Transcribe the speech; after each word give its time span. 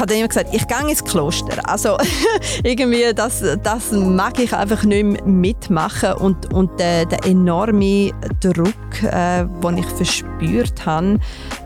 habe 0.00 0.14
immer 0.14 0.28
gesagt, 0.28 0.50
ich 0.52 0.66
gehe 0.66 0.88
ins 0.88 1.04
Kloster. 1.04 1.68
Also 1.68 1.96
irgendwie, 2.64 3.12
das, 3.14 3.42
das 3.62 3.92
mag 3.92 4.38
ich 4.38 4.54
einfach 4.54 4.84
nicht 4.84 5.04
mehr 5.04 5.24
mitmachen 5.24 6.14
und, 6.14 6.52
und 6.52 6.78
der, 6.80 7.06
der 7.06 7.24
enorme 7.26 8.12
Druck, 8.40 9.02
äh, 9.02 9.44
den 9.62 9.78
ich 9.78 9.86
verspürt 9.86 10.86
habe, 10.86 11.18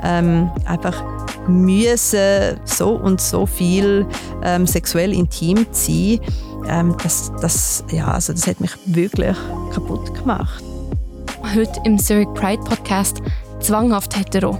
ähm, 0.03 0.51
einfach 0.67 1.03
müssen 1.47 2.59
so 2.65 2.91
und 2.91 3.21
so 3.21 3.47
viel 3.47 4.07
ähm, 4.43 4.67
sexuell 4.67 5.13
intim 5.13 5.67
sein, 5.71 6.21
ähm, 6.69 6.97
das, 7.03 7.31
das, 7.41 7.85
ja, 7.91 8.09
also 8.09 8.33
das 8.33 8.47
hat 8.47 8.61
mich 8.61 8.73
wirklich 8.87 9.37
kaputt 9.73 10.15
gemacht. 10.15 10.65
Heute 11.55 11.81
im 11.85 11.99
Zurich 11.99 12.29
Pride 12.35 12.63
Podcast 12.65 13.21
zwanghaft 13.61 14.17
hetero. 14.17 14.59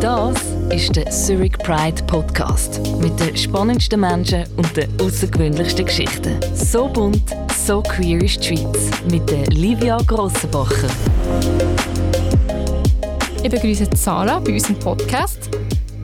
Das 0.00 0.53
ist 0.70 0.96
der 0.96 1.10
Zurich 1.10 1.52
Pride 1.58 2.02
Podcast 2.06 2.80
mit 3.00 3.18
den 3.20 3.36
spannendsten 3.36 4.00
Menschen 4.00 4.44
und 4.56 4.76
den 4.76 4.88
außergewöhnlichsten 5.00 5.84
Geschichten. 5.84 6.40
So 6.54 6.88
bunt, 6.88 7.22
so 7.64 7.82
queer 7.82 8.22
ist 8.22 8.44
Schweiz 8.44 8.90
mit 9.10 9.28
der 9.30 9.46
Livia 9.46 9.98
Grossenbacher. 10.06 10.88
Ich 13.42 13.50
begrüße 13.50 13.88
Sarah 13.94 14.40
bei 14.40 14.52
unserem 14.52 14.78
Podcast. 14.78 15.50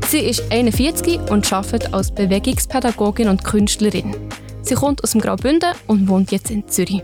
Sie 0.09 0.21
ist 0.21 0.43
41 0.51 1.21
und 1.31 1.53
arbeitet 1.53 1.93
als 1.95 2.11
Bewegungspädagogin 2.11 3.29
und 3.29 3.45
Künstlerin. 3.45 4.15
Sie 4.63 4.75
kommt 4.75 5.03
aus 5.03 5.13
dem 5.13 5.21
Graubünden 5.21 5.73
und 5.87 6.09
wohnt 6.09 6.33
jetzt 6.33 6.51
in 6.51 6.69
Zürich. 6.69 7.03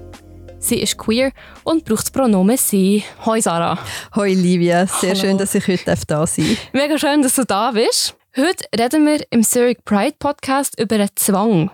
Sie 0.59 0.81
ist 0.81 0.97
queer 0.97 1.33
und 1.65 1.85
braucht 1.85 2.05
das 2.05 2.11
Pronomen 2.11 2.57
sie. 2.57 3.05
Hoi 3.25 3.41
Sarah. 3.41 3.79
Hoi 4.15 4.33
Livia, 4.33 4.87
sehr 4.87 5.11
Hallo. 5.11 5.21
schön, 5.21 5.39
dass 5.39 5.55
ich 5.55 5.67
heute 5.69 5.85
da 5.85 6.27
sein 6.27 6.47
darf. 6.47 6.73
Mega 6.73 6.99
schön, 6.99 7.23
dass 7.23 7.35
du 7.35 7.45
da 7.45 7.73
bist. 7.73 8.17
Heute 8.37 8.65
reden 8.79 9.07
wir 9.07 9.25
im 9.31 9.43
Zurich 9.43 9.79
Pride 9.85 10.17
Podcast 10.19 10.79
über 10.81 10.97
einen 10.97 11.11
Zwang. 11.15 11.71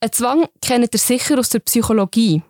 Einen 0.00 0.12
Zwang 0.12 0.48
kennt 0.60 0.92
ihr 0.92 0.98
sicher 0.98 1.38
aus 1.38 1.48
der 1.48 1.60
Psychologie. 1.60 2.42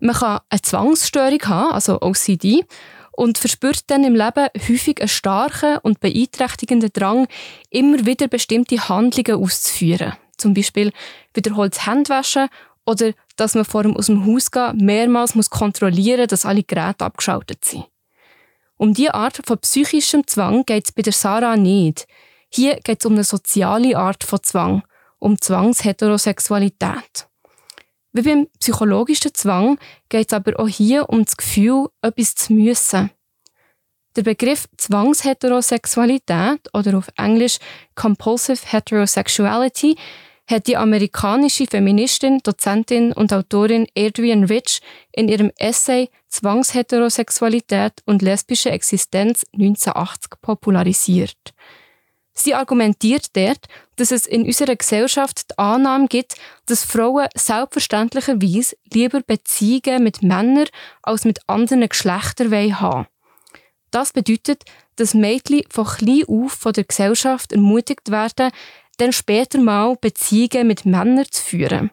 Man 0.00 0.16
kann 0.16 0.40
eine 0.48 0.62
Zwangsstörung 0.62 1.42
haben, 1.44 1.72
also 1.72 2.00
OCD, 2.00 2.64
und 3.12 3.38
verspürt 3.38 3.90
dann 3.90 4.02
im 4.02 4.14
Leben 4.14 4.48
häufig 4.68 4.98
einen 5.00 5.08
starken 5.08 5.78
und 5.82 6.00
beeinträchtigenden 6.00 6.90
Drang, 6.92 7.28
immer 7.68 8.06
wieder 8.06 8.28
bestimmte 8.28 8.88
Handlungen 8.88 9.44
auszuführen. 9.44 10.14
Zum 10.38 10.54
Beispiel 10.54 10.90
wiederholtes 11.34 11.84
Handwaschen 11.84 12.48
oder 12.86 13.12
dass 13.36 13.54
man 13.54 13.64
vor 13.64 13.82
dem 13.82 13.96
aus 13.96 14.06
dem 14.06 14.26
Haus 14.26 14.50
gehen 14.50 14.76
mehrmals 14.78 15.34
muss 15.34 15.50
kontrollieren 15.50 16.26
dass 16.26 16.46
alle 16.46 16.62
Geräte 16.62 17.04
abgeschaltet 17.04 17.64
sind. 17.64 17.86
Um 18.76 18.94
diese 18.94 19.14
Art 19.14 19.40
von 19.44 19.58
psychischem 19.58 20.26
Zwang 20.26 20.64
geht 20.64 20.86
es 20.86 20.92
bei 20.92 21.02
der 21.02 21.12
Sarah 21.12 21.56
nicht. 21.56 22.06
Hier 22.48 22.76
geht 22.76 23.00
es 23.00 23.06
um 23.06 23.12
eine 23.12 23.24
soziale 23.24 23.96
Art 23.96 24.24
von 24.24 24.42
Zwang, 24.42 24.82
um 25.18 25.38
Zwangsheterosexualität. 25.38 27.28
Wie 28.12 28.22
beim 28.22 28.48
psychologischen 28.58 29.34
Zwang 29.34 29.78
geht 30.08 30.32
es 30.32 30.34
aber 30.34 30.58
auch 30.58 30.66
hier 30.66 31.08
um 31.10 31.24
das 31.24 31.36
Gefühl, 31.36 31.88
etwas 32.00 32.34
zu 32.34 32.54
müssen. 32.54 33.10
Der 34.16 34.22
Begriff 34.22 34.66
Zwangsheterosexualität 34.76 36.68
oder 36.72 36.98
auf 36.98 37.08
Englisch 37.16 37.58
Compulsive 37.94 38.66
Heterosexuality 38.66 39.96
hat 40.50 40.66
die 40.66 40.76
amerikanische 40.76 41.66
Feministin, 41.66 42.40
Dozentin 42.42 43.12
und 43.12 43.32
Autorin 43.32 43.86
Adrienne 43.96 44.48
Rich 44.48 44.80
in 45.12 45.28
ihrem 45.28 45.52
Essay 45.56 46.08
Zwangsheterosexualität 46.28 48.02
und 48.06 48.22
lesbische 48.22 48.70
Existenz 48.70 49.44
1980 49.52 50.32
popularisiert. 50.42 51.54
Sie 52.32 52.54
argumentiert 52.54 53.36
dort, 53.36 53.66
dass 53.96 54.10
es 54.12 54.26
in 54.26 54.46
unserer 54.46 54.76
Gesellschaft 54.76 55.50
die 55.50 55.58
Annahme 55.58 56.08
gibt, 56.08 56.36
dass 56.66 56.84
Frauen 56.84 57.28
selbstverständlicherweise 57.34 58.76
lieber 58.92 59.20
Beziehungen 59.20 60.02
mit 60.02 60.22
Männern 60.22 60.68
als 61.02 61.24
mit 61.24 61.40
anderen 61.48 61.88
Geschlechtern 61.88 62.80
haben 62.80 63.06
Das 63.90 64.12
bedeutet, 64.12 64.62
dass 64.96 65.14
Mädchen 65.14 65.64
von 65.68 65.86
klein 65.86 66.24
auf 66.28 66.52
von 66.52 66.72
der 66.72 66.84
Gesellschaft 66.84 67.52
ermutigt 67.52 68.10
werden, 68.10 68.52
dann 69.00 69.12
später 69.12 69.58
mal 69.58 69.96
Beziehungen 70.00 70.66
mit 70.66 70.84
Männern 70.84 71.26
zu 71.30 71.42
führen. 71.42 71.90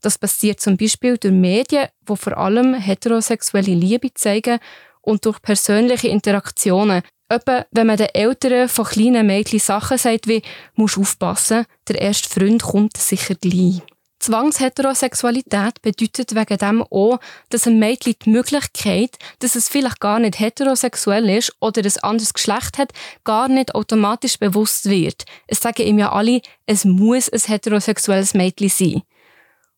Das 0.00 0.18
passiert 0.18 0.60
zum 0.60 0.76
Beispiel 0.76 1.18
durch 1.18 1.34
Medien, 1.34 1.88
wo 2.06 2.14
vor 2.14 2.38
allem 2.38 2.74
heterosexuelle 2.74 3.74
Liebe 3.74 4.14
zeigen 4.14 4.60
und 5.02 5.24
durch 5.24 5.42
persönliche 5.42 6.08
Interaktionen. 6.08 7.02
Etwa, 7.28 7.66
wenn 7.72 7.88
man 7.88 7.96
den 7.96 8.08
Eltern 8.14 8.68
von 8.68 8.86
kleinen 8.86 9.26
Mädchen 9.26 9.58
Sachen 9.58 9.98
sagt 9.98 10.28
wie 10.28 10.42
«musst 10.74 10.96
aufpassen, 10.96 11.66
der 11.88 12.00
erste 12.00 12.28
Freund 12.28 12.62
kommt 12.62 12.96
sicher 12.96 13.34
gleich». 13.34 13.82
Zwangsheterosexualität 14.18 15.80
bedeutet 15.82 16.34
wegen 16.34 16.58
dem 16.58 16.82
auch, 16.82 17.18
dass 17.50 17.66
ein 17.66 17.78
Mädchen 17.78 18.14
die 18.24 18.30
Möglichkeit, 18.30 19.16
dass 19.38 19.54
es 19.54 19.68
vielleicht 19.68 20.00
gar 20.00 20.18
nicht 20.18 20.38
heterosexuell 20.38 21.28
ist 21.30 21.54
oder 21.60 21.82
ein 21.82 21.92
anderes 22.02 22.34
Geschlecht 22.34 22.78
hat, 22.78 22.92
gar 23.24 23.48
nicht 23.48 23.74
automatisch 23.74 24.38
bewusst 24.38 24.88
wird. 24.88 25.24
Es 25.46 25.60
sagen 25.60 25.86
ihm 25.86 25.98
ja 25.98 26.12
alle, 26.12 26.40
es 26.66 26.84
muss 26.84 27.28
ein 27.28 27.40
heterosexuelles 27.40 28.34
Mädchen 28.34 28.68
sein. 28.68 29.02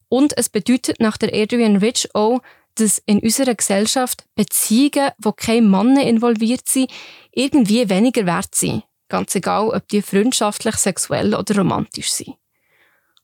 Und 0.08 0.36
es 0.36 0.48
bedeutet 0.48 1.00
nach 1.00 1.16
der 1.16 1.32
Adrian 1.34 1.76
Rich 1.76 2.08
auch, 2.14 2.40
dass 2.74 3.02
in 3.06 3.20
unserer 3.20 3.54
Gesellschaft 3.54 4.24
Beziehungen, 4.34 5.10
wo 5.18 5.32
keine 5.32 5.62
Männer 5.66 6.02
involviert 6.02 6.68
sind, 6.68 6.90
irgendwie 7.32 7.88
weniger 7.88 8.26
wert 8.26 8.54
sind. 8.54 8.84
Ganz 9.08 9.34
egal, 9.34 9.68
ob 9.68 9.88
die 9.88 10.02
freundschaftlich, 10.02 10.76
sexuell 10.76 11.34
oder 11.34 11.56
romantisch 11.56 12.12
sind. 12.12 12.36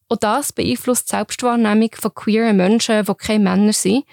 Und 0.09 0.23
das 0.23 0.53
beeinflusst 0.53 1.09
die 1.11 1.17
Selbstwahrnehmung 1.17 1.91
von 1.95 2.15
queeren 2.15 2.57
Menschen, 2.57 3.05
die 3.05 3.15
keine 3.15 3.45
Männer 3.45 3.73
sind, 3.73 4.05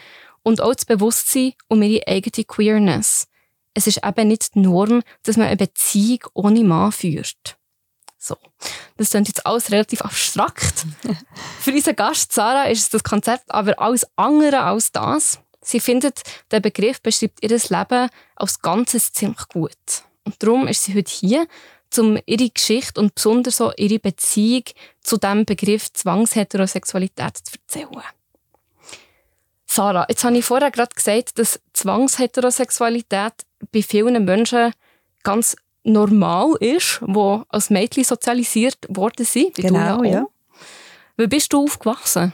und 0.44 0.62
auch 0.62 0.74
das 0.74 0.86
Bewusstsein 0.86 1.54
um 1.68 1.82
ihre 1.82 2.08
eigene 2.08 2.44
Queerness. 2.46 3.28
Es 3.74 3.88
ist 3.88 4.02
eben 4.06 4.28
nicht 4.28 4.56
die 4.56 4.60
Norm, 4.60 5.02
dass 5.24 5.38
man 5.38 5.48
eine 5.48 5.58
Beziehung 5.58 6.20
ohne 6.34 6.64
Mann 6.64 6.92
führt. 6.92 7.58
So. 8.18 8.38
Das 8.98 9.10
klingt 9.10 9.28
jetzt 9.28 9.46
alles 9.46 9.72
relativ 9.72 10.02
abstrakt. 10.02 10.86
Für 11.60 11.72
unseren 11.72 11.96
Gast 11.96 12.32
Sarah 12.32 12.66
ist 12.66 12.94
das 12.94 13.04
Konzept 13.04 13.52
aber 13.52 13.80
alles 13.80 14.06
andere 14.16 14.62
als 14.62 14.92
das. 14.92 15.40
Sie 15.62 15.80
findet, 15.80 16.22
der 16.52 16.60
Begriff 16.60 17.02
beschreibt 17.02 17.42
ihr 17.42 17.50
Leben 17.50 18.10
als 18.36 18.62
Ganzes 18.62 19.12
ziemlich 19.12 19.48
gut. 19.48 19.72
Und 20.26 20.42
darum 20.42 20.68
ist 20.68 20.84
sie 20.84 20.96
heute 20.96 21.12
hier, 21.12 21.48
um 22.00 22.18
ihre 22.26 22.50
Geschichte 22.50 23.00
und 23.00 23.16
besonders 23.16 23.58
so 23.58 23.72
ihre 23.78 24.00
Beziehung 24.00 24.64
zu 25.02 25.18
dem 25.18 25.46
Begriff 25.46 25.92
Zwangsheterosexualität 25.94 27.38
zu 27.38 27.54
erzählen. 27.60 28.04
Sarah, 29.66 30.06
jetzt 30.08 30.24
habe 30.24 30.38
ich 30.38 30.46
vorher 30.46 30.72
gerade 30.72 30.94
gesagt, 30.94 31.40
dass 31.40 31.60
Zwangsheterosexualität 31.74 33.34
bei 33.72 33.82
vielen 33.82 34.24
Menschen 34.24 34.72
ganz 35.24 35.56
normal 35.84 36.56
ist, 36.60 37.02
die 37.06 37.42
als 37.50 37.70
Mädchen 37.70 38.04
sozialisiert 38.04 38.78
worden 38.90 39.26
sind. 39.26 39.56
Genau, 39.56 40.04
ja. 40.04 40.26
Wie 41.18 41.28
bist 41.28 41.54
du 41.54 41.64
aufgewachsen? 41.64 42.34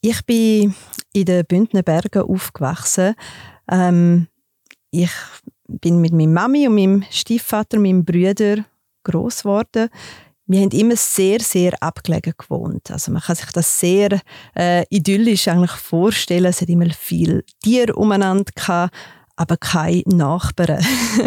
Ich 0.00 0.24
bin 0.24 0.74
in 1.12 1.24
den 1.24 1.44
Bündner 1.44 1.82
Bergen 1.82 2.22
aufgewachsen. 2.22 3.14
Ähm, 3.70 4.28
ich 4.90 5.10
bin 5.68 6.00
mit 6.00 6.12
meiner 6.12 6.32
Mami 6.32 6.66
und 6.66 6.74
meinem 6.74 7.04
Stiefvater, 7.10 7.78
meinem 7.78 8.04
Brüder 8.04 8.64
groß 9.04 9.42
geworden. 9.42 9.88
Wir 10.46 10.62
haben 10.62 10.70
immer 10.70 10.96
sehr, 10.96 11.40
sehr 11.40 11.80
abgelegen 11.82 12.32
gewohnt. 12.36 12.90
Also 12.90 13.12
man 13.12 13.20
kann 13.20 13.36
sich 13.36 13.52
das 13.52 13.78
sehr 13.78 14.18
äh, 14.56 14.84
idyllisch 14.88 15.46
eigentlich 15.46 15.72
vorstellen. 15.72 16.46
Es 16.46 16.62
hat 16.62 16.70
immer 16.70 16.88
viel 16.90 17.44
Tiere 17.62 17.94
umeinander 17.94 18.50
gehabt, 18.54 18.94
aber 19.36 19.58
keine 19.58 20.02
Nachbarn. 20.06 20.82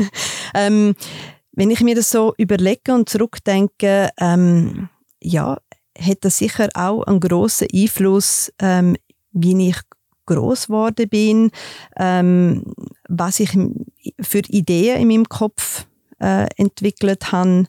ähm, 0.56 0.96
wenn 1.52 1.70
ich 1.70 1.82
mir 1.82 1.96
das 1.96 2.10
so 2.10 2.34
überlege 2.38 2.96
und 2.96 3.10
zurückdenke, 3.10 4.10
ähm, 4.20 4.90
ja, 5.22 5.60
hat 6.00 6.18
das 6.22 6.40
sicher 6.40 6.70
auch 6.74 7.04
einen 7.04 7.20
großen 7.20 7.68
Einfluss, 7.72 8.52
ähm, 8.60 8.96
wie 9.34 9.70
ich 9.70 9.78
groß 10.36 10.68
geworden 10.68 11.10
bin, 11.10 11.52
ähm, 11.98 12.74
was 13.08 13.40
ich 13.40 13.52
für 14.20 14.40
Ideen 14.48 15.02
in 15.02 15.08
meinem 15.08 15.30
Kopf 15.30 15.86
äh, 16.20 16.48
entwickelt 16.58 17.32
habe. 17.32 17.66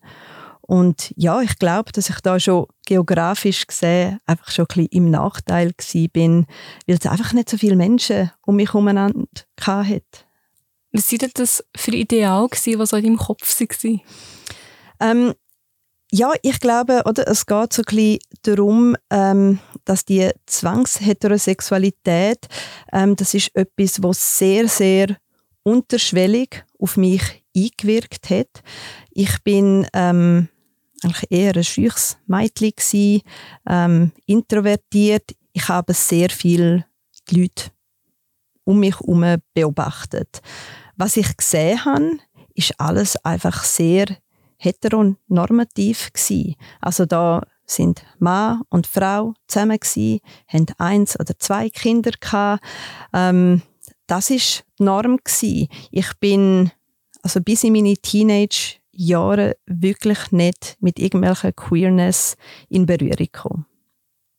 Und 0.60 1.12
ja, 1.16 1.40
ich 1.42 1.58
glaube, 1.58 1.92
dass 1.92 2.08
ich 2.08 2.20
da 2.20 2.38
schon 2.38 2.66
geografisch 2.86 3.66
gesehen 3.66 4.18
einfach 4.26 4.50
schon 4.50 4.64
ein 4.64 4.68
bisschen 4.68 5.04
im 5.04 5.10
Nachteil 5.10 5.72
bin, 6.12 6.46
weil 6.86 6.96
es 6.96 7.06
einfach 7.06 7.32
nicht 7.32 7.50
so 7.50 7.58
viele 7.58 7.76
Menschen 7.76 8.30
um 8.46 8.56
mich 8.56 8.72
herum 8.72 8.88
hatte. 8.88 10.06
Was 10.92 11.12
waren 11.12 11.30
das 11.34 11.64
für 11.76 11.92
Ideale, 11.92 12.48
die 12.64 12.86
so 12.86 12.96
in 12.96 13.04
deinem 13.04 13.16
Kopf 13.18 13.60
waren? 13.60 14.00
Ähm, 15.00 15.34
ja, 16.14 16.32
ich 16.42 16.60
glaube, 16.60 17.02
oder, 17.06 17.26
es 17.26 17.46
geht 17.46 17.72
so 17.72 17.82
ein 17.82 17.96
bisschen 17.96 18.18
darum, 18.42 18.96
ähm, 19.10 19.58
dass 19.84 20.04
die 20.04 20.30
Zwangsheterosexualität, 20.46 22.46
ähm, 22.92 23.16
das 23.16 23.34
ist 23.34 23.50
etwas, 23.54 24.02
was 24.02 24.38
sehr, 24.38 24.68
sehr 24.68 25.16
unterschwellig 25.62 26.64
auf 26.78 26.96
mich 26.96 27.22
eingewirkt 27.56 28.30
hat. 28.30 28.62
Ich 29.10 29.42
bin 29.42 29.86
ähm, 29.92 30.48
eigentlich 31.02 31.30
eher 31.30 31.56
ein 31.56 31.64
schüchs 31.64 32.18
Mädchen 32.26 33.22
ähm, 33.68 34.12
introvertiert. 34.26 35.34
Ich 35.52 35.68
habe 35.68 35.94
sehr 35.94 36.30
viel 36.30 36.84
die 37.28 37.42
Leute 37.42 37.70
um 38.64 38.80
mich 38.80 38.98
herum 38.98 39.36
beobachtet. 39.54 40.40
Was 40.96 41.16
ich 41.16 41.36
gesehen 41.36 41.84
habe, 41.84 42.18
ist 42.54 42.78
alles 42.78 43.16
einfach 43.24 43.64
sehr 43.64 44.06
heteronormativ 44.56 46.12
gewesen. 46.12 46.54
Also 46.80 47.04
da 47.04 47.42
sind 47.74 48.04
Mann 48.18 48.62
und 48.68 48.86
Frau 48.86 49.34
zusammen 49.46 49.78
gewesen, 49.78 50.20
haben 50.46 50.66
eins 50.78 51.18
oder 51.18 51.38
zwei 51.38 51.70
Kinder 51.70 52.12
gehabt. 52.20 52.62
Ähm, 53.12 53.62
das 54.06 54.30
ist 54.30 54.64
die 54.78 54.84
Norm 54.84 55.18
gewesen. 55.18 55.68
Ich 55.90 56.12
bin 56.20 56.70
also 57.22 57.40
bis 57.40 57.64
in 57.64 57.72
meine 57.72 57.96
Teenage-Jahre 57.96 59.56
wirklich 59.66 60.32
nicht 60.32 60.76
mit 60.80 60.98
irgendwelcher 60.98 61.52
Queerness 61.52 62.36
in 62.68 62.86
Berührung 62.86 63.16
gekommen. 63.16 63.66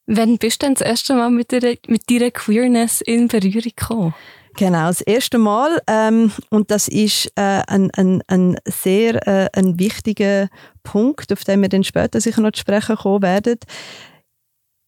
Wann 0.06 0.38
bist 0.38 0.62
du 0.62 0.66
denn 0.66 0.76
das 0.76 0.86
erste 0.86 1.16
Mal 1.16 1.32
mit, 1.32 1.52
der, 1.52 1.78
mit 1.88 2.10
deiner 2.10 2.32
Queerness 2.32 3.02
in 3.02 3.30
Berührung 3.30 3.72
gekommen? 3.76 4.14
Genau, 4.56 4.88
das 4.88 5.02
erste 5.02 5.38
Mal. 5.38 5.82
Ähm, 5.88 6.32
und 6.50 6.70
das 6.70 6.88
ist 6.88 7.32
äh, 7.36 7.64
ein, 7.68 7.90
ein, 7.92 8.22
ein 8.28 8.58
sehr 8.66 9.28
äh, 9.28 9.50
ein 9.54 9.80
wichtiger 9.80 10.50
Punkt, 10.84 11.32
auf 11.32 11.44
den 11.44 11.62
wir 11.62 11.70
dann 11.70 11.84
später 11.84 12.22
sicher 12.22 12.42
noch 12.42 12.52
zu 12.52 12.62
sprechen 12.62 12.96
kommen 12.96 13.22
werden. 13.22 13.60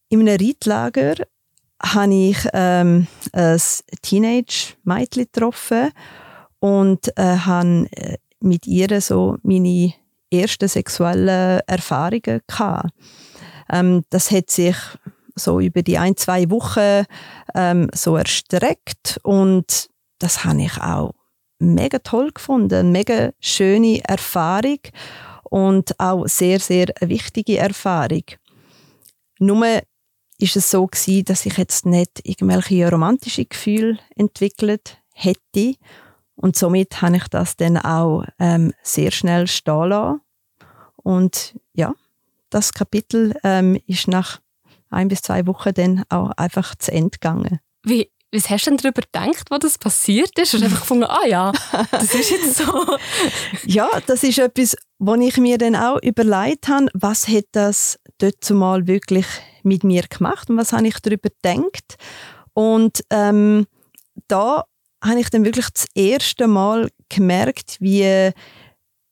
In 0.08 0.20
einem 0.20 0.38
Reitlager 0.40 1.14
habe 1.82 2.14
ich 2.14 2.38
ähm, 2.52 3.06
ein 3.32 3.60
Teenage-Mädchen 4.02 5.24
getroffen 5.24 5.90
und 6.60 7.08
äh, 7.16 7.36
habe 7.38 7.88
äh, 7.92 8.16
mit 8.40 8.66
ihr 8.66 9.00
so 9.00 9.36
meine 9.42 9.92
ersten 10.30 10.68
sexuellen 10.68 11.60
Erfahrungen 11.66 12.40
gehabt. 12.46 12.90
Ähm, 13.70 14.04
das 14.10 14.30
hat 14.30 14.50
sich 14.50 14.76
so 15.34 15.60
über 15.60 15.82
die 15.82 15.98
ein, 15.98 16.16
zwei 16.16 16.50
Wochen 16.50 17.04
ähm, 17.54 17.88
so 17.92 18.16
erstreckt 18.16 19.18
und 19.22 19.88
das 20.18 20.44
habe 20.44 20.62
ich 20.62 20.78
auch 20.78 21.12
mega 21.58 21.98
toll 21.98 22.30
gefunden, 22.32 22.92
mega 22.92 23.30
schöne 23.40 24.00
Erfahrung 24.04 24.78
und 25.56 25.98
auch 25.98 26.26
sehr, 26.26 26.60
sehr 26.60 26.88
wichtige 27.00 27.56
Erfahrung. 27.56 28.24
Nur 29.38 29.80
ist 30.36 30.54
es 30.54 30.70
so 30.70 30.86
gewesen, 30.86 31.24
dass 31.24 31.46
ich 31.46 31.56
jetzt 31.56 31.86
nicht 31.86 32.20
irgendwelche 32.24 32.90
romantische 32.90 33.46
Gefühle 33.46 33.98
entwickelt 34.16 34.98
hätte 35.14 35.76
und 36.34 36.56
somit 36.56 37.00
habe 37.00 37.16
ich 37.16 37.28
das 37.28 37.56
dann 37.56 37.78
auch 37.78 38.24
ähm, 38.38 38.74
sehr 38.82 39.10
schnell 39.10 39.46
stehen 39.46 39.88
lassen. 39.88 40.20
Und 40.96 41.54
ja, 41.72 41.94
das 42.50 42.74
Kapitel 42.74 43.34
ähm, 43.42 43.80
ist 43.86 44.08
nach 44.08 44.42
ein 44.90 45.08
bis 45.08 45.22
zwei 45.22 45.46
Wochen 45.46 45.72
dann 45.72 46.02
auch 46.10 46.32
einfach 46.32 46.74
zu 46.74 46.92
Ende 46.92 47.12
gegangen. 47.18 47.60
Wie, 47.82 48.10
was 48.32 48.50
hast 48.50 48.66
du 48.66 48.70
denn 48.70 48.78
darüber 48.78 49.02
gedacht, 49.02 49.50
was 49.50 49.60
das 49.60 49.78
passiert 49.78 50.38
ist? 50.38 50.54
Und 50.54 50.64
einfach 50.64 50.80
gefunden, 50.80 51.04
ah 51.04 51.26
ja, 51.26 51.52
das 51.90 52.14
ist 52.14 52.30
jetzt 52.30 52.56
so. 52.56 52.96
ja, 53.66 53.88
das 54.06 54.22
ist 54.22 54.38
etwas, 54.38 54.76
wo 54.98 55.14
ich 55.14 55.36
mir 55.36 55.58
dann 55.58 55.76
auch 55.76 56.02
überlegt 56.02 56.68
habe, 56.68 56.86
was 56.94 57.28
hat 57.28 57.46
das 57.52 57.98
dort 58.18 58.36
zumal 58.40 58.86
wirklich 58.86 59.26
mit 59.62 59.84
mir 59.84 60.02
gemacht 60.02 60.50
und 60.50 60.56
was 60.56 60.72
habe 60.72 60.86
ich 60.86 60.98
darüber 61.00 61.28
gedacht. 61.30 61.96
Und 62.52 63.04
ähm, 63.10 63.66
da 64.28 64.64
habe 65.04 65.20
ich 65.20 65.30
dann 65.30 65.44
wirklich 65.44 65.68
das 65.70 65.86
erste 65.94 66.46
Mal 66.46 66.90
gemerkt, 67.08 67.76
wie 67.80 68.32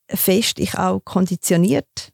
fest 0.09 0.59
ich 0.59 0.77
auch 0.77 1.01
konditioniert 1.03 2.11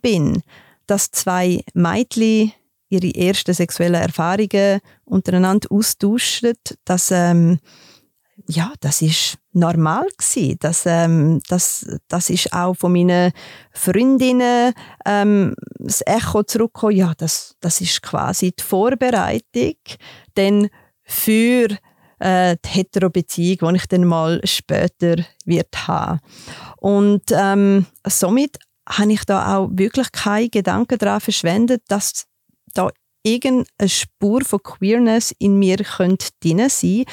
bin, 0.00 0.42
dass 0.86 1.10
zwei 1.10 1.62
Mädchen 1.74 2.52
ihre 2.92 3.14
ersten 3.14 3.54
sexuellen 3.54 4.02
Erfahrungen 4.02 4.80
untereinander 5.04 5.68
austauschen, 5.70 6.52
dass 6.84 7.10
ähm, 7.10 7.58
ja, 8.48 8.72
das 8.80 9.02
ist 9.02 9.38
normal 9.52 10.06
gewesen. 10.18 10.56
Das, 10.60 10.84
ähm, 10.86 11.40
das, 11.48 11.86
das 12.08 12.30
ist 12.30 12.52
auch 12.52 12.74
von 12.74 12.92
meinen 12.92 13.32
Freundinnen 13.72 14.72
ähm, 15.06 15.54
das 15.78 16.02
Echo 16.06 16.42
zurückgekommen. 16.42 16.96
Ja, 16.96 17.12
das, 17.16 17.56
das 17.60 17.80
ist 17.80 18.02
quasi 18.02 18.52
die 18.52 18.62
Vorbereitung 18.62 19.76
denn 20.36 20.70
für 21.04 21.68
äh, 22.18 22.56
die 22.64 22.68
Hetero-Beziehung, 22.68 23.72
die 23.72 23.76
ich 23.76 23.86
dann 23.86 24.04
mal 24.04 24.40
später 24.44 25.16
wird 25.44 25.86
haben. 25.88 26.20
Und 26.78 27.24
ähm, 27.32 27.86
somit 28.06 28.58
habe 28.88 29.12
ich 29.12 29.24
da 29.24 29.56
auch 29.56 29.68
wirklich 29.72 30.10
keine 30.12 30.48
Gedanken 30.48 30.98
daran 30.98 31.20
verschwendet, 31.20 31.82
dass 31.88 32.26
da 32.74 32.90
irgendeine 33.22 33.88
Spur 33.88 34.44
von 34.44 34.62
Queerness 34.62 35.34
in 35.38 35.58
mir 35.58 35.76
könnte 35.76 36.28
drin 36.40 36.68
sein 36.68 37.04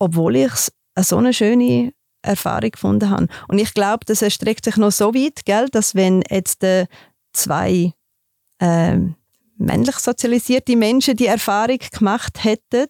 obwohl 0.00 0.36
ich 0.36 0.52
es 0.94 1.08
so 1.08 1.18
eine 1.18 1.32
schöne 1.32 1.92
Erfahrung 2.22 2.72
gefunden 2.72 3.10
habe. 3.10 3.28
Und 3.48 3.58
ich 3.58 3.72
glaube, 3.74 4.04
das 4.06 4.22
erstreckt 4.22 4.64
sich 4.64 4.76
noch 4.76 4.90
so 4.90 5.14
weit, 5.14 5.44
gell, 5.44 5.68
dass 5.70 5.94
wenn 5.94 6.22
jetzt 6.28 6.64
äh, 6.64 6.86
zwei 7.32 7.92
äh, 8.58 8.96
männlich 9.56 9.96
sozialisierte 9.96 10.76
Menschen 10.76 11.16
die 11.16 11.26
Erfahrung 11.26 11.78
gemacht 11.92 12.42
hätten, 12.42 12.86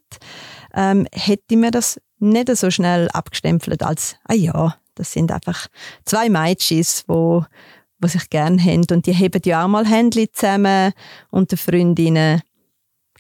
ähm, 0.75 1.07
hätte 1.12 1.57
mir 1.57 1.71
das 1.71 2.01
nicht 2.19 2.57
so 2.57 2.71
schnell 2.71 3.09
abgestempelt 3.11 3.83
als, 3.83 4.17
ah 4.25 4.35
ja, 4.35 4.77
das 4.95 5.12
sind 5.12 5.33
einfach 5.33 5.67
zwei 6.05 6.29
Mädchen, 6.29 6.85
wo, 7.07 7.45
wo 8.00 8.08
sich 8.08 8.29
gerne 8.31 8.62
haben 8.62 8.87
und 8.91 9.06
die 9.06 9.14
haben 9.14 9.41
ja 9.44 9.64
auch 9.64 9.69
mal 9.69 9.87
Händchen 9.87 10.29
zusammen 10.32 10.93
unter 11.31 11.56
Freundinnen. 11.56 12.43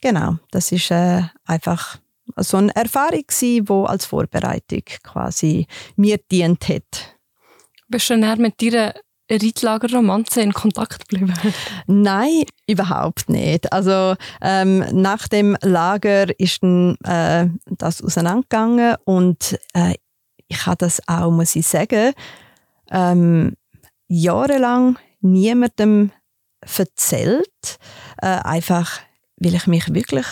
Genau, 0.00 0.36
das 0.50 0.72
ist 0.72 0.90
äh, 0.90 1.22
einfach 1.44 1.98
so 2.36 2.56
eine 2.56 2.74
Erfahrung 2.74 3.24
die 3.40 3.62
als 3.86 4.06
Vorbereitung 4.06 4.82
quasi 5.02 5.66
mir 5.96 6.18
dient 6.30 6.68
hat. 6.68 7.16
Bist 7.88 8.08
du 8.08 8.16
näher 8.16 8.36
mit 8.36 8.62
deiner 8.62 8.94
Reitlagerromanze 9.30 10.40
in 10.40 10.52
Kontakt 10.52 11.08
geblieben? 11.08 11.34
Nein, 11.86 12.44
überhaupt 12.66 13.28
nicht. 13.28 13.72
Also 13.72 14.14
ähm, 14.40 14.84
nach 14.92 15.28
dem 15.28 15.56
Lager 15.62 16.38
ist 16.38 16.62
dann, 16.62 16.96
äh, 17.04 17.48
das 17.66 18.02
auseinandergegangen 18.02 18.96
und 19.04 19.58
äh, 19.74 19.94
ich 20.48 20.66
habe 20.66 20.78
das 20.78 21.00
auch, 21.06 21.30
muss 21.30 21.54
ich 21.54 21.66
sagen, 21.66 22.12
ähm, 22.90 23.56
jahrelang 24.10 24.98
niemandem 25.20 26.10
erzählt, 26.60 27.78
äh, 28.20 28.26
einfach 28.26 29.00
weil 29.36 29.54
ich 29.54 29.66
mich 29.66 29.94
wirklich 29.94 30.26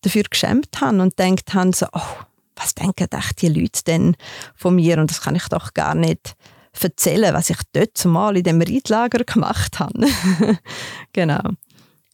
dafür 0.00 0.22
geschämt 0.22 0.80
habe 0.80 1.02
und 1.02 1.18
denkt 1.18 1.52
habe, 1.52 1.72
so, 1.74 1.86
oh, 1.92 2.24
was 2.56 2.74
denken 2.74 3.08
echt 3.10 3.42
die 3.42 3.48
Leute 3.48 3.84
denn 3.86 4.16
von 4.54 4.76
mir 4.76 4.98
und 4.98 5.10
das 5.10 5.20
kann 5.20 5.36
ich 5.36 5.48
doch 5.48 5.74
gar 5.74 5.94
nicht 5.94 6.34
erzählen, 6.80 7.34
was 7.34 7.50
ich 7.50 7.58
dort 7.72 7.98
zumal 7.98 8.36
in 8.36 8.44
dem 8.44 8.62
Reitlager 8.62 9.24
gemacht 9.24 9.78
habe. 9.78 10.06
genau. 11.12 11.42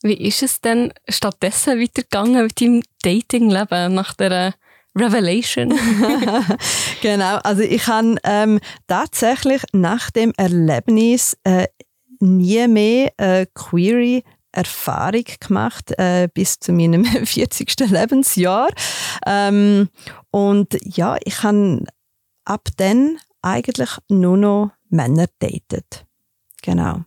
Wie 0.03 0.15
ist 0.15 0.43
es 0.43 0.61
denn 0.61 0.93
stattdessen 1.09 1.81
weitergegangen 1.81 2.43
mit 2.43 2.61
deinem 2.61 2.83
Datingleben 3.03 3.95
nach 3.95 4.15
der 4.15 4.55
Revelation? 4.97 5.69
genau, 7.03 7.37
also 7.45 7.63
ich 7.63 7.87
habe 7.87 8.17
ähm, 8.25 8.61
tatsächlich 8.87 9.63
nach 9.73 10.11
dem 10.11 10.33
Erlebnis 10.37 11.37
äh, 11.45 11.67
nie 12.21 12.67
mehr 12.67 13.13
äh, 13.19 13.47
Query 13.55 14.25
Erfahrung 14.53 15.25
gemacht 15.39 15.93
äh, 15.99 16.29
bis 16.33 16.59
zu 16.59 16.73
meinem 16.73 17.05
40. 17.25 17.79
Lebensjahr. 17.91 18.69
Ähm, 19.27 19.91
und 20.31 20.77
ja, 20.83 21.17
ich 21.25 21.43
habe 21.43 21.85
ab 22.45 22.69
dann 22.79 23.19
eigentlich 23.43 23.91
nur 24.09 24.37
noch 24.37 24.71
Männer 24.89 25.27
datet. 25.39 26.07
Genau. 26.63 27.05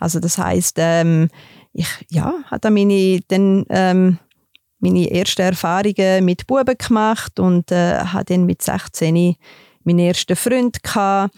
Also 0.00 0.20
das 0.20 0.38
heißt, 0.38 0.76
ähm, 0.78 1.28
ich 1.72 1.86
ja, 2.10 2.32
habe 2.46 2.70
meine 2.70 3.20
dann 3.28 3.66
ähm, 3.68 4.18
meine 4.78 5.10
ersten 5.10 5.42
Erfahrungen 5.42 6.24
mit 6.24 6.46
Buben 6.46 6.76
gemacht 6.76 7.38
und 7.40 7.72
äh, 7.72 7.98
hatte 7.98 8.34
dann 8.34 8.46
mit 8.46 8.62
16 8.62 9.36
meinen 9.84 9.98
ersten 9.98 10.36
Freund 10.36 10.82
gehabt. 10.82 11.34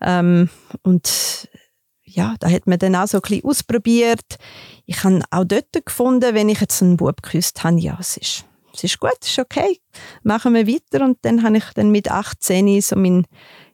Ähm, 0.00 0.48
und 0.82 1.48
ja, 2.04 2.34
da 2.40 2.48
hat 2.50 2.66
man 2.66 2.78
dann 2.78 2.96
auch 2.96 3.06
so 3.06 3.18
ein 3.18 3.22
bisschen 3.22 3.44
ausprobiert. 3.44 4.38
Ich 4.86 5.02
habe 5.04 5.22
auch 5.30 5.44
dort 5.44 5.84
gefunden, 5.84 6.34
wenn 6.34 6.48
ich 6.48 6.60
jetzt 6.60 6.82
einen 6.82 6.96
Bub 6.96 7.22
geküsst 7.22 7.62
habe, 7.64 7.78
ja, 7.80 7.96
es 8.00 8.16
ist, 8.16 8.44
es 8.74 8.84
ist 8.84 9.00
gut, 9.00 9.16
es 9.20 9.28
ist 9.28 9.38
okay, 9.38 9.80
machen 10.22 10.54
wir 10.54 10.66
weiter. 10.66 11.04
Und 11.04 11.18
dann 11.22 11.42
habe 11.42 11.58
ich 11.58 11.64
dann 11.74 11.90
mit 11.90 12.10
18 12.10 12.80
so 12.80 12.96
meinen, 12.96 13.26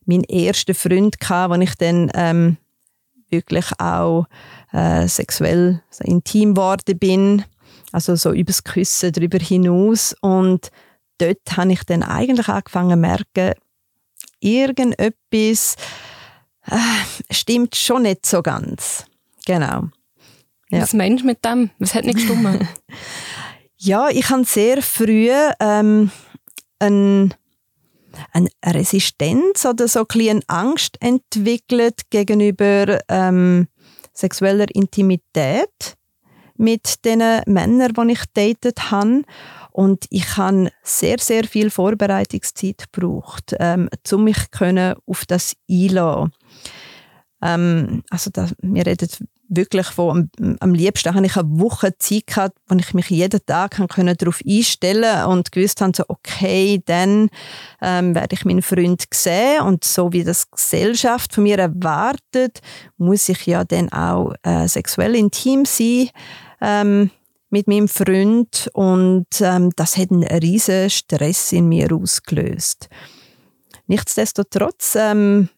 meinen 0.06 0.24
ersten 0.24 0.74
Freund 0.74 1.20
gehabt, 1.20 1.54
wo 1.54 1.60
ich 1.60 1.74
dann 1.76 2.10
ähm, 2.14 2.56
wirklich 3.28 3.66
auch 3.78 4.26
äh, 4.72 5.06
sexuell 5.08 5.82
so 5.90 6.04
intim 6.04 6.54
geworden 6.54 6.98
bin, 6.98 7.44
also 7.94 8.16
so 8.16 8.32
übers 8.32 8.64
Küssen 8.64 9.12
darüber 9.12 9.38
hinaus. 9.38 10.16
Und 10.20 10.70
dort 11.18 11.56
habe 11.56 11.72
ich 11.72 11.84
dann 11.84 12.02
eigentlich 12.02 12.48
angefangen 12.48 12.90
zu 12.90 12.96
merken, 12.96 13.54
irgendetwas 14.40 15.76
äh, 16.66 16.76
stimmt 17.30 17.76
schon 17.76 18.02
nicht 18.02 18.26
so 18.26 18.42
ganz. 18.42 19.04
Genau. 19.46 19.84
Ja. 20.70 20.82
Was 20.82 20.92
meinst 20.92 21.22
du 21.22 21.26
mit 21.26 21.44
dem? 21.44 21.70
Was 21.78 21.94
hat 21.94 22.04
nicht 22.04 22.18
gestimmt? 22.18 22.66
Ja, 23.76 24.08
ich 24.08 24.30
habe 24.30 24.44
sehr 24.44 24.80
früh 24.80 25.28
ähm, 25.60 26.10
ein, 26.78 27.34
eine 28.32 28.48
Resistenz 28.64 29.66
oder 29.66 29.88
so 29.88 30.06
ein 30.08 30.30
eine 30.30 30.40
Angst 30.46 30.96
entwickelt 31.00 32.08
gegenüber 32.08 32.98
ähm, 33.10 33.68
sexueller 34.14 34.74
Intimität 34.74 35.98
mit 36.56 37.04
den 37.04 37.22
Männern, 37.46 37.92
die 37.94 38.12
ich 38.12 38.24
datet 38.32 38.90
habe. 38.90 39.22
Und 39.70 40.06
ich 40.10 40.36
habe 40.36 40.70
sehr, 40.82 41.18
sehr 41.18 41.44
viel 41.44 41.70
Vorbereitungszeit 41.70 42.84
gebraucht, 42.92 43.56
ähm, 43.58 43.88
um 44.12 44.24
mich 44.24 44.36
auf 45.06 45.26
das 45.26 45.56
einlassen. 45.68 46.32
Ähm, 47.42 48.02
also 48.10 48.30
da, 48.32 48.48
wir 48.62 48.86
reden 48.86 49.08
wirklich 49.48 49.86
von, 49.88 50.30
am, 50.38 50.56
am 50.60 50.74
liebsten 50.74 51.14
habe 51.14 51.26
ich 51.26 51.36
eine 51.36 51.48
Woche 51.58 51.96
Zeit 51.98 52.26
gehabt, 52.26 52.58
wo 52.68 52.76
ich 52.76 52.94
mich 52.94 53.10
jeden 53.10 53.44
Tag 53.46 53.76
können 53.88 54.16
darauf 54.16 54.40
einstellen 54.46 55.26
und 55.26 55.52
gewusst 55.52 55.80
habe, 55.80 55.92
so, 55.94 56.04
okay, 56.08 56.82
dann 56.84 57.28
ähm, 57.82 58.14
werde 58.14 58.34
ich 58.34 58.44
meinen 58.44 58.62
Freund 58.62 59.04
sehen 59.12 59.62
und 59.62 59.84
so 59.84 60.12
wie 60.12 60.24
das 60.24 60.50
Gesellschaft 60.50 61.34
von 61.34 61.44
mir 61.44 61.58
erwartet, 61.58 62.60
muss 62.96 63.28
ich 63.28 63.46
ja 63.46 63.64
dann 63.64 63.92
auch 63.92 64.34
äh, 64.42 64.66
sexuell 64.68 65.14
intim 65.14 65.64
sein 65.64 66.08
ähm, 66.60 67.10
mit 67.50 67.68
meinem 67.68 67.88
Freund 67.88 68.68
und 68.72 69.26
ähm, 69.40 69.70
das 69.76 69.96
hat 69.96 70.10
einen 70.10 70.24
riesen 70.24 70.90
Stress 70.90 71.52
in 71.52 71.68
mir 71.68 71.92
ausgelöst. 71.92 72.88
Nichtsdestotrotz 73.86 74.96
ähm, 74.96 75.50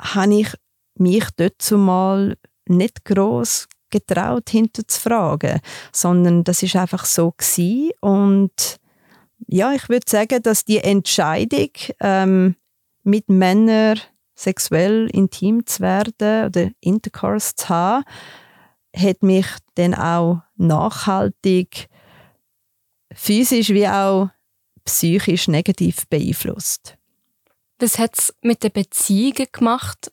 habe 0.00 0.34
ich 0.34 0.54
mich 0.98 1.24
dort 1.36 1.56
zumal 1.58 2.36
nicht 2.68 3.04
groß 3.04 3.68
getraut, 3.90 4.50
hinter 4.50 4.86
zu 4.86 5.00
fragen, 5.00 5.60
sondern 5.92 6.44
das 6.44 6.62
ist 6.62 6.76
einfach 6.76 7.04
so 7.04 7.32
gewesen. 7.36 7.90
und 8.00 8.78
ja, 9.48 9.72
ich 9.72 9.88
würde 9.88 10.06
sagen, 10.08 10.42
dass 10.42 10.64
die 10.64 10.78
Entscheidung, 10.78 11.70
ähm, 12.00 12.56
mit 13.02 13.28
Männern 13.28 14.00
sexuell 14.34 15.08
intim 15.12 15.64
zu 15.66 15.80
werden 15.80 16.46
oder 16.46 16.70
Intercourse 16.80 17.54
zu 17.54 17.68
haben, 17.68 18.04
hat 18.94 19.22
mich 19.22 19.46
dann 19.74 19.94
auch 19.94 20.42
nachhaltig 20.56 21.88
physisch 23.12 23.70
wie 23.70 23.88
auch 23.88 24.30
psychisch 24.84 25.48
negativ 25.48 26.06
beeinflusst. 26.08 26.96
Was 27.78 27.98
hat 27.98 28.18
es 28.18 28.34
mit 28.42 28.62
den 28.62 28.72
Beziehungen 28.72 29.46
gemacht? 29.52 30.12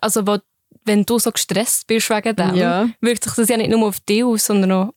Also, 0.00 0.26
wo 0.26 0.38
wenn 0.84 1.04
du 1.04 1.18
so 1.18 1.30
gestresst 1.30 1.86
bist 1.86 2.10
wegen 2.10 2.36
dem, 2.36 2.54
ja. 2.54 2.88
wirkt 3.00 3.24
sich 3.24 3.34
das 3.34 3.48
ja 3.48 3.56
nicht 3.56 3.70
nur 3.70 3.86
auf 3.86 4.00
dich 4.00 4.24
aus, 4.24 4.46
sondern 4.46 4.72
auch 4.72 4.92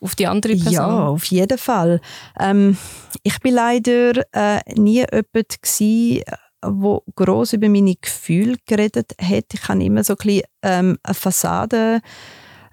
auf 0.00 0.14
die 0.14 0.26
andere 0.26 0.54
Person. 0.54 0.72
Ja, 0.72 1.06
auf 1.08 1.24
jeden 1.26 1.58
Fall. 1.58 2.00
Ähm, 2.38 2.76
ich 3.22 3.38
bin 3.40 3.54
leider 3.54 4.22
äh, 4.32 4.60
nie 4.74 5.04
jemand 5.10 5.62
gsi, 5.62 6.24
wo 6.64 7.02
groß 7.14 7.54
über 7.54 7.68
meine 7.68 7.94
Gefühle 7.94 8.56
geredet 8.66 9.14
hat. 9.20 9.52
Ich 9.52 9.68
habe 9.68 9.84
immer 9.84 10.04
so 10.04 10.14
ein 10.14 10.16
bisschen, 10.16 10.42
ähm, 10.62 10.98
eine 11.02 11.14
Fassade 11.14 12.00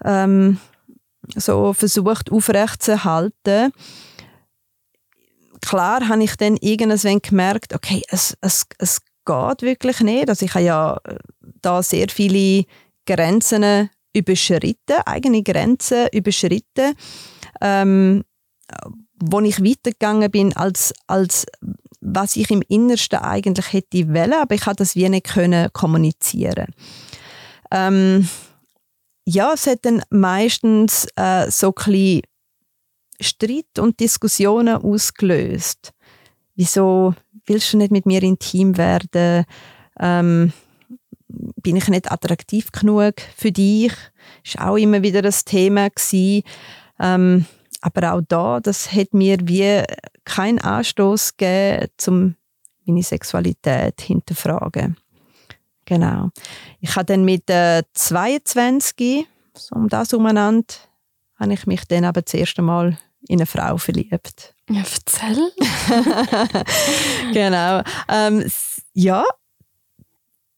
ähm, 0.03 0.59
so 1.35 1.73
versucht 1.73 2.31
aufrechtzuerhalten. 2.31 3.71
Klar 5.61 6.07
habe 6.07 6.23
ich 6.23 6.35
dann 6.35 6.57
irgendwann 6.57 7.21
gemerkt, 7.21 7.73
okay, 7.73 8.01
es, 8.09 8.37
es, 8.41 8.65
es 8.77 9.01
geht 9.25 9.61
wirklich 9.61 10.01
nicht. 10.01 10.29
Also 10.29 10.45
ich 10.45 10.53
habe 10.53 10.65
ja 10.65 10.99
äh, 11.05 11.17
da 11.63 11.81
sehr 11.81 12.07
viele 12.09 12.65
Grenzen 13.05 13.89
überschritten, 14.13 15.01
eigene 15.05 15.43
Grenzen 15.43 16.07
überschritten, 16.11 16.93
ähm, 17.61 18.23
wo 19.15 19.39
ich 19.41 19.63
weitergegangen 19.63 20.31
bin, 20.31 20.55
als, 20.55 20.93
als 21.07 21.45
was 22.01 22.35
ich 22.35 22.51
im 22.51 22.61
Innersten 22.67 23.19
eigentlich 23.19 23.73
hätte 23.73 24.07
wollen, 24.09 24.33
aber 24.33 24.55
ich 24.55 24.61
konnte 24.61 24.83
das 24.83 24.95
wie 24.95 25.09
nicht 25.09 25.27
können 25.27 25.69
kommunizieren. 25.73 26.67
Ähm, 27.71 28.29
ja, 29.25 29.53
es 29.53 29.67
hat 29.67 29.79
dann 29.83 30.03
meistens 30.09 31.07
äh, 31.15 31.49
so 31.49 31.73
ein 31.85 32.21
Streit 33.21 33.79
und 33.79 33.99
Diskussionen 33.99 34.75
ausgelöst. 34.75 35.93
Wieso 36.55 37.15
willst 37.45 37.73
du 37.73 37.77
nicht 37.77 37.91
mit 37.91 38.05
mir 38.05 38.21
intim 38.21 38.77
werden? 38.77 39.45
Ähm, 39.99 40.53
bin 41.61 41.75
ich 41.75 41.87
nicht 41.87 42.11
attraktiv 42.11 42.71
genug 42.71 43.15
für 43.35 43.51
dich? 43.51 43.93
Das 44.43 44.57
war 44.57 44.71
auch 44.71 44.77
immer 44.77 45.01
wieder 45.01 45.21
das 45.21 45.45
Thema. 45.45 45.89
Ähm, 46.99 47.45
aber 47.81 48.13
auch 48.13 48.21
da, 48.27 48.59
das 48.59 48.91
hat 48.93 49.13
mir 49.13 49.37
wie 49.43 49.83
keinen 50.23 50.59
Anstoß 50.59 51.37
gegeben, 51.37 51.89
um 52.07 52.35
meine 52.85 53.03
Sexualität 53.03 54.01
hinterfragen. 54.01 54.97
Genau. 55.85 56.29
Ich 56.79 56.95
habe 56.95 57.05
dann 57.05 57.25
mit 57.25 57.49
äh, 57.49 57.83
22, 57.93 59.27
so 59.53 59.75
um 59.75 59.89
das 59.89 60.13
umeinander, 60.13 60.73
habe 61.39 61.53
ich 61.53 61.67
mich 61.67 61.85
dann 61.85 62.05
aber 62.05 62.21
das 62.21 62.33
erste 62.33 62.61
Mal 62.61 62.97
in 63.27 63.39
eine 63.39 63.45
Frau 63.45 63.77
verliebt. 63.77 64.55
Ja, 64.69 64.81
erzähl. 64.81 65.51
genau. 67.33 67.81
Ähm, 68.07 68.49
ja, 68.93 69.25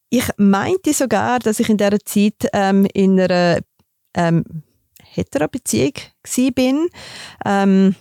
ich 0.10 0.26
meinte 0.38 0.94
sogar, 0.94 1.40
dass 1.40 1.60
ich 1.60 1.70
in 1.70 1.78
dieser 1.78 2.00
Zeit 2.00 2.48
ähm, 2.54 2.88
in 2.94 3.20
einer 3.20 3.60
ähm, 4.16 4.44
Hetero-Beziehung 5.04 5.94
war. 6.24 6.88
Ähm, 7.46 7.96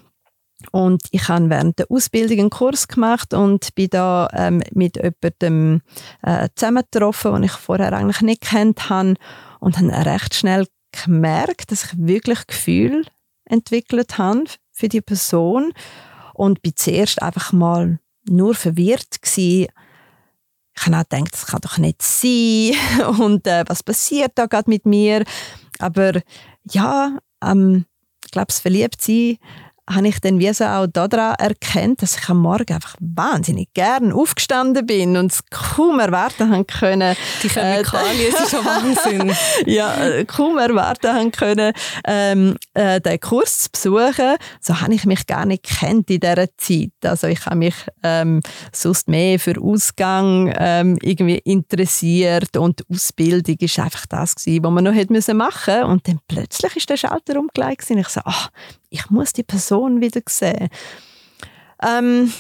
und 0.72 1.02
ich 1.10 1.28
habe 1.28 1.50
während 1.50 1.78
der 1.78 1.90
Ausbildung 1.90 2.38
einen 2.38 2.50
Kurs 2.50 2.88
gemacht 2.88 3.34
und 3.34 3.74
bin 3.74 3.90
da 3.90 4.28
ähm, 4.32 4.62
mit 4.72 4.96
jemandem 4.96 5.82
äh, 6.22 6.48
zusammengetroffen, 6.54 7.34
den 7.34 7.42
ich 7.44 7.52
vorher 7.52 7.92
eigentlich 7.92 8.22
nicht 8.22 8.42
kennt 8.42 8.88
habe 8.88 9.14
und 9.60 9.78
habe 9.78 10.06
recht 10.06 10.34
schnell 10.34 10.66
gemerkt, 10.92 11.70
dass 11.70 11.84
ich 11.84 11.90
wirklich 11.98 12.46
Gefühl 12.46 13.04
entwickelt 13.44 14.16
habe 14.16 14.44
für 14.72 14.88
die 14.88 15.00
Person 15.00 15.72
und 16.32 16.62
bin 16.62 16.72
zuerst 16.76 17.20
einfach 17.22 17.52
mal 17.52 17.98
nur 18.26 18.54
verwirrt 18.54 19.20
gewesen. 19.20 19.68
Ich 20.76 20.86
habe 20.86 20.96
auch 20.96 21.08
gedacht, 21.08 21.32
das 21.32 21.46
kann 21.46 21.60
doch 21.60 21.78
nicht 21.78 22.02
sein 22.02 22.72
und 23.20 23.46
äh, 23.46 23.64
was 23.66 23.82
passiert 23.82 24.32
da 24.34 24.46
gerade 24.46 24.68
mit 24.68 24.86
mir? 24.86 25.24
Aber 25.78 26.20
ja, 26.70 27.18
ähm, 27.42 27.86
ich 28.24 28.30
glaube, 28.30 28.46
das 28.46 28.60
Verliebtsein 28.60 29.38
habe 29.88 30.08
ich 30.08 30.20
dann 30.20 30.38
wie 30.38 30.52
so 30.52 30.64
auch 30.64 30.86
daran 30.86 31.34
erkannt, 31.34 32.00
dass 32.02 32.16
ich 32.16 32.28
am 32.28 32.38
Morgen 32.38 32.72
einfach 32.72 32.96
wahnsinnig 33.00 33.68
gern 33.74 34.12
aufgestanden 34.12 34.86
bin 34.86 35.16
und 35.16 35.32
es 35.32 35.44
kaum 35.50 36.00
erwarten 36.00 36.50
haben 36.50 36.66
können. 36.66 37.16
Die 37.42 37.48
Chemikalien 37.48 38.32
äh, 38.32 38.36
sind 38.36 38.48
schon 38.50 38.64
Wahnsinn. 38.64 39.34
ja, 39.66 39.94
äh, 40.04 40.24
kaum 40.24 40.56
erwarten 40.56 41.12
haben 41.12 41.32
können, 41.32 41.72
ähm, 42.06 42.56
äh, 42.72 43.00
den 43.00 43.20
Kurs 43.20 43.62
zu 43.62 43.70
besuchen. 43.70 44.36
So 44.60 44.80
habe 44.80 44.94
ich 44.94 45.04
mich 45.04 45.26
gar 45.26 45.44
nicht 45.44 45.64
kennt 45.64 46.10
in 46.10 46.20
dieser 46.20 46.46
Zeit. 46.56 46.92
Also 47.04 47.26
ich 47.26 47.44
habe 47.44 47.56
mich 47.56 47.74
ähm, 48.02 48.40
sonst 48.72 49.08
mehr 49.08 49.38
für 49.38 49.60
Ausgang 49.60 50.54
ähm, 50.56 50.98
irgendwie 51.02 51.38
interessiert 51.38 52.56
und 52.56 52.82
Ausbildung 52.90 53.56
ist 53.60 53.78
einfach 53.78 54.06
das 54.06 54.34
gewesen, 54.34 54.64
was 54.64 54.70
man 54.70 54.84
noch 54.84 54.94
hätte 54.94 55.34
machen 55.34 55.74
müssen. 55.74 55.84
Und 55.84 56.08
dann 56.08 56.20
plötzlich 56.26 56.76
ist 56.76 56.88
der 56.88 56.96
Schalter 56.96 57.38
umgelegt 57.38 57.90
und 57.90 57.98
ich 57.98 58.08
so, 58.08 58.20
ach, 58.24 58.50
ich 58.94 59.10
muss 59.10 59.32
die 59.32 59.42
Person 59.42 60.00
wieder 60.00 60.20
sehen. 60.28 60.68
Ähm, 61.82 62.32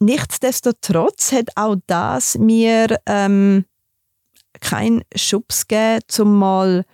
nichtsdestotrotz 0.00 1.32
hat 1.32 1.50
auch 1.54 1.76
das 1.86 2.38
mir 2.38 2.98
ähm, 3.04 3.66
keinen 4.60 5.02
Schubs 5.14 5.68
gegeben, 5.68 6.00
um 6.20 6.38
mal 6.38 6.84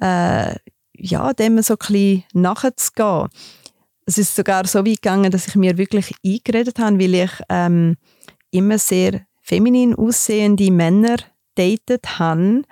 äh, 0.00 0.54
ja, 0.92 1.32
dem 1.32 1.62
so 1.62 1.76
ein 1.88 2.24
nachzugehen. 2.34 3.28
Es 4.04 4.18
ist 4.18 4.36
sogar 4.36 4.66
so 4.66 4.80
weit 4.80 5.02
gegangen, 5.02 5.30
dass 5.30 5.48
ich 5.48 5.54
mir 5.54 5.78
wirklich 5.78 6.12
eingeredet 6.24 6.78
habe, 6.78 6.98
weil 6.98 7.14
ich 7.14 7.30
ähm, 7.48 7.96
immer 8.50 8.78
sehr 8.78 9.22
feminin 9.40 9.94
aussehende 9.94 10.70
Männer 10.70 11.16
datet 11.54 12.18
habe 12.18 12.62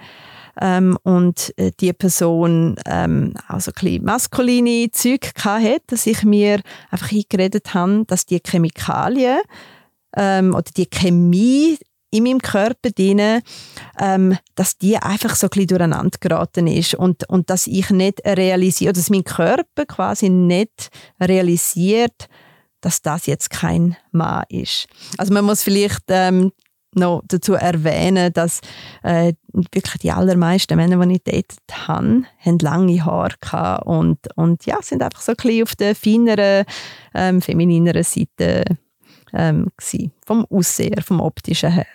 ähm, 0.61 0.99
und 1.03 1.53
äh, 1.57 1.73
die 1.81 1.93
Person 1.93 2.77
ähm, 2.87 3.35
also 3.47 3.71
ein 3.81 4.03
maskuline 4.03 4.91
Zeug 4.91 5.33
hatte, 5.39 5.79
dass 5.87 6.07
ich 6.07 6.25
mir 6.25 6.61
einfach 6.91 7.13
eingeredet 7.13 7.75
habe, 7.75 8.05
dass 8.07 8.27
die 8.27 8.41
Chemikalien 8.45 9.41
ähm, 10.17 10.55
oder 10.55 10.71
die 10.77 10.87
Chemie 10.87 11.79
in 12.11 12.25
meinem 12.25 12.41
Körper 12.41 12.91
drin, 12.91 13.43
ähm, 14.01 14.39
dass 14.55 14.79
die 14.79 14.97
einfach 14.97 15.37
so 15.37 15.47
ein 15.47 15.51
bisschen 15.51 15.67
durcheinander 15.69 16.19
geraten 16.21 16.67
ist 16.67 16.95
und, 16.95 17.29
und 17.29 17.51
dass 17.51 17.67
ich 17.67 17.91
nicht 17.91 18.25
realisiere, 18.25 18.93
dass 18.93 19.11
mein 19.11 19.25
Körper 19.25 19.85
quasi 19.87 20.31
nicht 20.31 20.89
realisiert, 21.21 22.29
dass 22.81 23.03
das 23.03 23.27
jetzt 23.27 23.51
kein 23.51 23.97
Mann 24.13 24.45
ist. 24.49 24.87
Also 25.19 25.33
man 25.33 25.45
muss 25.45 25.63
vielleicht 25.63 26.05
ähm, 26.09 26.53
noch 26.95 27.23
dazu 27.29 27.55
erwähnen, 27.55 28.33
dass 28.33 28.61
äh, 29.03 29.35
wirklich 29.53 29.99
die 30.03 30.11
allermeisten 30.11 30.77
Männer, 30.77 31.05
die 31.07 31.15
ich 31.17 31.23
datet 31.23 31.59
habe, 31.87 32.23
haben 32.39 32.59
lange 32.61 33.05
Haare 33.05 33.35
gehabt 33.41 33.87
und, 33.87 34.19
und 34.37 34.65
ja, 34.67 34.79
sind 34.83 35.03
einfach 35.03 35.21
so 35.21 35.33
ein 35.33 35.37
bisschen 35.37 35.63
auf 35.65 35.77
der 35.77 35.95
feineren, 35.95 36.65
ähm, 37.15 37.43
feminineren 37.43 38.03
Seite 38.03 38.65
ähm, 39.35 39.69
gewesen, 39.77 40.13
vom 40.27 40.47
Aussehen, 40.51 41.03
vom 41.03 41.21
optischen 41.21 41.71
her. 41.73 41.87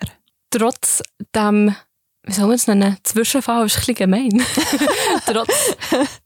Trotz 0.50 1.02
dem, 1.34 1.74
wie 2.22 2.32
soll 2.32 2.46
man 2.46 2.54
es 2.54 2.66
nennen, 2.68 2.96
Zwischenfall 3.02 3.66
ist 3.66 3.74
ein 3.76 3.80
bisschen 3.80 3.94
gemein. 3.96 4.42
Trotz, 5.26 5.74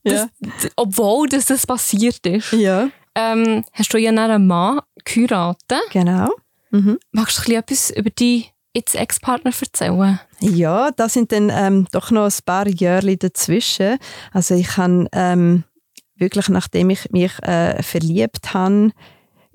Ja. 0.04 0.28
das, 0.40 0.70
obwohl 0.76 1.28
das, 1.28 1.46
das 1.46 1.66
passiert 1.66 2.24
ist, 2.26 2.52
Ja, 2.52 2.90
ähm, 3.14 3.64
hast 3.72 3.92
du 3.94 3.98
ja 3.98 4.10
einen 4.10 4.46
Mann 4.46 4.80
geheiratet. 5.04 5.80
genau. 5.90 6.28
Mhm. 6.70 6.98
Magst 7.12 7.38
du 7.38 7.54
ein 7.56 7.62
bisschen 7.64 7.96
etwas 7.96 7.98
über 7.98 8.10
deinen 8.10 8.44
jetzt 8.74 8.94
Ex-Partner 8.94 9.52
erzählen? 9.58 10.20
Ja, 10.40 10.90
da 10.90 11.08
sind 11.08 11.32
dann 11.32 11.50
ähm, 11.52 11.86
doch 11.92 12.10
noch 12.10 12.24
ein 12.24 12.44
paar 12.44 12.68
Jahre 12.68 13.16
dazwischen. 13.16 13.98
Also 14.32 14.54
ich 14.54 14.76
habe 14.76 15.08
ähm, 15.12 15.64
wirklich, 16.16 16.48
nachdem 16.48 16.90
ich 16.90 17.10
mich 17.10 17.38
äh, 17.42 17.82
verliebt 17.82 18.54
habe 18.54 18.92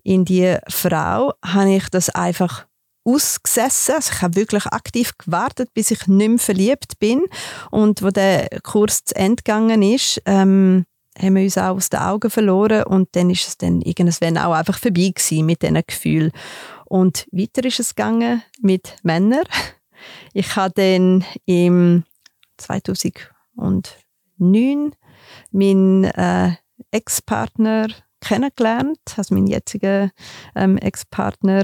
in 0.03 0.25
die 0.25 0.57
Frau, 0.67 1.33
habe 1.45 1.75
ich 1.75 1.89
das 1.89 2.09
einfach 2.09 2.65
ausgesessen. 3.05 3.95
Also 3.95 4.11
ich 4.13 4.21
habe 4.21 4.35
wirklich 4.35 4.65
aktiv 4.67 5.17
gewartet, 5.17 5.73
bis 5.73 5.91
ich 5.91 6.07
nicht 6.07 6.29
mehr 6.29 6.39
verliebt 6.39 6.99
bin. 6.99 7.23
Und 7.71 8.01
wo 8.01 8.09
der 8.09 8.47
Kurs 8.63 9.03
zu 9.05 9.15
Ende 9.15 9.43
gegangen 9.43 9.81
ist, 9.81 10.21
ähm, 10.25 10.85
haben 11.19 11.35
wir 11.35 11.43
uns 11.43 11.57
auch 11.57 11.75
aus 11.75 11.89
den 11.89 11.99
Augen 11.99 12.29
verloren 12.29 12.83
und 12.83 13.09
dann 13.15 13.29
ist 13.29 13.47
es 13.47 13.57
dann 13.57 13.81
irgendwann 13.81 14.37
auch 14.37 14.53
einfach 14.53 14.79
vorbei 14.79 15.11
gewesen 15.15 15.45
mit 15.45 15.61
diesen 15.61 15.81
Gefühlen. 15.85 16.31
Und 16.93 17.25
weiter 17.31 17.65
ist 17.65 17.79
es 17.79 17.95
gegangen 17.95 18.43
mit 18.61 18.97
Männern. 19.01 19.45
Ich 20.33 20.55
habe 20.55 20.73
dann 20.75 21.25
im 21.45 22.03
2009 22.57 24.95
meinen 25.49 26.03
äh, 26.03 26.51
Ex-Partner 26.91 27.87
kennengelernt, 28.21 28.99
also 29.15 29.33
meinen 29.33 29.47
jetzigen 29.47 30.11
ähm, 30.53 30.77
Ex-Partner 30.77 31.63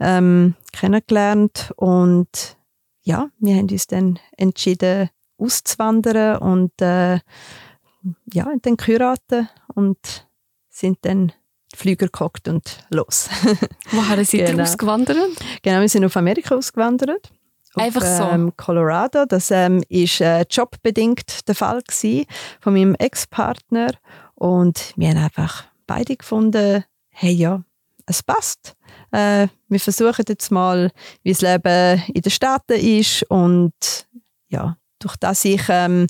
ähm, 0.00 0.54
kennengelernt 0.72 1.70
und 1.76 2.56
ja, 3.02 3.28
wir 3.40 3.56
haben 3.56 3.68
uns 3.68 3.86
dann 3.86 4.18
entschieden 4.38 5.10
auszuwandern 5.36 6.38
und 6.38 6.72
äh, 6.80 7.16
ja, 8.32 8.50
dann 8.62 8.78
geheiratet 8.78 9.48
und 9.74 10.26
sind 10.70 10.96
dann 11.02 11.32
Flüger 11.76 12.08
gehockt 12.08 12.48
und 12.48 12.78
los. 12.90 13.28
Woher 13.90 14.18
ihr 14.18 14.44
Genau. 14.46 14.62
ausgewandert? 14.62 15.16
Genau, 15.62 15.80
wir 15.80 15.88
sind 15.88 16.04
auf 16.04 16.16
Amerika 16.16 16.54
ausgewandert. 16.54 17.30
Einfach 17.74 18.02
auf, 18.02 18.18
so? 18.18 18.24
Ähm, 18.24 18.52
Colorado. 18.56 19.24
Das 19.26 19.50
ähm, 19.50 19.82
ist 19.88 20.20
äh, 20.20 20.44
jobbedingt 20.48 21.48
der 21.48 21.54
Fall 21.54 21.82
gewesen 21.82 22.26
von 22.60 22.74
meinem 22.74 22.94
Ex-Partner 22.94 23.92
und 24.34 24.92
wir 24.96 25.08
haben 25.10 25.18
einfach 25.18 25.64
beide 25.86 26.16
gefunden, 26.16 26.84
hey 27.10 27.32
ja, 27.32 27.62
es 28.06 28.22
passt. 28.22 28.74
Äh, 29.12 29.48
wir 29.68 29.80
versuchen 29.80 30.24
jetzt 30.28 30.50
mal, 30.50 30.90
wie 31.22 31.32
das 31.32 31.40
Leben 31.40 32.02
in 32.12 32.22
den 32.22 32.30
Staaten 32.30 32.74
ist 32.74 33.24
und 33.24 33.72
ja, 34.48 34.76
durch 35.00 35.16
das 35.16 35.44
ich 35.44 35.62
ähm, 35.68 36.06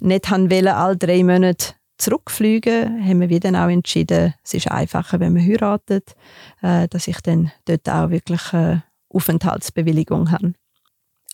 nicht 0.00 0.30
haben 0.30 0.50
wollen, 0.50 0.68
alle 0.68 0.96
drei 0.96 1.22
Monate 1.22 1.74
zurückfliegen, 1.98 3.06
haben 3.06 3.28
wir 3.28 3.40
dann 3.40 3.56
auch 3.56 3.68
entschieden, 3.68 4.34
es 4.42 4.54
ist 4.54 4.70
einfacher, 4.70 5.20
wenn 5.20 5.32
man 5.32 5.42
heiratet, 5.42 6.14
äh, 6.62 6.88
dass 6.88 7.08
ich 7.08 7.20
dann 7.20 7.52
dort 7.66 7.88
auch 7.88 8.10
wirklich 8.10 8.52
äh, 8.52 8.80
Aufenthaltsbewilligung 9.08 10.30
habe. 10.30 10.54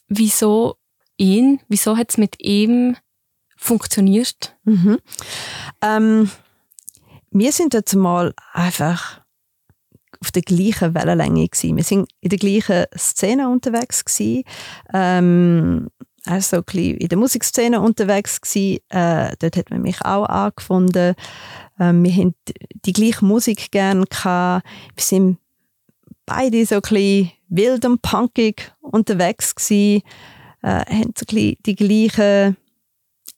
Wieso 0.08 0.76
ihn? 1.16 1.60
Wieso 1.68 1.96
hat 1.96 2.10
es 2.10 2.18
mit 2.18 2.42
ihm 2.42 2.96
funktioniert? 3.56 4.56
Mhm. 4.64 4.98
Ähm, 5.82 6.30
wir 7.30 7.52
sind 7.52 7.74
jetzt 7.74 7.94
mal 7.94 8.34
einfach 8.52 9.20
auf 10.20 10.32
der 10.32 10.42
gleichen 10.42 10.94
Wellenlänge 10.94 11.48
gewesen. 11.48 11.76
Wir 11.76 11.84
sind 11.84 12.10
in 12.20 12.28
der 12.28 12.38
gleichen 12.38 12.84
Szene 12.96 13.48
unterwegs 13.48 14.04
gewesen. 14.04 14.44
Ähm, 14.92 15.88
also 16.24 16.58
ein 16.58 16.64
bisschen 16.64 16.96
in 16.98 17.08
der 17.08 17.18
Musikszene 17.18 17.80
unterwegs 17.80 18.40
gewesen. 18.40 18.80
Äh, 18.88 19.34
dort 19.38 19.56
hat 19.56 19.70
man 19.70 19.82
mich 19.82 20.00
auch 20.04 20.26
angefunden. 20.26 21.14
Ähm, 21.78 22.04
wir 22.04 22.12
haben 22.12 22.34
die 22.84 22.92
gleiche 22.92 23.24
Musik 23.24 23.70
gerne. 23.70 24.04
Wir 24.04 24.62
sind 24.98 25.38
beide 26.26 26.64
so 26.66 26.76
ein 26.76 26.80
bisschen 26.82 27.32
wild 27.48 27.84
und 27.84 28.02
punkig 28.02 28.72
unterwegs 28.80 29.54
gewesen. 29.54 30.02
Äh, 30.62 30.84
haben 30.84 31.14
so 31.16 31.24
ein 31.28 31.34
bisschen 31.34 31.56
die 31.66 31.76
gleichen 31.76 32.56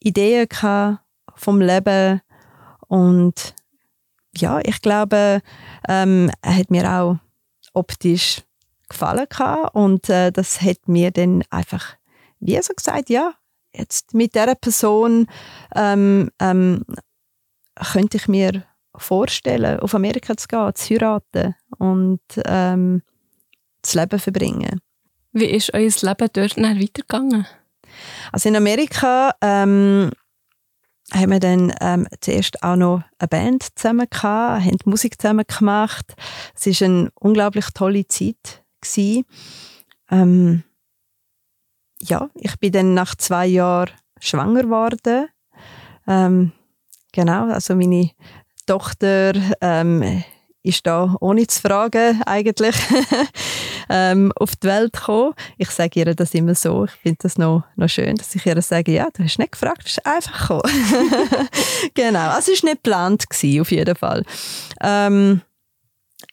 Ideen 0.01 0.49
vom 1.37 1.61
Leben 1.61 2.21
und 2.89 3.55
ja, 4.37 4.61
ich 4.63 4.81
glaube, 4.83 5.41
ähm, 5.89 6.31
er 6.41 6.57
hat 6.57 6.71
mir 6.71 6.91
auch 6.91 7.17
optisch 7.75 8.43
gefallen 8.89 9.27
und 9.73 10.09
äh, 10.09 10.31
das 10.31 10.61
hat 10.61 10.89
mir 10.89 11.11
dann 11.11 11.43
einfach 11.51 11.97
wie 12.43 12.61
so 12.61 12.75
gesagt, 12.75 13.09
ja, 13.09 13.35
jetzt 13.75 14.15
mit 14.15 14.35
dieser 14.35 14.55
Person 14.55 15.27
ähm, 15.75 16.31
ähm, 16.41 16.85
könnte 17.93 18.19
ich 18.19 18.29
mir 18.29 18.65
vorstellen, 18.95 19.81
auf 19.81 19.95
Amerika 19.95 20.37
zu 20.37 20.49
gehen, 20.49 20.75
zu 20.75 20.95
heiraten 20.95 21.55
und 21.79 22.21
ähm, 22.45 23.03
das 23.81 23.95
Leben 23.95 24.19
verbringen. 24.19 24.81
Wie 25.33 25.47
ist 25.47 25.73
euer 25.73 25.81
Leben 25.83 26.29
dort 26.33 26.57
dann 26.57 26.81
weitergegangen? 26.81 27.47
Also 28.33 28.49
in 28.49 28.57
Amerika 28.57 29.35
ähm, 29.41 30.11
haben 31.15 31.31
wir 31.31 31.41
dann 31.41 31.73
ähm, 31.81 32.07
zuerst 32.21 32.63
auch 32.63 32.77
noch 32.77 33.03
eine 33.19 33.29
Band 33.29 33.67
zusammen 33.77 34.07
gehabt, 34.11 34.65
haben 34.65 34.79
Musik 34.85 35.21
zusammen 35.21 35.45
gemacht. 35.47 36.15
Es 36.55 36.67
ist 36.67 36.83
eine 36.83 37.11
unglaublich 37.15 37.67
tolle 37.75 38.07
Zeit 38.09 38.63
gewesen. 38.81 39.25
Ähm, 40.11 40.65
ja, 42.03 42.29
ich 42.35 42.59
bin 42.59 42.73
dann 42.73 42.95
nach 42.95 43.15
zwei 43.15 43.47
Jahren 43.47 43.91
schwanger 44.21 44.63
geworden. 44.63 45.29
Ähm, 46.07 46.53
genau, 47.13 47.49
also 47.49 47.77
meine 47.77 48.11
Tochter 48.67 49.33
ähm, 49.61 50.25
ist 50.65 50.87
da 50.87 51.17
ohne 51.21 51.47
zu 51.47 51.61
fragen 51.61 52.23
eigentlich 52.25 52.77
ähm, 53.89 54.33
auf 54.37 54.57
die 54.57 54.67
Welt 54.67 54.93
gekommen. 54.93 55.35
Ich 55.59 55.71
sage 55.71 56.01
ihr 56.01 56.15
das 56.15 56.35
immer 56.35 56.55
so. 56.55 56.85
Ich 56.85 56.93
finde 56.93 57.19
das 57.23 57.39
noch, 57.39 57.65
noch 57.77 57.89
schön, 57.89 58.17
dass 58.17 58.35
ich 58.35 58.47
ihr 58.47 58.61
sage, 58.63 58.93
ja, 58.93 59.09
du 59.13 59.25
hast 59.25 59.39
nicht 59.39 59.53
gefragt, 59.53 59.81
du 59.81 59.85
bist 59.85 60.07
einfach 60.07 60.49
gekommen. 60.49 60.63
genau, 61.95 62.31
also 62.31 62.53
es 62.53 62.63
war 62.63 62.71
nicht 62.71 62.83
geplant, 62.83 63.29
gewesen, 63.29 63.61
auf 63.61 63.71
jeden 63.71 63.97
Fall. 63.97 64.25
Ähm, 64.81 65.43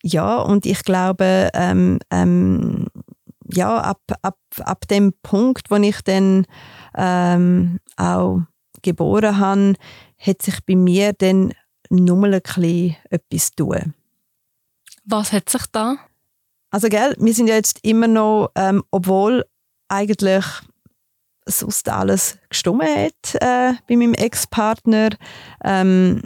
ja, 0.01 0.37
und 0.37 0.65
ich 0.65 0.83
glaube, 0.83 1.49
ähm, 1.53 1.99
ähm, 2.11 2.87
ja, 3.51 3.79
ab, 3.79 4.01
ab, 4.21 4.39
ab 4.59 4.87
dem 4.87 5.13
Punkt, 5.23 5.71
wo 5.71 5.75
ich 5.75 6.01
dann 6.01 6.45
ähm, 6.95 7.79
auch 7.97 8.41
geboren 8.81 9.37
habe, 9.37 9.73
hat 10.17 10.41
sich 10.41 10.63
bei 10.65 10.75
mir 10.75 11.13
dann 11.13 11.53
nur 11.89 12.23
ein 12.25 12.41
bisschen 12.41 12.95
etwas 13.09 13.51
tun. 13.51 13.93
Was 15.05 15.31
hat 15.31 15.49
sich 15.49 15.65
da? 15.71 15.97
Also, 16.71 16.87
gell, 16.87 17.15
wir 17.17 17.33
sind 17.33 17.47
ja 17.47 17.55
jetzt 17.55 17.79
immer 17.83 18.07
noch, 18.07 18.51
ähm, 18.55 18.83
obwohl 18.91 19.45
eigentlich 19.87 20.45
sonst 21.45 21.89
alles 21.89 22.37
gestummen 22.49 22.87
hat 22.87 23.35
äh, 23.41 23.73
bei 23.87 23.95
meinem 23.95 24.13
Ex-Partner, 24.13 25.09
ähm, 25.63 26.21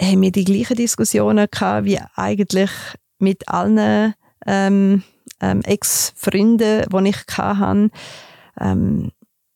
haben 0.00 0.22
wir 0.22 0.32
die 0.32 0.44
gleichen 0.44 0.76
Diskussionen 0.76 1.46
gehabt 1.50 1.84
wie 1.84 2.00
eigentlich 2.16 2.70
mit 3.18 3.48
allen 3.48 4.14
ähm, 4.46 5.04
ähm, 5.40 5.60
Ex-Freunden, 5.62 6.86
die 6.90 7.08
ich 7.08 7.36
hatte. 7.36 7.90
Ähm, 8.60 9.10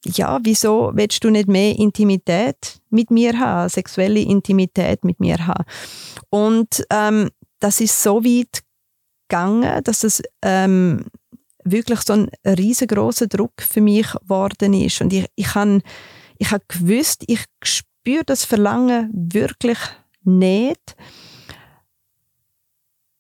ja, 0.05 0.39
wieso 0.43 0.91
willst 0.95 1.25
du 1.25 1.31
nicht 1.31 1.49
mehr 1.49 1.77
Intimität 1.79 2.81
mit 2.91 3.11
mir 3.11 3.39
haben, 3.39 3.69
sexuelle 3.69 4.21
Intimität 4.21 5.05
mit 5.05 5.19
mir 5.19 5.47
haben? 5.47 5.65
Und 6.31 6.85
ähm, 6.91 7.31
das 7.61 7.81
ist 7.81 8.03
so 8.03 8.23
weit 8.25 8.63
gegangen, 9.29 9.83
dass 9.85 10.05
es 10.05 10.23
ähm, 10.43 11.07
wirklich 11.65 12.01
so 12.01 12.13
ein 12.13 12.31
riesengroßer 12.47 13.27
Druck 13.27 13.63
für 13.63 13.81
mich 13.81 14.13
geworden 14.13 14.75
ist. 14.75 15.01
Und 15.01 15.13
ich, 15.13 15.27
ich 15.35 15.55
habe 15.55 15.81
ich 16.39 16.51
hab 16.51 16.69
gewusst, 16.69 17.25
ich 17.27 17.45
spüre 17.63 18.25
das 18.25 18.45
Verlangen 18.45 19.11
wirklich 19.13 19.79
nicht, 20.25 20.97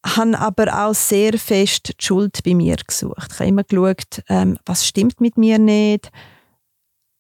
habe 0.04 0.38
aber 0.38 0.86
auch 0.86 0.94
sehr 0.94 1.38
fest 1.38 1.94
die 2.00 2.04
Schuld 2.04 2.42
bei 2.44 2.54
mir 2.54 2.76
gesucht. 2.76 3.32
Ich 3.32 3.40
habe 3.40 3.48
immer 3.48 3.64
geschaut, 3.64 4.22
ähm, 4.28 4.58
was 4.66 4.86
stimmt 4.86 5.20
mit 5.20 5.38
mir 5.38 5.58
nicht. 5.58 6.10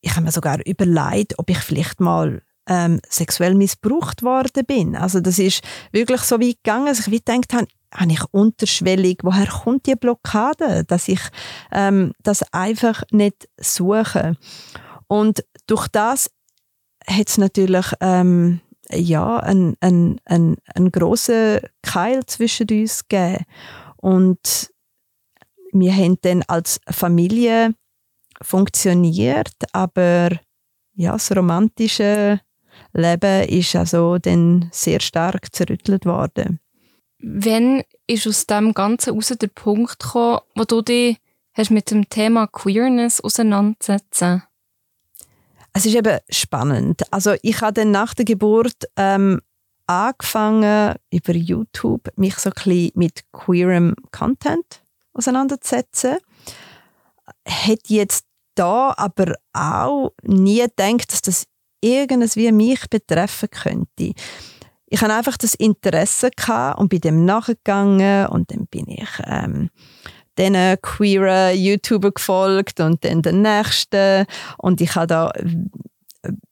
Ich 0.00 0.12
habe 0.12 0.22
mir 0.22 0.32
sogar 0.32 0.64
überlegt, 0.66 1.38
ob 1.38 1.48
ich 1.48 1.58
vielleicht 1.58 2.00
mal 2.00 2.42
ähm, 2.68 3.00
sexuell 3.08 3.54
missbraucht 3.54 4.22
worden 4.22 4.64
bin. 4.66 4.96
Also 4.96 5.20
das 5.20 5.38
ist 5.38 5.62
wirklich 5.92 6.20
so 6.22 6.40
weit 6.40 6.58
gegangen, 6.62 6.86
dass 6.86 7.00
ich 7.00 7.10
wie 7.10 7.18
gedacht 7.18 7.52
habe, 7.52 7.66
habe 7.92 8.12
ich 8.12 8.24
unterschwellig, 8.32 9.20
woher 9.22 9.46
kommt 9.46 9.86
die 9.86 9.94
Blockade, 9.94 10.84
dass 10.84 11.08
ich 11.08 11.20
ähm, 11.72 12.12
das 12.22 12.42
einfach 12.52 13.02
nicht 13.10 13.48
suche. 13.58 14.36
Und 15.06 15.44
durch 15.66 15.88
das 15.88 16.30
hat 17.06 17.28
es 17.28 17.38
natürlich 17.38 17.86
ähm, 18.00 18.60
ja, 18.96 19.38
einen 19.38 19.76
ein, 19.80 20.20
ein, 20.24 20.56
ein 20.74 20.92
grossen 20.92 21.60
Keil 21.82 22.24
zwischen 22.26 22.68
uns 22.70 23.08
gegeben. 23.08 23.44
Und 23.96 24.70
wir 25.72 25.94
haben 25.94 26.18
dann 26.22 26.42
als 26.46 26.80
Familie 26.88 27.74
funktioniert, 28.42 29.54
aber 29.72 30.30
ja, 30.94 31.12
das 31.12 31.34
romantische 31.34 32.40
Leben 32.92 33.48
ist 33.48 33.74
also 33.74 34.18
dann 34.18 34.68
sehr 34.72 35.00
stark 35.00 35.54
zerrüttelt 35.54 36.06
worden. 36.06 36.60
Wann 37.18 37.82
ist 38.06 38.26
aus 38.26 38.46
dem 38.46 38.74
Ganzen 38.74 39.14
heraus 39.14 39.28
der 39.28 39.48
Punkt 39.48 39.98
gekommen, 39.98 40.40
wo 40.54 40.64
du 40.64 40.82
dich 40.82 41.16
hast 41.54 41.70
mit 41.70 41.90
dem 41.90 42.08
Thema 42.08 42.46
Queerness 42.46 43.20
auseinandersetzen 43.20 44.42
Es 45.76 45.84
ist 45.84 45.96
eben 45.96 46.18
spannend. 46.30 47.02
Also 47.12 47.34
ich 47.42 47.60
habe 47.60 47.72
dann 47.72 47.90
nach 47.90 48.14
der 48.14 48.24
Geburt 48.24 48.84
ähm, 48.96 49.40
angefangen, 49.88 50.94
über 51.12 51.34
YouTube 51.34 52.10
mich 52.16 52.36
so 52.36 52.50
ein 52.50 52.54
bisschen 52.54 52.90
mit 52.94 53.24
queerem 53.32 53.96
Content 54.12 54.84
auseinanderzusetzen. 55.14 56.18
Hätte 57.44 57.94
jetzt 57.94 58.24
da 58.54 58.94
aber 58.96 59.34
auch 59.52 60.12
nie 60.22 60.60
gedacht, 60.60 61.12
dass 61.12 61.22
das 61.22 61.46
irgendwie 61.80 62.52
mich 62.52 62.88
betreffen 62.88 63.50
könnte. 63.50 64.12
Ich 64.86 65.00
hatte 65.00 65.14
einfach 65.14 65.36
das 65.36 65.54
Interesse 65.54 66.30
und 66.76 66.88
bin 66.88 67.00
dem 67.00 67.24
nachgegangen 67.24 68.28
und 68.28 68.52
dann 68.52 68.68
bin 68.68 68.88
ich 68.88 69.08
ähm, 69.26 69.70
diesen 70.38 70.76
queeren 70.82 71.56
YouTuber 71.56 72.12
gefolgt 72.12 72.80
und 72.80 73.04
dann 73.04 73.22
den 73.22 73.42
nächsten 73.42 74.26
und 74.58 74.80
ich 74.80 74.94
habe 74.94 75.06
da 75.06 75.32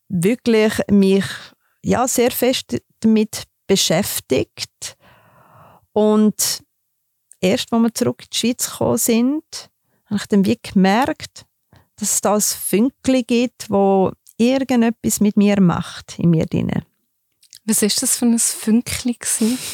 wirklich 0.09 0.75
mich 0.91 1.25
ja, 1.83 2.07
sehr 2.07 2.31
fest 2.31 2.81
damit 3.01 3.45
beschäftigt 3.67 4.97
und 5.93 6.63
erst, 7.41 7.73
als 7.73 7.83
wir 7.83 7.95
zurück 7.95 8.23
in 8.23 8.29
die 8.33 8.39
Schweiz 8.39 8.71
gekommen 8.71 8.99
sind, 8.99 9.71
habe 10.07 10.17
ich 10.17 10.27
dann 10.27 10.45
wie 10.45 10.59
gemerkt, 10.63 11.45
dass 11.97 12.15
es 12.15 12.21
da 12.21 12.35
ein 12.35 12.41
Fünkchen 12.41 13.25
gibt, 13.27 13.71
wo 13.71 14.13
irgendetwas 14.39 15.21
mit 15.21 15.37
mir 15.37 15.61
macht, 15.61 16.19
in 16.19 16.31
mir 16.31 16.47
drin. 16.47 16.71
Was 17.65 17.83
ist 17.83 18.03
das 18.03 18.17
für 18.17 18.27
ein 18.27 18.39
Fünkchen? 18.39 19.17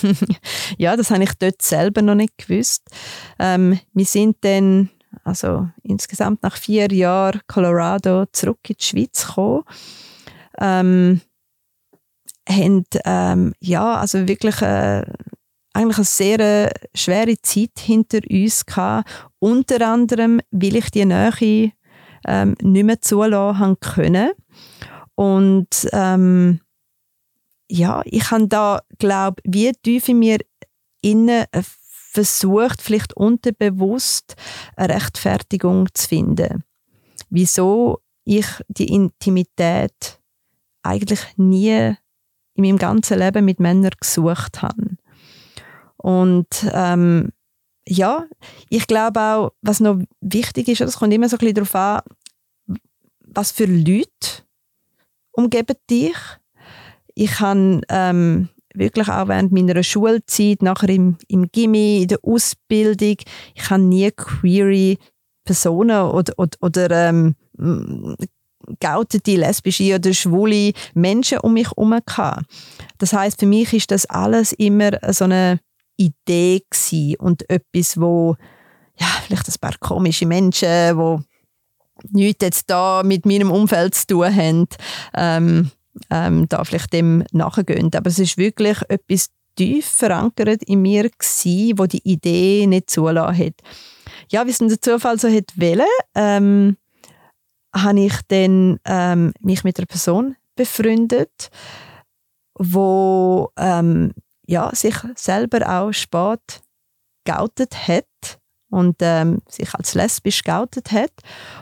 ja, 0.79 0.97
das 0.97 1.11
habe 1.11 1.25
ich 1.25 1.33
dort 1.39 1.63
selber 1.63 2.03
noch 2.03 2.15
nicht 2.15 2.37
gewusst. 2.37 2.83
Ähm, 3.39 3.81
wir 3.95 4.05
sind 4.05 4.37
dann 4.43 4.91
also 5.25 5.69
insgesamt 5.83 6.43
nach 6.43 6.57
vier 6.57 6.89
Jahren 6.93 7.41
Colorado 7.47 8.27
zurück 8.33 8.61
in 8.69 8.77
die 8.79 8.85
Schweiz 8.85 9.27
gekommen. 9.27 9.65
Ähm, 10.59 11.21
haben 12.49 12.85
ähm, 13.05 13.53
ja, 13.61 13.97
also 13.97 14.27
wirklich 14.27 14.61
äh, 14.63 15.05
eigentlich 15.75 15.99
eine 15.99 16.05
sehr 16.05 16.41
äh, 16.41 16.71
schwere 16.95 17.41
Zeit 17.43 17.79
hinter 17.79 18.21
uns 18.31 18.67
gehabt. 18.67 19.09
Unter 19.39 19.87
anderem, 19.87 20.41
weil 20.51 20.77
ich 20.77 20.91
die 20.91 21.05
Nähe 21.05 21.73
ähm, 22.27 22.57
nicht 22.63 22.85
mehr 22.85 23.01
zulassen 23.01 23.79
können. 23.81 24.31
Und 25.15 25.89
ähm, 25.93 26.61
ja, 27.71 28.03
ich 28.05 28.31
habe 28.31 28.49
da, 28.49 28.83
glaube 28.99 29.43
wie 29.45 29.73
tief 29.73 30.09
in 30.09 30.21
mir 30.21 30.39
innen 31.03 31.45
äh, 31.53 31.63
versucht, 32.11 32.83
vielleicht 32.83 33.15
unterbewusst 33.15 34.35
eine 34.77 34.95
Rechtfertigung 34.95 35.89
zu 35.95 36.09
finden. 36.09 36.65
Wieso 37.31 38.01
ich 38.25 38.47
die 38.69 38.93
Intimität 38.93 40.21
eigentlich 40.83 41.21
nie 41.37 41.95
in 42.55 42.65
meinem 42.65 42.79
ganzen 42.79 43.19
Leben 43.19 43.45
mit 43.45 43.61
Männern 43.61 43.93
gesucht 44.01 44.63
habe. 44.63 44.97
Und 45.97 46.67
ähm, 46.73 47.31
ja, 47.87 48.27
ich 48.69 48.87
glaube 48.87 49.21
auch, 49.21 49.53
was 49.63 49.81
noch 49.81 50.01
wichtig 50.21 50.69
ist, 50.69 50.81
es 50.81 50.99
kommt 50.99 51.15
immer 51.15 51.29
so 51.29 51.37
ein 51.37 51.39
bisschen 51.39 51.55
darauf 51.55 51.75
an, 51.75 52.01
was 53.21 53.53
für 53.53 53.67
Leute 53.67 54.43
umgeben 55.33 55.77
dich. 55.89 56.17
Ich 57.21 57.41
habe 57.41 57.81
ähm, 57.89 58.49
wirklich 58.75 59.09
auch 59.09 59.27
während 59.27 59.51
meiner 59.51 59.83
Schulzeit, 59.83 60.63
nachher 60.63 60.89
im, 60.91 61.17
im 61.27 61.51
Gimmi, 61.51 62.03
in 62.03 62.09
der 62.09 62.19
Ausbildung, 62.23 63.17
ich 63.57 63.71
habe 63.71 63.83
nie 63.83 64.09
queere 64.13 64.97
Personen 65.45 66.01
oder, 66.01 66.35
oder, 66.37 66.57
oder 66.61 67.09
ähm, 67.09 67.35
gautete, 68.79 69.35
lesbische 69.35 69.97
oder 69.97 70.15
schwule 70.15 70.73
Menschen 70.95 71.39
um 71.39 71.55
mich 71.55 71.67
herum 71.67 71.99
gehabt. 72.07 72.45
Das 72.99 73.13
heißt, 73.13 73.41
für 73.41 73.47
mich 73.47 73.73
ist 73.73 73.91
das 73.91 74.07
alles 74.07 74.53
immer 74.53 74.93
so 75.09 75.25
eine 75.25 75.59
Idee 75.97 76.63
gewesen 76.71 77.17
und 77.19 77.51
etwas, 77.51 78.01
wo 78.01 78.37
ja, 78.97 79.09
vielleicht 79.27 79.49
ein 79.49 79.55
paar 79.61 79.77
komische 79.81 80.27
Menschen, 80.27 80.97
wo 80.97 81.21
nichts 82.13 82.45
jetzt 82.45 82.71
da 82.71 83.03
mit 83.05 83.27
meinem 83.27 83.51
Umfeld 83.51 83.97
zu 83.97 84.07
tun 84.07 84.37
haben, 84.37 84.69
ähm, 85.17 85.73
ähm, 86.11 86.49
da 86.49 86.65
vielleicht 86.65 86.93
dem 86.93 87.25
nachgehen. 87.33 87.91
Aber 87.95 88.09
es 88.09 88.19
ist 88.19 88.37
wirklich 88.39 88.79
etwas 88.89 89.31
tief 89.57 89.87
verankert 89.87 90.63
in 90.65 90.83
mir 90.83 91.11
gewesen, 91.11 91.79
wo 91.79 91.87
die 91.87 92.07
Idee 92.09 92.67
nicht 92.67 92.91
zulassen 92.91 93.47
hat. 93.47 93.55
Ja, 94.31 94.47
wie 94.47 94.51
es 94.51 94.59
der 94.59 94.81
Zufall 94.81 95.19
so 95.19 95.29
hat 95.29 95.53
wollen, 95.57 95.87
ähm, 96.15 96.77
habe 97.75 98.01
ich 98.01 98.15
dann 98.29 98.79
ähm, 98.85 99.33
mich 99.41 99.65
mit 99.65 99.79
einer 99.79 99.87
Person 99.87 100.37
befreundet, 100.55 101.51
wo 102.59 103.51
ähm, 103.57 104.13
ja, 104.47 104.75
sich 104.75 104.95
selber 105.17 105.69
auch 105.69 105.93
spät 105.93 106.63
geoutet 107.25 107.89
hat 107.89 108.38
und 108.71 108.97
ähm, 109.01 109.41
sich 109.49 109.75
als 109.75 109.95
lesbisch 109.95 110.43
geoutet 110.43 110.93
hat 110.93 111.13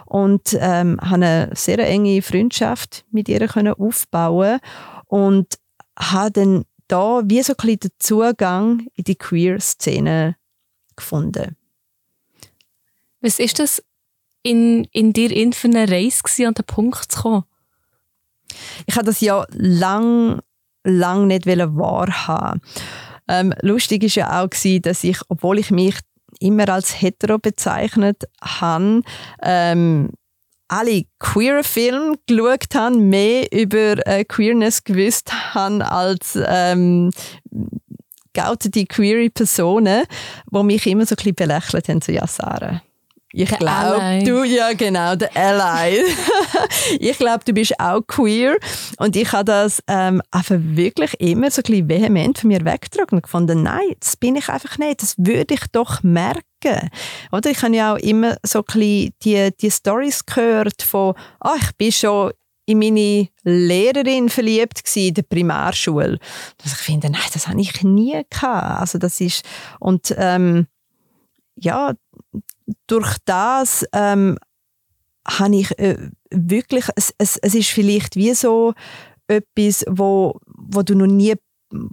und 0.06 0.56
ähm, 0.58 0.98
habe 1.00 1.14
eine 1.14 1.50
sehr 1.54 1.78
enge 1.78 2.22
Freundschaft 2.22 3.04
mit 3.10 3.28
ihr 3.28 3.46
können 3.48 3.74
aufbauen 3.74 4.60
und 5.06 5.58
habe 5.98 6.30
dann 6.32 6.64
da 6.88 7.22
wie 7.24 7.42
so 7.42 7.54
ein 7.56 7.78
den 7.78 7.90
Zugang 7.98 8.86
in 8.94 9.04
die 9.04 9.16
Queer-Szene 9.16 10.36
gefunden. 10.94 11.56
Was 13.20 13.38
ist 13.38 13.58
das 13.58 13.82
in, 14.42 14.84
in 14.92 15.12
dir 15.12 15.30
in 15.30 15.52
für 15.52 15.68
eine 15.68 15.88
Reise 15.90 16.22
gewesen, 16.22 16.46
an 16.46 16.54
den 16.54 16.64
Punkt 16.64 17.10
zu 17.10 17.22
kommen? 17.22 17.44
Ich 18.86 18.94
habe 18.94 19.06
das 19.06 19.20
ja 19.20 19.44
lang, 19.50 20.40
lang 20.84 21.26
nicht 21.26 21.46
wahrhaben. 21.46 22.60
Ähm, 23.28 23.52
lustig 23.60 24.04
ist 24.04 24.14
ja 24.14 24.40
auch 24.40 24.48
gewesen, 24.48 24.82
dass 24.82 25.02
ich, 25.02 25.18
obwohl 25.28 25.58
ich 25.58 25.70
mich 25.70 25.96
immer 26.40 26.68
als 26.68 27.00
hetero 27.00 27.38
bezeichnet 27.38 28.24
habe, 28.40 29.02
ähm, 29.42 30.10
alle 30.68 31.04
queer 31.18 31.62
Filme 31.62 32.16
geschaut 32.26 32.74
haben, 32.74 33.08
mehr 33.08 33.50
über 33.52 34.06
äh, 34.06 34.24
Queerness 34.24 34.82
gewusst 34.84 35.32
haben 35.54 35.80
als 35.82 36.38
ähm, 36.46 37.10
gautete 38.34 38.84
queere 38.84 39.30
Personen, 39.30 40.04
die 40.50 40.62
mich 40.62 40.86
immer 40.86 41.06
so 41.06 41.14
ein 41.14 41.16
bisschen 41.16 41.34
belächelt 41.34 41.88
haben, 41.88 42.00
ja, 42.08 42.26
Sarah, 42.26 42.82
ich 43.38 43.50
glaube, 43.50 44.22
du, 44.24 44.44
ja 44.44 44.72
genau, 44.72 45.14
der 45.14 45.36
Ally. 45.36 46.02
ich 46.98 47.18
glaube, 47.18 47.44
du 47.44 47.52
bist 47.52 47.78
auch 47.78 48.00
queer 48.06 48.56
und 48.96 49.14
ich 49.14 49.30
habe 49.30 49.44
das 49.44 49.82
ähm, 49.88 50.22
einfach 50.30 50.56
wirklich 50.58 51.20
immer 51.20 51.50
so 51.50 51.60
ein 51.60 51.64
bisschen 51.64 51.88
vehement 51.88 52.38
von 52.38 52.48
mir 52.48 52.64
weggetragen 52.64 53.16
und 53.16 53.22
gefunden, 53.22 53.62
nein, 53.62 53.92
das 54.00 54.16
bin 54.16 54.36
ich 54.36 54.48
einfach 54.48 54.78
nicht, 54.78 55.02
das 55.02 55.16
würde 55.18 55.52
ich 55.52 55.66
doch 55.70 56.02
merken. 56.02 56.88
Oder 57.30 57.50
ich 57.50 57.62
habe 57.62 57.76
ja 57.76 57.94
auch 57.94 57.98
immer 57.98 58.36
so 58.42 58.60
ein 58.60 58.64
bisschen 58.64 59.14
die, 59.22 59.50
die 59.60 59.70
Stories 59.70 60.24
gehört 60.24 60.80
von, 60.80 61.14
oh, 61.44 61.56
ich 61.60 61.76
bin 61.76 61.92
schon 61.92 62.32
in 62.64 62.78
meine 62.78 63.28
Lehrerin 63.44 64.30
verliebt 64.30 64.80
in 64.96 65.12
der 65.12 65.22
Primarschule. 65.22 66.18
Dass 66.56 66.72
ich 66.72 66.78
finde, 66.78 67.10
nein, 67.10 67.20
das 67.34 67.48
habe 67.48 67.60
ich 67.60 67.82
nie 67.82 68.18
gehabt. 68.30 68.80
Also 68.80 68.96
das 68.96 69.20
ist, 69.20 69.44
und 69.78 70.14
ähm, 70.16 70.66
ja, 71.56 71.94
durch 72.86 73.16
das 73.24 73.86
ähm, 73.92 74.38
habe 75.26 75.56
ich 75.56 75.78
äh, 75.78 76.10
wirklich, 76.30 76.86
es, 76.94 77.14
es, 77.18 77.36
es 77.38 77.54
ist 77.54 77.70
vielleicht 77.70 78.16
wie 78.16 78.34
so 78.34 78.74
etwas, 79.28 79.84
wo, 79.88 80.38
wo 80.46 80.82
du 80.82 80.94
noch 80.94 81.06
nie 81.06 81.34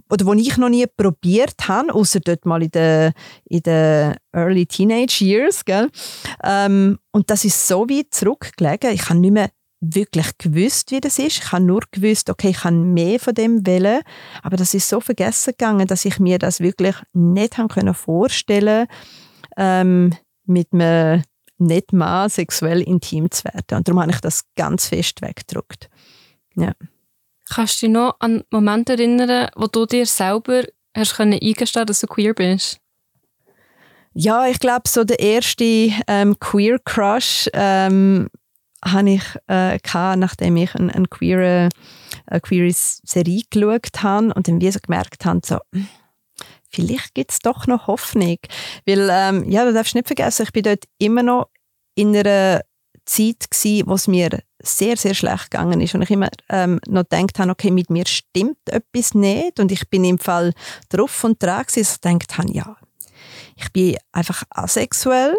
oder 0.08 0.24
wo 0.24 0.34
ich 0.34 0.56
noch 0.56 0.68
nie 0.68 0.86
probiert 0.86 1.66
habe, 1.66 1.92
außer 1.92 2.20
dort 2.20 2.46
mal 2.46 2.62
in 2.62 2.70
den, 2.70 3.12
in 3.46 3.60
den 3.60 4.14
Early 4.32 4.66
Teenage 4.66 5.24
Years, 5.24 5.64
gell? 5.64 5.90
Ähm, 6.44 6.98
und 7.10 7.28
das 7.28 7.44
ist 7.44 7.66
so 7.66 7.88
weit 7.88 8.06
zurückgelegen, 8.10 8.92
ich 8.92 9.02
kann 9.02 9.20
nicht 9.20 9.32
mehr 9.32 9.50
wirklich 9.80 10.38
gewusst, 10.38 10.92
wie 10.92 11.00
das 11.00 11.18
ist. 11.18 11.38
Ich 11.38 11.52
habe 11.52 11.64
nur 11.64 11.82
gewusst, 11.90 12.30
okay, 12.30 12.50
ich 12.50 12.60
kann 12.60 12.94
mehr 12.94 13.18
von 13.18 13.34
dem 13.34 13.66
wählen, 13.66 14.02
aber 14.42 14.56
das 14.56 14.74
ist 14.74 14.88
so 14.88 15.00
vergessen 15.00 15.50
gegangen, 15.50 15.86
dass 15.86 16.04
ich 16.04 16.18
mir 16.18 16.38
das 16.38 16.60
wirklich 16.60 16.96
nicht 17.12 17.58
haben 17.58 17.94
vorstellen 17.94 18.86
ähm, 19.56 20.14
mit 20.46 20.72
einem 20.72 21.22
nicht 21.58 21.92
mal 21.92 22.28
sexuell 22.28 22.82
intim 22.82 23.30
zu 23.30 23.44
werden. 23.44 23.78
Und 23.78 23.88
darum 23.88 24.00
habe 24.00 24.12
ich 24.12 24.20
das 24.20 24.44
ganz 24.56 24.88
fest 24.88 25.22
weggedrückt. 25.22 25.88
Ja. 26.56 26.72
Kannst 27.48 27.82
du 27.82 27.86
dich 27.86 27.92
noch 27.92 28.16
an 28.20 28.42
Momente 28.50 28.94
erinnern, 28.94 29.50
wo 29.56 29.66
du 29.66 29.86
dir 29.86 30.06
selber 30.06 30.62
hast 30.96 31.16
können 31.16 31.38
eingestehen 31.40 31.86
dass 31.86 32.00
du 32.00 32.06
queer 32.06 32.34
bist? 32.34 32.80
Ja, 34.14 34.46
ich 34.46 34.60
glaube, 34.60 34.88
so 34.88 35.02
der 35.02 35.18
erste 35.18 35.90
ähm, 36.06 36.38
Queer 36.38 36.78
Crush 36.84 37.48
ähm, 37.52 38.28
habe 38.84 39.10
ich 39.10 39.22
äh, 39.48 39.78
gehabt, 39.80 40.18
nachdem 40.18 40.56
ich 40.56 40.74
eine, 40.76 40.94
eine, 40.94 41.08
queere, 41.08 41.68
eine 42.26 42.40
queere 42.40 42.72
Serie 42.72 43.42
geschaut 43.50 44.02
habe 44.02 44.32
und 44.32 44.46
dann 44.46 44.60
wie 44.60 44.70
so 44.70 44.78
gemerkt 44.80 45.24
habe, 45.24 45.40
so, 45.44 45.58
hm, 45.72 45.88
vielleicht 46.74 47.14
gibt 47.14 47.32
es 47.32 47.38
doch 47.38 47.66
noch 47.66 47.86
Hoffnung. 47.86 48.38
Weil, 48.86 49.08
ähm, 49.10 49.50
ja, 49.50 49.64
du 49.64 49.72
darfst 49.72 49.94
nicht 49.94 50.06
vergessen, 50.06 50.44
ich 50.44 50.52
bin 50.52 50.64
dort 50.64 50.84
immer 50.98 51.22
noch 51.22 51.48
in 51.94 52.16
einer 52.16 52.62
Zeit 53.06 53.50
gewesen, 53.50 53.86
wo 53.86 53.94
es 53.94 54.08
mir 54.08 54.40
sehr, 54.62 54.96
sehr 54.96 55.14
schlecht 55.14 55.50
gegangen 55.50 55.80
ist. 55.80 55.94
Und 55.94 56.02
ich 56.02 56.10
immer 56.10 56.30
ähm, 56.48 56.80
noch 56.86 57.02
gedacht 57.08 57.38
habe, 57.38 57.50
okay, 57.50 57.70
mit 57.70 57.90
mir 57.90 58.06
stimmt 58.06 58.58
etwas 58.66 59.14
nicht. 59.14 59.60
Und 59.60 59.70
ich 59.72 59.88
bin 59.90 60.04
im 60.04 60.18
Fall 60.18 60.52
drauf 60.88 61.24
und 61.24 61.42
dran 61.42 61.64
gewesen, 61.64 61.80
dass 61.82 61.94
ich 61.94 62.00
gedacht 62.00 62.38
habe, 62.38 62.52
ja, 62.52 62.76
ich 63.56 63.72
bin 63.72 63.96
einfach 64.12 64.42
asexuell. 64.50 65.36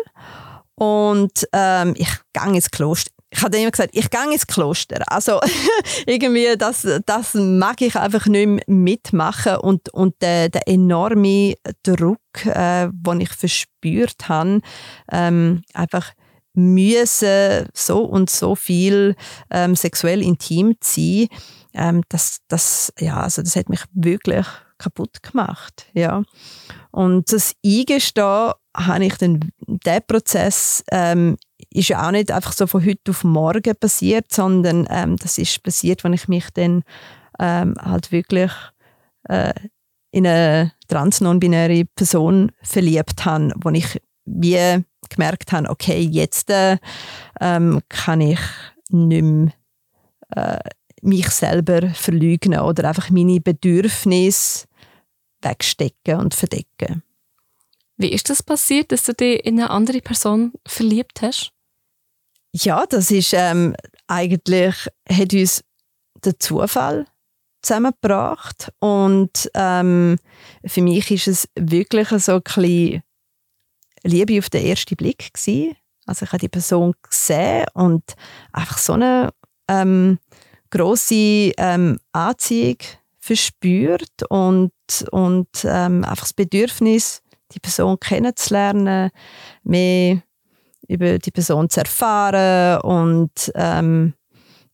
Und 0.75 1.47
ähm, 1.53 1.93
ich 1.97 2.09
gehe 2.33 2.53
ins 2.53 2.69
Kloster 2.69 3.11
ich 3.35 3.43
habe 3.43 3.57
immer 3.57 3.71
gesagt, 3.71 3.91
ich 3.93 4.09
gehe 4.09 4.31
ins 4.31 4.47
Kloster. 4.47 5.03
Also 5.07 5.39
irgendwie, 6.05 6.55
das, 6.57 6.87
das 7.05 7.33
mag 7.33 7.81
ich 7.81 7.95
einfach 7.95 8.25
nicht 8.27 8.47
mehr 8.47 8.63
mitmachen 8.67 9.57
und, 9.57 9.89
und 9.93 10.21
der, 10.21 10.49
der 10.49 10.67
enorme 10.67 11.55
Druck, 11.83 12.45
äh, 12.45 12.89
den 12.91 13.21
ich 13.21 13.29
verspürt 13.29 14.29
habe, 14.29 14.61
ähm, 15.11 15.63
einfach 15.73 16.13
müssen 16.53 17.67
so 17.73 18.03
und 18.03 18.29
so 18.29 18.55
viel 18.55 19.15
ähm, 19.51 19.75
sexuell 19.75 20.21
intim 20.21 20.75
sein, 20.81 21.27
ähm, 21.73 22.03
das, 22.07 22.39
das, 22.47 22.93
ja, 22.99 23.19
also 23.19 23.41
das 23.41 23.57
hat 23.57 23.67
mich 23.67 23.81
wirklich 23.91 24.45
kaputt 24.77 25.21
gemacht. 25.21 25.87
Ja. 25.93 26.23
Und 26.91 27.31
das 27.31 27.53
Eingestehen 27.65 28.53
habe 28.75 29.05
ich 29.05 29.17
dann, 29.17 29.39
der 29.67 29.99
Prozess 29.99 30.83
ähm, 30.91 31.37
ist 31.69 31.89
ja 31.89 32.05
auch 32.05 32.11
nicht 32.11 32.31
einfach 32.31 32.53
so 32.53 32.67
von 32.67 32.85
heute 32.85 33.11
auf 33.11 33.23
morgen 33.23 33.75
passiert, 33.79 34.31
sondern 34.31 34.87
ähm, 34.89 35.17
das 35.17 35.37
ist 35.37 35.63
passiert, 35.63 36.03
wenn 36.03 36.13
ich 36.13 36.27
mich 36.27 36.49
dann 36.53 36.83
ähm, 37.39 37.75
halt 37.79 38.11
wirklich 38.11 38.51
äh, 39.29 39.53
in 40.11 40.27
eine 40.27 40.71
trans-non-binäre 40.87 41.85
Person 41.95 42.51
verliebt 42.61 43.25
habe, 43.25 43.53
wo 43.61 43.69
ich 43.69 44.01
wie 44.25 44.83
gemerkt 45.09 45.51
habe, 45.51 45.69
okay, 45.69 45.99
jetzt 45.99 46.49
äh, 46.49 46.77
ähm, 47.39 47.81
kann 47.89 48.21
ich 48.21 48.39
nicht 48.89 49.21
mehr 49.21 49.51
äh, 50.35 50.69
mich 51.01 51.29
selber 51.29 51.89
verlügen 51.89 52.57
oder 52.57 52.87
einfach 52.87 53.09
meine 53.09 53.39
Bedürfnisse 53.39 54.67
wegstecken 55.41 56.19
und 56.19 56.33
verdecken. 56.33 57.03
Wie 57.97 58.11
ist 58.11 58.29
das 58.29 58.43
passiert, 58.43 58.91
dass 58.91 59.03
du 59.03 59.13
dich 59.13 59.45
in 59.45 59.59
eine 59.59 59.69
andere 59.69 60.01
Person 60.01 60.53
verliebt 60.67 61.21
hast? 61.21 61.51
Ja, 62.51 62.85
das 62.85 63.11
ist 63.11 63.33
ähm, 63.33 63.75
eigentlich 64.07 64.87
hat 65.09 65.33
uns 65.33 65.63
der 66.23 66.39
Zufall 66.39 67.05
zusammengebracht 67.61 68.71
und 68.79 69.49
ähm, 69.55 70.17
für 70.65 70.81
mich 70.81 71.11
ist 71.11 71.27
es 71.27 71.49
wirklich 71.55 72.09
so 72.09 72.33
ein 72.33 72.41
bisschen 72.41 73.03
Liebe 74.03 74.37
auf 74.37 74.49
den 74.49 74.65
ersten 74.65 74.95
Blick 74.95 75.33
gewesen. 75.33 75.75
Also 76.05 76.25
ich 76.25 76.31
habe 76.31 76.39
die 76.39 76.49
Person 76.49 76.93
gesehen 77.01 77.65
und 77.73 78.03
einfach 78.53 78.77
so 78.77 78.93
eine 78.93 79.33
ähm, 79.67 80.19
große 80.69 81.53
ähm, 81.57 81.99
Anziehung 82.11 82.77
verspürt 83.19 84.23
und, 84.29 84.71
und 85.11 85.49
ähm, 85.63 86.03
einfach 86.03 86.25
das 86.25 86.33
Bedürfnis, 86.33 87.23
die 87.51 87.59
Person 87.59 87.99
kennenzulernen, 87.99 89.11
mehr 89.63 90.21
über 90.87 91.17
die 91.19 91.31
Person 91.31 91.69
zu 91.69 91.79
erfahren 91.79 92.81
und 92.81 93.51
ähm, 93.55 94.13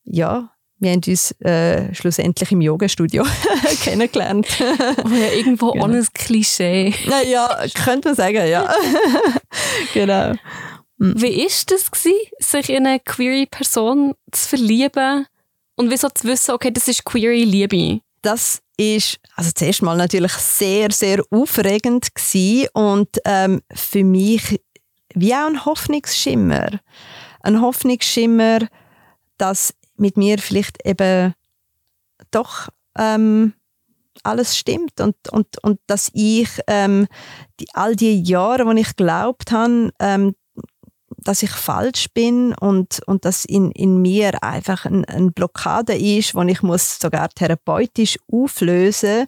ja, 0.04 0.52
wir 0.82 0.92
haben 0.92 1.02
uns 1.06 1.32
äh, 1.42 1.94
schlussendlich 1.94 2.52
im 2.52 2.60
Yoga-Studio 2.60 3.24
kennengelernt. 3.84 4.48
oh 4.60 5.10
ja, 5.10 5.32
irgendwo 5.32 5.72
genau. 5.74 5.86
ohne 5.86 6.04
Klischee. 6.12 6.94
Ja, 7.28 7.64
könnte 7.76 8.10
man 8.10 8.16
sagen, 8.16 8.48
ja. 8.48 8.74
genau. 9.94 10.34
Mhm. 10.98 11.22
Wie 11.22 11.38
war 11.38 11.66
das, 11.68 11.92
gewesen, 11.92 12.18
sich 12.40 12.70
in 12.70 12.88
eine 12.88 13.00
queere 13.00 13.46
Person 13.46 14.16
zu 14.32 14.50
verlieben 14.50 15.28
und 15.76 15.92
wieso 15.92 16.10
zu 16.10 16.28
wissen, 16.28 16.52
okay, 16.52 16.72
das 16.72 16.88
ist 16.88 17.06
queere 17.06 17.36
Liebe? 17.36 18.02
Das 18.22 18.62
ist 18.78 19.20
also 19.36 19.52
zuerst 19.54 19.82
mal 19.82 19.98
natürlich 19.98 20.34
sehr, 20.34 20.92
sehr 20.92 21.24
aufregend 21.30 22.14
gewesen 22.14 22.68
und 22.74 23.10
ähm, 23.26 23.62
für 23.74 24.04
mich 24.04 24.62
wie 25.14 25.34
auch 25.34 25.48
ein 25.48 25.66
Hoffnungsschimmer. 25.66 26.80
Ein 27.42 27.62
Hoffnungsschimmer, 27.62 28.60
dass 29.38 29.74
mit 29.98 30.18
mir 30.18 30.40
vielleicht 30.40 30.86
eben 30.86 31.34
doch 32.32 32.70
ähm, 32.98 33.54
alles 34.24 34.58
stimmt 34.58 35.02
und, 35.02 35.16
und, 35.32 35.64
und 35.64 35.80
dass 35.88 36.12
ich 36.14 36.50
ähm, 36.68 37.08
die, 37.60 37.68
all 37.74 37.96
die 37.96 38.22
Jahre, 38.22 38.66
wo 38.66 38.72
ich 38.72 38.96
geglaubt 38.96 39.52
habe, 39.52 39.92
ähm, 40.00 40.36
dass 41.24 41.44
ich 41.44 41.52
falsch 41.52 42.08
bin 42.14 42.54
und, 42.56 43.02
und 43.06 43.26
dass 43.26 43.46
in, 43.46 43.72
in 43.72 44.02
mir 44.02 44.44
einfach 44.44 44.86
eine 44.86 45.08
ein 45.08 45.34
Blockade 45.34 45.94
ist, 45.96 46.34
die 46.34 46.52
ich 46.52 46.62
muss 46.64 47.00
sogar 47.00 47.30
therapeutisch 47.30 48.18
auflösen 48.32 49.28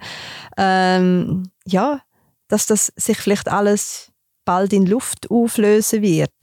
ähm, 0.58 1.44
ja, 1.66 2.02
dass 2.48 2.66
das 2.66 2.92
sich 2.96 3.18
vielleicht 3.18 3.50
alles 3.50 4.12
bald 4.46 4.74
in 4.74 4.86
Luft 4.86 5.30
auflösen 5.32 6.02
wird. 6.02 6.34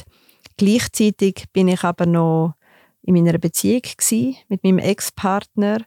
Gleichzeitig 0.57 1.45
bin 1.53 1.69
ich 1.69 1.85
aber 1.85 2.07
noch 2.07 2.55
in 3.03 3.15
meiner 3.15 3.39
Beziehung 3.39 3.83
mit 4.49 4.65
meinem 4.65 4.79
Ex-Partner 4.79 5.79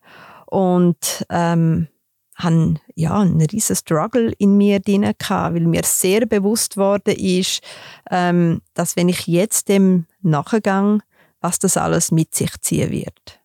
und 0.47 1.25
ähm, 1.29 1.87
hatte 2.35 2.75
ja, 2.95 3.19
einen 3.19 3.41
riesen 3.41 3.75
Struggle 3.75 4.33
in 4.37 4.57
mir 4.57 4.79
drin, 4.79 5.03
weil 5.03 5.59
mir 5.61 5.83
sehr 5.83 6.25
bewusst 6.25 6.77
worden 6.77 7.15
ist, 7.15 7.61
ähm, 8.09 8.61
dass 8.73 8.95
wenn 8.95 9.09
ich 9.09 9.27
jetzt 9.27 9.69
dem 9.69 10.05
nachgehe, 10.21 10.99
was 11.41 11.59
das 11.59 11.77
alles 11.77 12.11
mit 12.11 12.33
sich 12.33 12.51
ziehen 12.61 12.91
wird. 12.91 13.39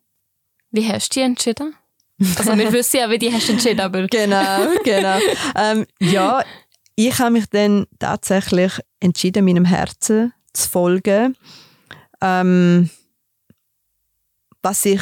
Wie 0.70 0.87
hast 0.87 1.11
du 1.11 1.20
dich 1.20 1.24
entschieden? 1.24 1.74
Also 2.37 2.57
wir 2.57 2.72
wissen 2.72 2.98
ja, 2.98 3.11
wie 3.11 3.18
die 3.18 3.33
hast 3.33 3.48
entschieden, 3.48 3.81
aber... 3.81 4.07
genau, 4.07 4.68
genau. 4.85 5.18
Ähm, 5.57 5.87
ja, 6.01 6.42
ich 6.94 7.18
habe 7.18 7.31
mich 7.33 7.46
dann 7.46 7.87
tatsächlich 7.98 8.72
entschieden, 9.01 9.44
meinem 9.44 9.64
Herzen 9.64 10.33
zu 10.53 10.68
folgen. 10.68 11.37
Ähm, 12.20 12.90
was 14.62 14.83
sich 14.83 15.01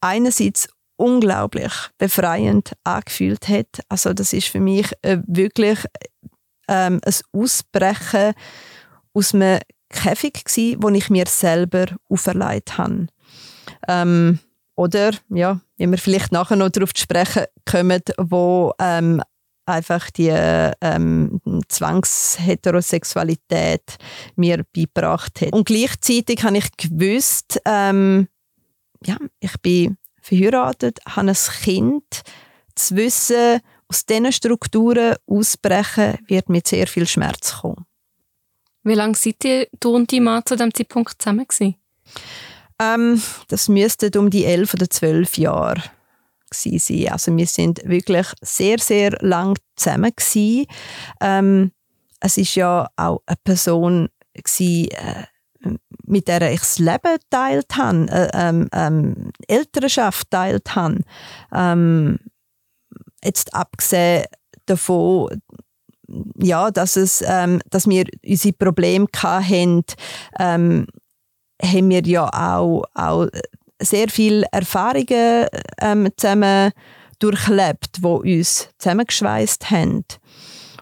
einerseits 0.00 0.68
unglaublich 0.96 1.72
befreiend 1.98 2.72
angefühlt 2.84 3.48
hat. 3.48 3.80
Also 3.88 4.12
das 4.12 4.32
ist 4.32 4.46
für 4.48 4.60
mich 4.60 4.92
äh, 5.02 5.18
wirklich 5.26 5.80
ähm, 6.68 7.00
ein 7.04 7.14
Ausbrechen 7.32 8.34
aus 9.12 9.34
einem 9.34 9.58
Käfig 9.88 10.44
gewesen, 10.44 10.80
wo 10.82 10.88
ich 10.90 11.10
mir 11.10 11.26
selber 11.26 11.86
auferlegt 12.08 12.78
habe. 12.78 13.08
Ähm, 13.88 14.38
oder, 14.74 15.12
ja, 15.30 15.60
wie 15.76 15.86
wir 15.86 15.98
vielleicht 15.98 16.32
nachher 16.32 16.56
noch 16.56 16.70
darauf 16.70 16.92
zu 16.92 17.02
sprechen 17.02 17.44
kommen, 17.64 18.02
wo 18.18 18.72
ähm, 18.78 19.22
einfach 19.64 20.10
die 20.10 20.28
ähm, 20.28 21.40
Zwangsheterosexualität 21.68 23.96
mir 24.36 24.64
beigebracht 24.74 25.40
hat. 25.40 25.52
Und 25.52 25.66
gleichzeitig 25.66 26.42
habe 26.44 26.58
ich 26.58 26.68
gewusst, 26.76 27.60
ähm, 27.64 28.28
ja, 29.04 29.16
ich 29.40 29.58
bin 29.62 29.96
verheiratet, 30.26 30.98
habe 31.06 31.28
ein 31.28 31.36
Kind. 31.62 32.22
Zu 32.74 32.96
wissen, 32.96 33.60
aus 33.88 34.04
diesen 34.04 34.32
Strukturen 34.32 35.16
ausbrechen, 35.26 36.18
wird 36.26 36.48
mit 36.48 36.68
sehr 36.68 36.86
viel 36.86 37.06
Schmerz 37.06 37.60
kommen. 37.60 37.86
Wie 38.82 38.94
lange 38.94 39.14
seid 39.14 39.44
ihr, 39.44 39.68
du 39.80 39.94
und 39.94 40.12
dein 40.12 40.24
Mann 40.24 40.44
zu 40.44 40.56
diesem 40.56 40.74
Zeitpunkt 40.74 41.20
zusammen 41.20 41.46
gewesen? 41.46 41.76
Ähm, 42.80 43.22
das 43.48 43.68
müsste 43.68 44.10
um 44.18 44.30
die 44.30 44.44
elf 44.44 44.74
oder 44.74 44.90
zwölf 44.90 45.38
Jahre 45.38 45.82
sein. 46.52 47.08
Also 47.10 47.36
wir 47.36 47.46
sind 47.46 47.80
wirklich 47.84 48.26
sehr, 48.42 48.78
sehr 48.78 49.12
lang 49.20 49.58
zusammen 49.76 50.12
gewesen. 50.14 50.66
Ähm, 51.20 51.72
es 52.20 52.36
ist 52.36 52.54
ja 52.54 52.88
auch 52.96 53.22
eine 53.26 53.36
Person 53.42 54.08
gewesen, 54.34 54.90
äh, 54.90 55.24
mit 56.06 56.28
der 56.28 56.52
ich 56.52 56.60
das 56.60 56.78
Leben 56.78 57.18
teilt 57.30 57.76
habe, 57.76 58.06
äh, 58.10 58.28
ähm, 58.34 58.68
ähm, 58.72 59.30
Elternschaft 59.46 60.30
teilt 60.30 60.74
habe. 60.74 61.00
Ähm, 61.52 62.18
jetzt 63.22 63.54
abgesehen 63.54 64.24
davon, 64.66 65.40
ja, 66.38 66.70
dass, 66.70 66.96
es, 66.96 67.22
ähm, 67.26 67.60
dass 67.70 67.88
wir 67.88 68.04
unsere 68.24 68.54
Probleme 68.54 69.06
hatten, 69.16 69.84
ähm, 70.38 70.86
haben 71.62 71.90
wir 71.90 72.02
ja 72.04 72.28
auch, 72.28 72.84
auch 72.94 73.26
sehr 73.80 74.08
viele 74.08 74.46
Erfahrungen 74.52 75.46
ähm, 75.80 76.08
zusammen 76.16 76.72
durchlebt, 77.18 77.98
die 77.98 78.38
uns 78.38 78.70
zusammengeschweißt 78.78 79.70
haben. 79.70 80.04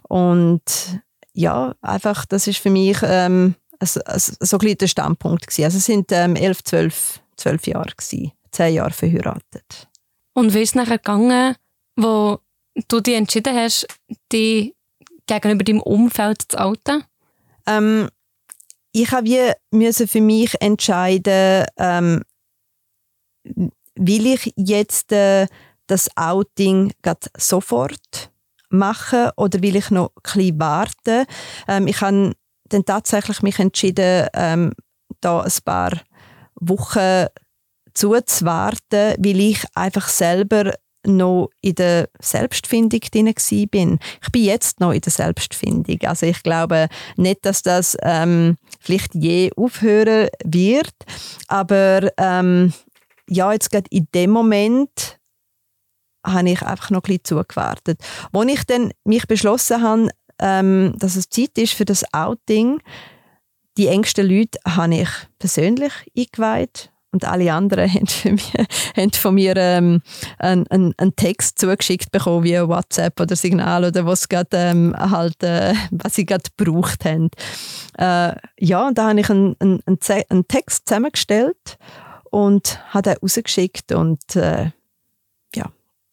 Und 0.09 1.01
ja, 1.33 1.75
einfach, 1.81 2.25
das 2.27 2.47
ist 2.47 2.59
für 2.59 2.71
mich 2.71 2.99
ähm, 3.03 3.57
so, 3.87 4.01
so 4.41 4.59
ein 4.59 4.79
der 4.79 4.87
Standpunkt 4.87 5.47
gewesen. 5.47 5.65
Also 5.65 5.79
es 5.79 5.87
sind 5.87 6.11
ähm, 6.13 6.37
elf, 6.37 6.63
zwölf, 6.63 7.21
zwölf 7.37 7.67
Jahre 7.67 7.91
gewesen, 7.97 8.33
zehn 8.51 8.75
Jahre 8.75 8.93
verheiratet. 8.93 9.89
Und 10.35 10.55
wie 10.55 10.63
ist 10.63 10.71
es 10.71 10.75
nachher 10.75 10.99
gegangen, 10.99 11.57
wo 11.97 12.39
du 12.89 13.01
dich 13.01 13.15
entschieden 13.15 13.55
hast, 13.55 13.87
dich 14.33 14.75
gegenüber 15.27 15.65
deinem 15.65 15.83
Umfeld 15.83 16.43
zu 16.49 16.61
outen? 16.61 17.05
Ähm, 17.67 18.09
ich 18.93 19.11
habe 19.11 19.27
wie 19.27 19.93
für 19.93 20.21
mich 20.21 20.55
entscheiden, 20.61 21.67
ähm, 21.77 22.23
will 23.97 24.27
ich 24.27 24.53
jetzt 24.57 25.13
äh, 25.13 25.47
das 25.87 26.09
Outing 26.17 26.93
sofort 27.37 28.31
machen 28.71 29.31
oder 29.37 29.63
will 29.63 29.77
ich 29.77 29.91
noch 29.91 30.11
ein 30.17 30.23
bisschen 30.23 30.61
warten? 30.61 31.27
Ähm, 31.69 31.87
ich 31.87 32.01
habe 32.01 32.35
dann 32.75 32.85
tatsächlich 32.85 33.43
mich 33.43 33.59
entschieden, 33.59 34.29
ähm, 34.35 34.73
da 35.21 35.41
ein 35.41 35.53
paar 35.65 35.93
Wochen 36.57 37.27
zuzuwarten, 37.95 39.15
weil 39.19 39.41
ich 39.41 39.65
einfach 39.75 40.09
selber 40.09 40.73
noch 41.07 41.51
in 41.61 41.75
der 41.75 42.09
Selbstfindung 42.21 43.01
drin 43.01 43.35
bin. 43.71 43.99
Ich 44.23 44.33
bin 44.33 44.45
jetzt 44.45 44.81
noch 44.81 44.93
in 44.93 45.01
der 45.01 45.13
Selbstfindung. 45.13 45.99
Also 46.03 46.27
ich 46.27 46.43
glaube 46.43 46.89
nicht, 47.17 47.45
dass 47.45 47.63
das 47.63 47.97
ähm, 48.03 48.57
vielleicht 48.81 49.15
je 49.15 49.51
aufhören 49.57 50.29
wird, 50.45 50.95
aber 51.49 52.11
ähm, 52.17 52.73
ja, 53.29 53.53
jetzt 53.53 53.71
gerade 53.71 53.89
in 53.91 54.09
dem 54.15 54.31
Moment 54.31 55.19
habe 56.27 56.51
ich 56.51 56.63
einfach 56.63 56.91
noch 56.91 57.03
ein 57.03 57.03
bisschen 57.03 57.25
zugewartet. 57.25 58.01
Als 58.33 58.53
ich 58.53 58.65
dann 58.65 58.93
mich 59.05 59.27
beschlossen 59.27 59.83
habe, 59.83 60.09
ähm, 60.39 60.95
dass 60.99 61.17
es 61.17 61.29
Zeit 61.29 61.57
ist 61.59 61.75
für 61.75 61.85
das 61.85 62.05
Outing, 62.13 62.81
die 63.77 63.89
engsten 63.89 64.29
Leute 64.29 64.59
habe 64.67 64.95
ich 64.95 65.09
persönlich 65.39 65.93
eingeweiht 66.17 66.91
und 67.15 67.25
alle 67.25 67.53
anderen 67.53 67.91
haben, 67.95 68.33
mich, 68.33 68.53
haben 68.97 69.13
von 69.13 69.35
mir 69.35 69.57
ähm, 69.57 70.03
einen, 70.39 70.67
einen, 70.69 70.95
einen, 70.97 71.17
Text 71.17 71.59
zugeschickt 71.59 72.11
bekommen, 72.11 72.45
wie 72.45 72.61
WhatsApp 72.61 73.19
oder 73.21 73.37
Signal 73.37 73.85
oder 73.85 74.05
was, 74.05 74.29
grad, 74.29 74.49
ähm, 74.53 74.95
halt, 74.99 75.43
äh, 75.43 75.75
was 75.91 76.15
sie 76.15 76.27
gerade 76.27 76.45
gebraucht 76.57 77.05
haben. 77.05 77.31
Äh, 77.99 78.37
ja, 78.59 78.87
und 78.87 78.99
da 78.99 79.09
habe 79.09 79.21
ich 79.21 79.31
einen, 79.31 79.57
einen, 79.61 79.81
einen 79.87 80.49
Text 80.49 80.89
zusammengestellt 80.89 81.79
und 82.31 82.81
habe 82.93 83.11
den 83.11 83.17
rausgeschickt 83.23 83.93
und 83.93 84.37
äh, 84.37 84.71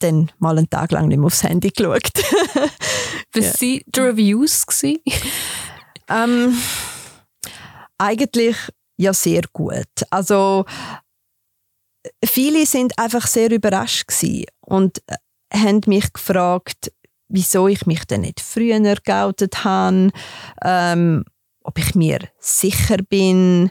dann 0.03 0.31
mal 0.39 0.57
einen 0.57 0.69
Tag 0.69 0.91
lang 0.91 1.07
nicht 1.07 1.17
mehr 1.17 1.27
aufs 1.27 1.43
Handy 1.43 1.69
geschaut. 1.69 2.11
Was 3.33 3.61
ja. 3.61 3.67
waren 3.67 3.81
die 3.85 3.99
Reviews? 3.99 4.65
ähm, 6.09 6.57
eigentlich 7.97 8.57
ja 8.97 9.13
sehr 9.13 9.43
gut. 9.53 9.87
Also 10.09 10.65
viele 12.23 12.65
sind 12.65 12.97
einfach 12.97 13.27
sehr 13.27 13.51
überrascht 13.51 14.07
gewesen 14.07 14.45
und 14.61 15.01
äh, 15.07 15.15
haben 15.53 15.81
mich 15.87 16.11
gefragt, 16.13 16.91
wieso 17.27 17.67
ich 17.67 17.85
mich 17.85 18.05
denn 18.05 18.21
nicht 18.21 18.41
früher 18.41 18.95
geoutet 19.03 19.63
habe, 19.63 20.09
ähm, 20.63 21.23
ob 21.63 21.77
ich 21.77 21.95
mir 21.95 22.19
sicher 22.39 22.97
bin, 22.97 23.69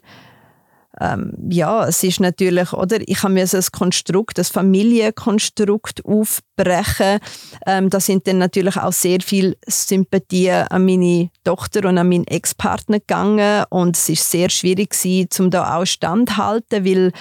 ähm, 0.99 1.33
ja, 1.49 1.87
es 1.87 2.03
ist 2.03 2.21
natürlich, 2.21 2.73
oder? 2.73 2.99
Ich 3.07 3.23
habe 3.23 3.35
mir 3.35 3.47
so 3.47 3.59
ein 3.59 3.65
Konstrukt, 3.73 4.39
das 4.39 4.49
Familienkonstrukt 4.49 6.05
aufbrechen. 6.05 7.21
Ähm, 7.67 7.91
da 7.91 8.01
sind 8.01 8.27
dann 8.27 8.39
natürlich 8.39 8.77
auch 8.77 8.93
sehr 8.93 9.21
viel 9.21 9.57
Sympathie 9.67 10.51
an 10.51 10.85
meine 10.85 11.31
Tochter 11.45 11.89
und 11.89 11.97
an 11.97 12.09
meinen 12.09 12.27
Ex-Partner 12.27 12.99
gegangen 12.99 13.65
und 13.71 13.97
es 13.97 14.09
ist 14.09 14.31
sehr 14.31 14.51
schwierig 14.51 14.91
gewesen, 14.91 15.29
um 15.39 15.51
da 15.51 15.77
auch 15.77 15.87
standhalten, 15.87 16.85
weil 16.85 17.13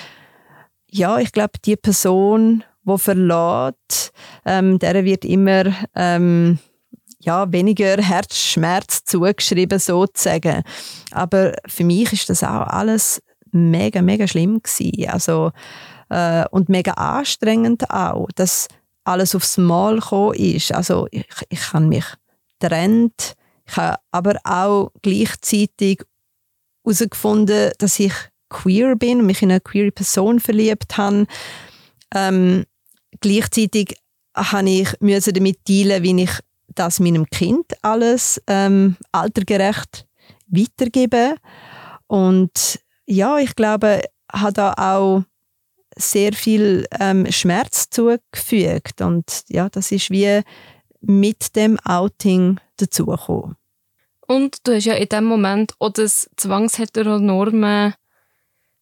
ja, 0.92 1.20
ich 1.20 1.32
glaube, 1.32 1.54
die 1.64 1.76
Person, 1.76 2.64
die 2.84 2.98
verlässt, 2.98 4.12
ähm, 4.46 4.80
der 4.80 5.06
wird 5.06 5.24
immer 5.24 5.66
ähm, 5.94 6.58
ja, 7.20 7.52
weniger 7.52 7.98
Herzschmerz 8.02 9.04
zugeschrieben, 9.04 9.78
sozusagen. 9.78 10.64
Aber 11.12 11.54
für 11.68 11.84
mich 11.84 12.12
ist 12.14 12.30
das 12.30 12.44
auch 12.44 12.66
alles 12.68 13.22
mega, 13.54 14.02
mega 14.02 14.28
schlimm 14.28 14.62
gewesen. 14.62 15.10
Also, 15.10 15.52
äh, 16.10 16.46
und 16.52 16.70
mega 16.70 16.92
anstrengend 16.94 17.90
auch, 17.90 18.28
dass 18.36 18.68
alles 19.04 19.36
aufs 19.36 19.58
Mal 19.58 19.96
gekommen 19.96 20.36
ist. 20.36 20.72
Also 20.72 21.08
ich, 21.12 21.26
ich 21.50 21.74
habe 21.74 21.86
mich 21.86 22.06
getrennt, 22.60 23.36
ich 23.68 23.78
habe 23.78 24.00
aber 24.12 24.40
auch 24.44 24.92
gleichzeitig 25.02 26.04
herausgefunden, 26.84 27.72
dass 27.78 28.00
ich 28.00 28.14
queer 28.50 28.96
bin 28.96 29.26
mich 29.26 29.42
in 29.42 29.52
eine 29.52 29.62
queer 29.62 29.92
Person 29.92 30.40
verliebt 30.40 30.98
habe. 30.98 31.28
Ähm, 32.14 32.66
gleichzeitig 33.22 33.96
habe 34.36 34.70
ich 34.70 34.90
damit 35.00 35.66
teilen, 35.66 36.04
wie 36.04 36.24
ich 36.24 36.32
das 36.76 37.00
meinem 37.00 37.26
Kind 37.30 37.66
alles 37.82 38.42
ähm, 38.48 38.96
altergerecht 39.12 40.08
weitergebe. 40.48 41.36
Und 42.08 42.80
ja, 43.10 43.39
ich 43.39 43.56
glaube, 43.56 44.02
hat 44.32 44.58
da 44.58 44.74
auch 44.74 45.24
sehr 45.98 46.34
viel 46.34 46.86
ähm, 47.00 47.30
Schmerz 47.32 47.89
zugefügt 47.89 49.02
und 49.02 49.43
ja, 49.48 49.69
das 49.69 49.91
ist 49.91 50.12
wie 50.12 50.41
mit 51.02 51.56
dem 51.56 51.78
Outing 51.84 52.60
dazugekommen. 52.78 53.56
Und 54.28 54.67
du 54.67 54.76
hast 54.76 54.86
ja 54.86 54.93
in 54.93 55.10
dem 55.10 55.26
Moment 55.26 55.74
auch 55.80 55.89
das 55.89 56.30
zwangsheteronorme 56.38 57.95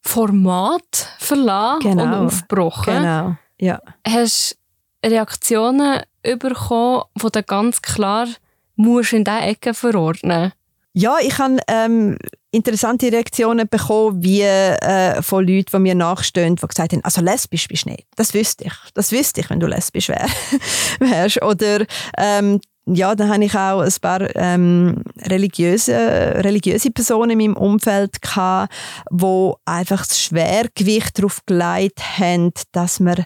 Format 0.01 1.09
verlassen 1.19 1.79
genau. 1.81 2.03
und 2.03 2.13
aufgebrochen. 2.13 2.93
Genau, 2.93 3.35
ja. 3.59 3.81
Hast 4.05 4.57
Reaktionen 5.03 6.01
bekommen, 6.21 7.03
die 7.15 7.31
du 7.31 7.43
ganz 7.43 7.81
klar 7.81 8.27
musst 8.75 9.13
in 9.13 9.23
diese 9.23 9.37
Ecke 9.37 9.73
verordnen 9.73 10.51
Ja, 10.93 11.17
ich 11.21 11.37
habe 11.39 11.59
ähm, 11.67 12.17
interessante 12.57 13.11
Reaktionen 13.11 13.67
bekommen, 13.69 14.21
wie 14.23 14.41
äh, 14.41 15.21
von 15.21 15.47
Leuten, 15.47 15.69
die 15.71 15.79
mir 15.79 15.95
nachstehen, 15.95 16.55
die 16.55 16.67
gesagt 16.67 16.91
haben, 16.91 17.03
also 17.03 17.21
lesbisch 17.21 17.67
bist 17.67 17.85
du 17.85 17.91
nicht. 17.91 18.07
Das 18.15 18.33
wüsste 18.33 18.65
ich. 18.65 18.73
Das 18.93 19.11
wüsste 19.11 19.41
ich, 19.41 19.49
wenn 19.49 19.59
du 19.59 19.67
lesbisch 19.67 20.09
wär, 20.09 20.27
wärst. 20.99 21.41
Oder 21.43 21.85
ähm, 22.17 22.59
ja, 22.85 23.15
dann 23.15 23.29
habe 23.29 23.43
ich 23.43 23.53
auch 23.53 23.81
ein 23.81 23.93
paar 24.01 24.35
ähm, 24.35 25.03
religiöse, 25.21 25.93
religiöse 25.93 26.89
Personen 26.89 27.31
in 27.31 27.37
meinem 27.37 27.57
Umfeld 27.57 28.21
gehabt, 28.21 28.73
die 29.11 29.51
einfach 29.65 30.05
das 30.05 30.21
Schwergewicht 30.21 31.17
darauf 31.17 31.41
gelegt 31.45 31.99
haben, 32.17 32.53
dass 32.71 32.99
man 32.99 33.25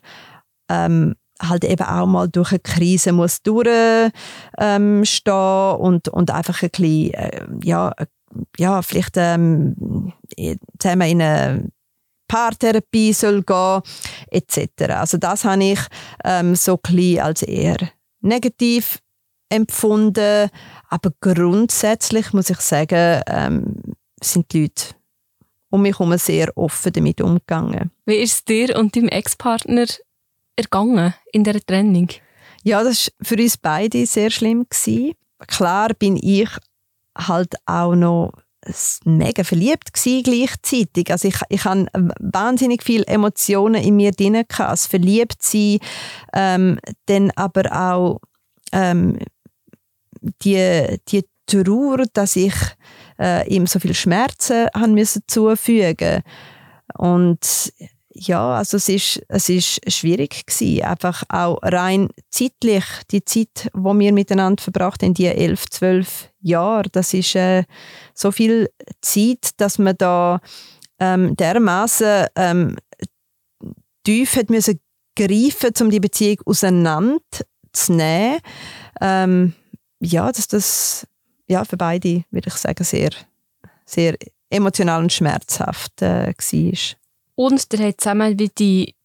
ähm, 0.69 1.15
halt 1.41 1.63
eben 1.63 1.85
auch 1.85 2.07
mal 2.07 2.27
durch 2.27 2.51
eine 2.51 2.59
Krise 2.59 3.11
muss 3.11 3.41
durchstehen 3.43 4.11
ähm, 4.57 5.03
und, 5.79 6.07
und 6.09 6.31
einfach 6.31 6.63
ein 6.63 6.69
bisschen, 6.69 7.13
äh, 7.13 7.45
ja, 7.63 7.93
ja, 8.57 8.81
vielleicht 8.81 9.15
ähm, 9.17 10.13
zusammen 10.79 11.09
in 11.09 11.21
eine 11.21 11.71
Paartherapie 12.27 13.13
soll 13.13 13.43
gehen 13.43 13.81
etc. 14.29 14.93
Also 14.93 15.17
das 15.17 15.43
habe 15.43 15.63
ich 15.63 15.79
ähm, 16.23 16.55
so 16.55 16.79
ein 16.87 17.19
als 17.19 17.43
eher 17.43 17.77
negativ 18.21 18.99
empfunden, 19.49 20.49
aber 20.87 21.11
grundsätzlich 21.19 22.31
muss 22.31 22.49
ich 22.49 22.59
sagen, 22.61 23.21
ähm, 23.27 23.81
sind 24.23 24.53
die 24.53 24.61
Leute 24.61 24.95
um 25.71 25.81
mich 25.81 25.97
herum 25.97 26.17
sehr 26.17 26.55
offen 26.57 26.93
damit 26.93 27.21
umgegangen. 27.21 27.91
Wie 28.05 28.15
ist 28.15 28.33
es 28.33 28.45
dir 28.45 28.77
und 28.77 28.95
deinem 28.95 29.07
Ex-Partner 29.07 29.85
ergangen 30.55 31.13
in 31.31 31.43
der 31.43 31.59
Trennung? 31.65 32.09
Ja, 32.63 32.83
das 32.83 33.11
war 33.17 33.25
für 33.25 33.41
uns 33.41 33.57
beide 33.57 34.05
sehr 34.05 34.29
schlimm. 34.29 34.67
Gewesen. 34.69 35.13
Klar 35.47 35.93
bin 35.95 36.17
ich 36.17 36.49
halt 37.17 37.55
auch 37.65 37.95
noch 37.95 38.31
mega 39.05 39.43
verliebt 39.43 39.93
gewesen 39.93 40.23
gleichzeitig. 40.23 41.11
Also 41.11 41.27
ich, 41.27 41.35
ich 41.49 41.65
hatte 41.65 41.87
wahnsinnig 42.19 42.83
viele 42.83 43.07
Emotionen 43.07 43.81
in 43.83 43.95
mir 43.95 44.11
drin. 44.11 44.43
Das 44.55 44.85
Verliebtsein, 44.85 45.79
ähm, 46.33 46.79
dann 47.07 47.31
aber 47.31 47.71
auch 47.71 48.19
ähm, 48.71 49.17
die, 50.43 50.99
die 51.07 51.25
Trauer, 51.47 52.05
dass 52.13 52.35
ich 52.35 52.53
äh, 53.19 53.47
ihm 53.49 53.65
so 53.65 53.79
viel 53.79 53.95
Schmerzen 53.95 54.67
haben 54.75 54.93
müssen 54.93 55.23
zufügen 55.27 56.21
und 56.97 57.73
ja, 58.13 58.55
also 58.55 58.77
es 58.77 58.89
ist, 58.89 59.21
es 59.29 59.47
ist 59.49 59.91
schwierig 59.91 60.45
gewesen, 60.45 60.83
einfach 60.83 61.23
auch 61.29 61.59
rein 61.61 62.09
zeitlich, 62.29 62.83
die 63.09 63.23
Zeit, 63.23 63.69
wo 63.73 63.97
wir 63.97 64.11
miteinander 64.11 64.61
verbracht 64.61 65.01
haben, 65.01 65.13
die 65.13 65.27
elf, 65.27 65.69
zwölf 65.69 66.30
Jahre, 66.41 66.89
das 66.91 67.13
ist 67.13 67.35
äh, 67.35 67.63
so 68.13 68.31
viel 68.31 68.69
Zeit, 69.01 69.49
dass 69.57 69.77
man 69.77 69.95
da 69.97 70.39
ähm, 70.99 71.35
dermaßen 71.35 72.27
ähm, 72.35 72.77
tief 74.03 74.35
hat 74.35 74.49
müssen 74.49 74.79
greifen, 75.15 75.73
um 75.81 75.89
die 75.89 75.99
Beziehung 75.99 76.39
auseinanderzunehmen. 76.45 78.39
Ähm, 79.01 79.53
ja, 79.99 80.31
dass 80.31 80.47
das 80.47 81.07
ja, 81.47 81.65
für 81.65 81.77
beide, 81.77 82.23
würde 82.31 82.47
ich 82.47 82.53
sagen, 82.53 82.83
sehr, 82.83 83.11
sehr 83.85 84.15
emotional 84.49 85.01
und 85.01 85.11
schmerzhaft 85.11 86.01
äh, 86.01 86.33
war. 86.33 86.95
Und 87.35 87.71
der 87.71 87.87
hat 87.87 88.01
zusammen 88.01 88.39
wie 88.39 88.49
die, 88.49 88.95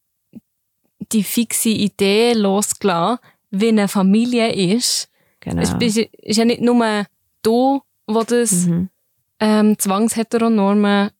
die 1.12 1.24
fixe 1.24 1.70
Idee 1.70 2.34
losgelassen, 2.34 3.18
wie 3.50 3.68
eine 3.68 3.88
Familie 3.88 4.52
ist. 4.52 5.08
Genau. 5.40 5.62
Es 5.62 5.72
ist, 5.80 5.96
ist 5.96 6.36
ja 6.36 6.44
nicht 6.44 6.60
nur 6.60 7.06
du, 7.46 7.80
wo 8.06 8.22
das 8.22 8.52
Mhm. 8.66 8.88
ähm, 9.40 9.78
zwangsheteronorme 9.78 11.10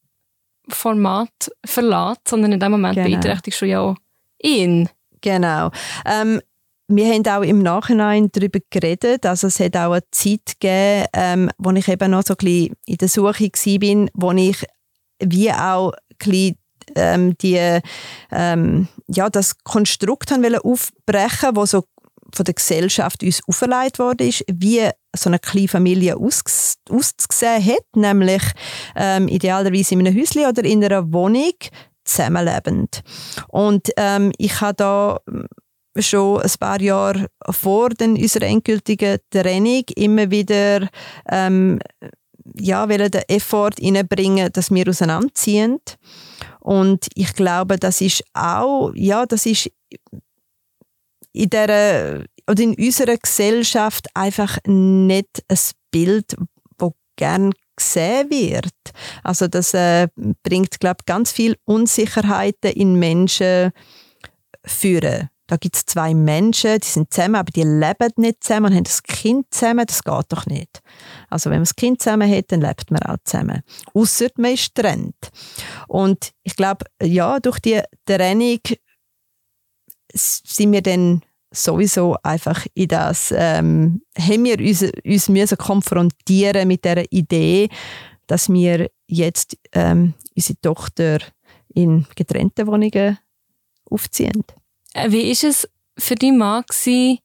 Format 0.68 1.50
verlässt, 1.64 2.28
sondern 2.28 2.52
in 2.52 2.60
dem 2.60 2.72
Moment 2.72 2.94
Genau. 2.96 3.08
beeinträchtigst 3.08 3.60
du 3.62 3.66
ja 3.66 3.80
auch 3.80 3.96
ihn. 4.42 4.88
Genau. 5.20 5.70
Ähm, 6.04 6.40
wir 6.88 7.06
haben 7.12 7.26
auch 7.26 7.42
im 7.42 7.60
Nachhinein 7.60 8.28
darüber 8.32 8.60
geredet. 8.70 9.26
Also 9.26 9.48
es 9.48 9.58
hat 9.60 9.76
auch 9.76 9.92
eine 9.92 10.02
Zeit 10.10 10.58
gegeben, 10.60 11.06
ähm, 11.12 11.50
wo 11.58 11.70
ich 11.72 11.88
eben 11.88 12.10
noch 12.10 12.22
so 12.24 12.34
ein 12.34 12.36
bisschen 12.38 12.74
in 12.86 12.96
der 12.96 13.08
Suche 13.08 13.44
war, 13.44 14.08
wo 14.14 14.32
ich 14.32 14.64
wie 15.22 15.50
auch 15.52 15.92
ein 15.92 15.98
bisschen, 16.18 16.58
ähm, 16.94 17.36
die, 17.38 17.80
ähm, 18.30 18.88
ja, 19.08 19.28
das 19.30 19.58
Konstrukt 19.64 20.30
haben 20.30 20.44
wollte 20.44 20.64
aufbrechen, 20.64 21.50
wo 21.56 21.66
so 21.66 21.84
von 22.34 22.44
der 22.44 22.54
Gesellschaft 22.54 23.22
uns 23.22 23.40
auferlegt 23.46 23.98
worden 23.98 24.28
ist, 24.28 24.44
wie 24.52 24.88
so 25.16 25.30
eine 25.30 25.38
kleine 25.38 25.68
Familie 25.68 26.16
aus, 26.16 26.76
ausgesehen 26.90 27.64
hat, 27.64 27.84
nämlich 27.94 28.42
ähm, 28.94 29.28
idealerweise 29.28 29.94
in 29.94 30.06
einem 30.06 30.18
Häuschen 30.18 30.46
oder 30.46 30.64
in 30.64 30.84
einer 30.84 31.12
Wohnung 31.12 31.54
zusammenlebend. 32.04 33.02
Und 33.48 33.88
ähm, 33.96 34.32
ich 34.38 34.60
habe 34.60 34.74
da 34.74 35.18
schon 35.98 36.42
ein 36.42 36.50
paar 36.60 36.80
Jahre 36.80 37.26
vor 37.50 37.90
den, 37.90 38.16
unserer 38.16 38.46
endgültigen 38.46 39.18
Trennung 39.30 39.84
immer 39.96 40.30
wieder 40.30 40.88
ähm, 41.30 41.78
ja, 42.54 42.88
wollen 42.88 43.10
den 43.10 43.22
Effort 43.28 43.72
reinbringen, 43.82 44.52
dass 44.52 44.70
wir 44.70 44.88
auseinanderziehen. 44.88 45.78
Und 46.60 47.06
ich 47.14 47.32
glaube, 47.34 47.76
das 47.76 48.00
ist 48.00 48.22
auch, 48.34 48.92
ja, 48.94 49.26
das 49.26 49.46
ist 49.46 49.70
in 51.36 51.50
der 51.50 52.24
oder 52.48 52.62
in 52.62 52.74
unserer 52.74 53.16
Gesellschaft 53.16 54.06
einfach 54.14 54.58
nicht 54.66 55.44
ein 55.48 55.58
Bild, 55.90 56.36
das 56.78 56.92
gern 57.16 57.52
gesehen 57.76 58.30
wird. 58.30 58.72
Also 59.22 59.48
das 59.48 59.74
äh, 59.74 60.08
bringt, 60.42 60.80
glaube 60.80 60.98
ich, 61.00 61.06
ganz 61.06 61.32
viel 61.32 61.56
Unsicherheiten 61.64 62.72
in 62.72 62.98
Menschen 62.98 63.72
führen. 64.64 65.28
Da 65.48 65.56
gibt 65.56 65.76
es 65.76 65.86
zwei 65.86 66.12
Menschen, 66.12 66.80
die 66.80 66.86
sind 66.86 67.12
zusammen, 67.12 67.36
aber 67.36 67.52
die 67.52 67.62
leben 67.62 68.10
nicht 68.16 68.42
zusammen 68.42 68.66
und 68.66 68.74
haben 68.74 68.84
das 68.84 69.02
Kind 69.02 69.46
zusammen. 69.50 69.86
Das 69.86 70.02
geht 70.02 70.24
doch 70.28 70.46
nicht. 70.46 70.80
Also 71.28 71.50
wenn 71.50 71.58
man 71.58 71.64
das 71.64 71.76
Kind 71.76 72.02
zusammen 72.02 72.28
hat, 72.28 72.50
dann 72.50 72.62
lebt 72.62 72.90
man 72.90 73.02
auch 73.02 73.18
zusammen. 73.24 73.62
Ausser 73.94 74.28
man 74.38 74.54
ist 74.54 74.74
getrennt. 74.74 75.30
Und 75.86 76.32
ich 76.42 76.56
glaube, 76.56 76.86
ja, 77.00 77.38
durch 77.38 77.60
die 77.60 77.80
Trennung 78.06 78.58
sind 80.12 80.72
wir 80.72 80.82
dann 80.82 81.22
sowieso 81.50 82.16
einfach 82.22 82.66
in 82.74 82.88
das, 82.88 83.32
ähm, 83.36 84.02
haben 84.18 84.44
wir 84.44 84.58
uns, 84.58 84.84
uns 85.04 85.28
müssen 85.28 85.58
konfrontieren 85.58 86.68
mit 86.68 86.84
der 86.84 87.10
Idee, 87.12 87.68
dass 88.26 88.48
wir 88.48 88.90
jetzt 89.06 89.56
ähm, 89.72 90.14
unsere 90.34 90.60
Tochter 90.60 91.18
in 91.74 92.06
getrennten 92.14 92.66
Wohnungen 92.66 93.18
aufziehen. 93.90 94.44
Äh, 94.94 95.10
Wie 95.10 95.28
war 95.28 95.50
es 95.50 95.68
für 95.98 96.14
deinen 96.14 96.38
Mann, 96.38 96.64
gewesen, 96.68 97.18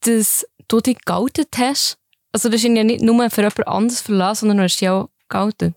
dass 0.00 0.46
du 0.68 0.80
dich 0.80 0.98
geoutet 1.04 1.56
hast? 1.58 1.98
Also 2.32 2.48
du 2.48 2.56
hast 2.56 2.64
ihn 2.64 2.76
ja 2.76 2.84
nicht 2.84 3.02
nur 3.02 3.30
für 3.30 3.42
jemand 3.42 3.66
anderes 3.66 4.00
verlassen, 4.00 4.48
sondern 4.48 4.58
du 4.58 4.64
hast 4.64 4.80
dich 4.80 4.88
auch 4.88 5.08
geoutet. 5.28 5.74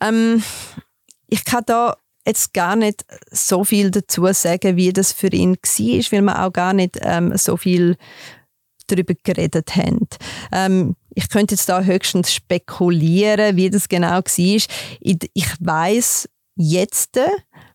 Ähm, 0.00 0.42
ich 1.28 1.44
kann 1.44 1.64
da 1.66 1.96
jetzt 2.26 2.54
gar 2.54 2.76
nicht 2.76 3.04
so 3.30 3.64
viel 3.64 3.90
dazu 3.90 4.26
sagen, 4.32 4.76
wie 4.76 4.92
das 4.92 5.12
für 5.12 5.28
ihn 5.28 5.54
war, 5.54 6.12
weil 6.12 6.22
wir 6.22 6.44
auch 6.44 6.52
gar 6.52 6.72
nicht 6.72 6.98
ähm, 7.02 7.36
so 7.36 7.56
viel 7.56 7.96
darüber 8.86 9.14
geredet 9.22 9.76
haben. 9.76 10.06
Ähm, 10.52 10.96
ich 11.14 11.28
könnte 11.28 11.54
jetzt 11.54 11.68
da 11.68 11.82
höchstens 11.82 12.32
spekulieren, 12.32 13.56
wie 13.56 13.70
das 13.70 13.88
genau 13.88 14.16
war. 14.16 14.24
Ich, 14.26 14.66
ich 15.00 15.46
weiß 15.60 16.28
jetzt, 16.56 17.18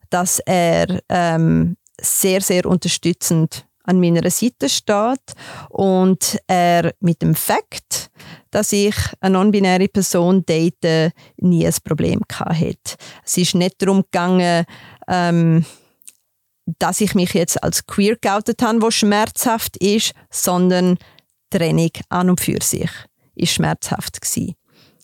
dass 0.10 0.40
er 0.40 1.02
ähm, 1.10 1.78
sehr, 2.02 2.42
sehr 2.42 2.66
unterstützend 2.66 3.66
an 3.84 4.00
meiner 4.00 4.30
Seite 4.30 4.70
steht 4.70 5.34
und 5.70 6.38
er 6.48 6.94
mit 7.00 7.22
dem 7.22 7.34
Fakt, 7.34 8.09
dass 8.52 8.72
ich 8.72 8.96
eine 9.20 9.34
non-binäre 9.34 9.88
Person 9.88 10.46
date, 10.46 11.14
nie 11.38 11.66
ein 11.66 11.76
Problem 11.84 12.22
hatte. 12.32 12.76
Es 13.26 13.38
ist 13.38 13.56
nicht 13.56 13.82
darum 13.82 14.04
gegangen, 14.04 14.66
ähm, 15.08 15.66
dass 16.78 17.02
ich 17.02 17.16
mich 17.16 17.34
jetzt 17.34 17.64
als 17.64 17.86
queer 17.88 18.16
geoutet 18.16 18.62
habe, 18.62 18.82
was 18.82 18.96
schmerzhaft 18.96 19.78
ist, 19.78 20.14
sondern 20.30 20.98
Trennung 21.50 21.92
an 22.10 22.30
und 22.30 22.42
für 22.42 22.62
sich 22.62 22.92
ist 23.36 23.54
schmerzhaft 23.54 24.22
gewesen. 24.22 24.56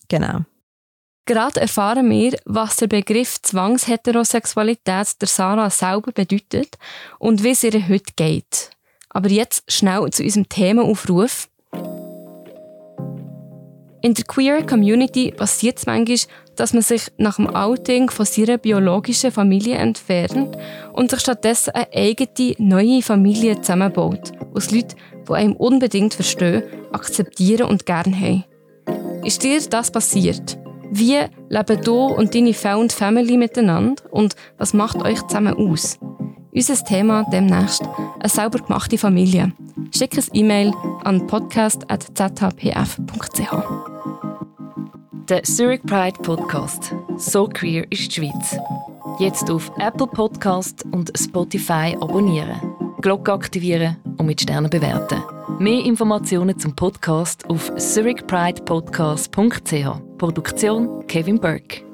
Genau. 0.07 0.41
Gerade 1.27 1.61
erfahren 1.61 2.09
wir, 2.11 2.37
was 2.45 2.75
der 2.75 2.87
Begriff 2.87 3.41
Zwangsheterosexualität 3.41 5.19
der 5.19 5.27
Sarah 5.27 5.71
selber 5.71 6.11
bedeutet 6.11 6.77
und 7.17 7.43
wie 7.43 7.49
es 7.49 7.63
ihr 7.63 7.87
heute 7.87 8.13
geht. 8.15 8.69
Aber 9.09 9.29
jetzt 9.29 9.63
schnell 9.71 10.07
zu 10.11 10.23
unserem 10.23 10.47
Themaaufruf. 10.49 11.47
In 14.05 14.13
der 14.13 14.23
queer 14.23 14.63
Community 14.63 15.31
passiert 15.31 15.79
es 15.79 15.87
manchmal, 15.87 16.19
dass 16.55 16.73
man 16.73 16.83
sich 16.83 17.07
nach 17.17 17.37
dem 17.37 17.47
Outing 17.47 18.11
von 18.11 18.27
seiner 18.27 18.59
biologischen 18.59 19.31
Familie 19.31 19.77
entfernt 19.77 20.55
und 20.93 21.09
sich 21.09 21.21
stattdessen 21.21 21.71
eine 21.73 21.91
eigene, 21.91 22.53
neue 22.59 23.01
Familie 23.01 23.59
zusammenbaut. 23.61 24.31
Aus 24.53 24.69
Leuten, 24.69 24.93
die 25.27 25.33
einem 25.33 25.55
unbedingt 25.55 26.13
verstehen, 26.13 26.61
akzeptieren 26.91 27.67
und 27.67 27.87
gern 27.87 28.13
haben. 28.15 28.43
Ist 29.23 29.41
dir 29.41 29.59
das 29.59 29.89
passiert? 29.89 30.59
Wie 30.91 31.17
leben 31.49 31.81
du 31.83 32.05
und 32.05 32.35
deine 32.35 32.53
Found 32.53 32.93
Family 32.93 33.37
miteinander 33.37 34.03
und 34.11 34.35
was 34.59 34.75
macht 34.75 34.97
euch 34.97 35.23
zusammen 35.23 35.55
aus? 35.55 35.97
Unser 36.55 36.83
Thema 36.85 37.25
demnächst 37.29 37.83
eine 38.19 38.29
sauber 38.29 38.59
gemachte 38.59 38.97
Familie. 38.97 39.51
Schick 39.93 40.17
ein 40.17 40.23
E-Mail 40.31 40.73
an 41.03 41.27
podcast.zhpf.ch. 41.27 43.53
Der 45.27 45.43
Zurich 45.43 45.83
Pride 45.83 46.17
Podcast. 46.21 46.95
So 47.17 47.49
queer 47.49 47.91
ist 47.91 48.15
die 48.15 48.21
Schweiz. 48.21 48.57
Jetzt 49.19 49.51
auf 49.51 49.69
Apple 49.79 50.07
Podcast 50.07 50.85
und 50.91 51.11
Spotify 51.17 51.97
abonnieren. 51.99 52.55
Glocke 53.01 53.33
aktivieren 53.33 53.97
und 54.17 54.25
mit 54.25 54.39
Sternen 54.39 54.69
bewerten. 54.69 55.21
Mehr 55.59 55.83
Informationen 55.83 56.57
zum 56.57 56.73
Podcast 56.73 57.49
auf 57.49 57.75
zurichpridepodcast.ch. 57.75 60.17
Produktion 60.17 61.05
Kevin 61.07 61.37
Burke. 61.39 61.84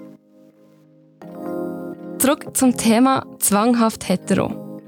Zurück 2.21 2.55
zum 2.55 2.77
Thema 2.77 3.25
zwanghaft 3.39 4.07
hetero. 4.07 4.79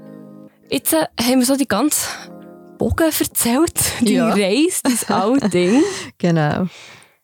Jetzt 0.70 0.92
äh, 0.92 1.06
haben 1.20 1.40
wir 1.40 1.44
so 1.44 1.56
die 1.56 1.66
ganze 1.66 2.06
Bogen 2.78 3.10
erzählt, 3.10 3.74
die 4.02 4.12
Ja. 4.14 4.28
Reise, 4.28 4.82
das 4.84 5.10
Outing. 5.10 5.82
Genau. 6.18 6.68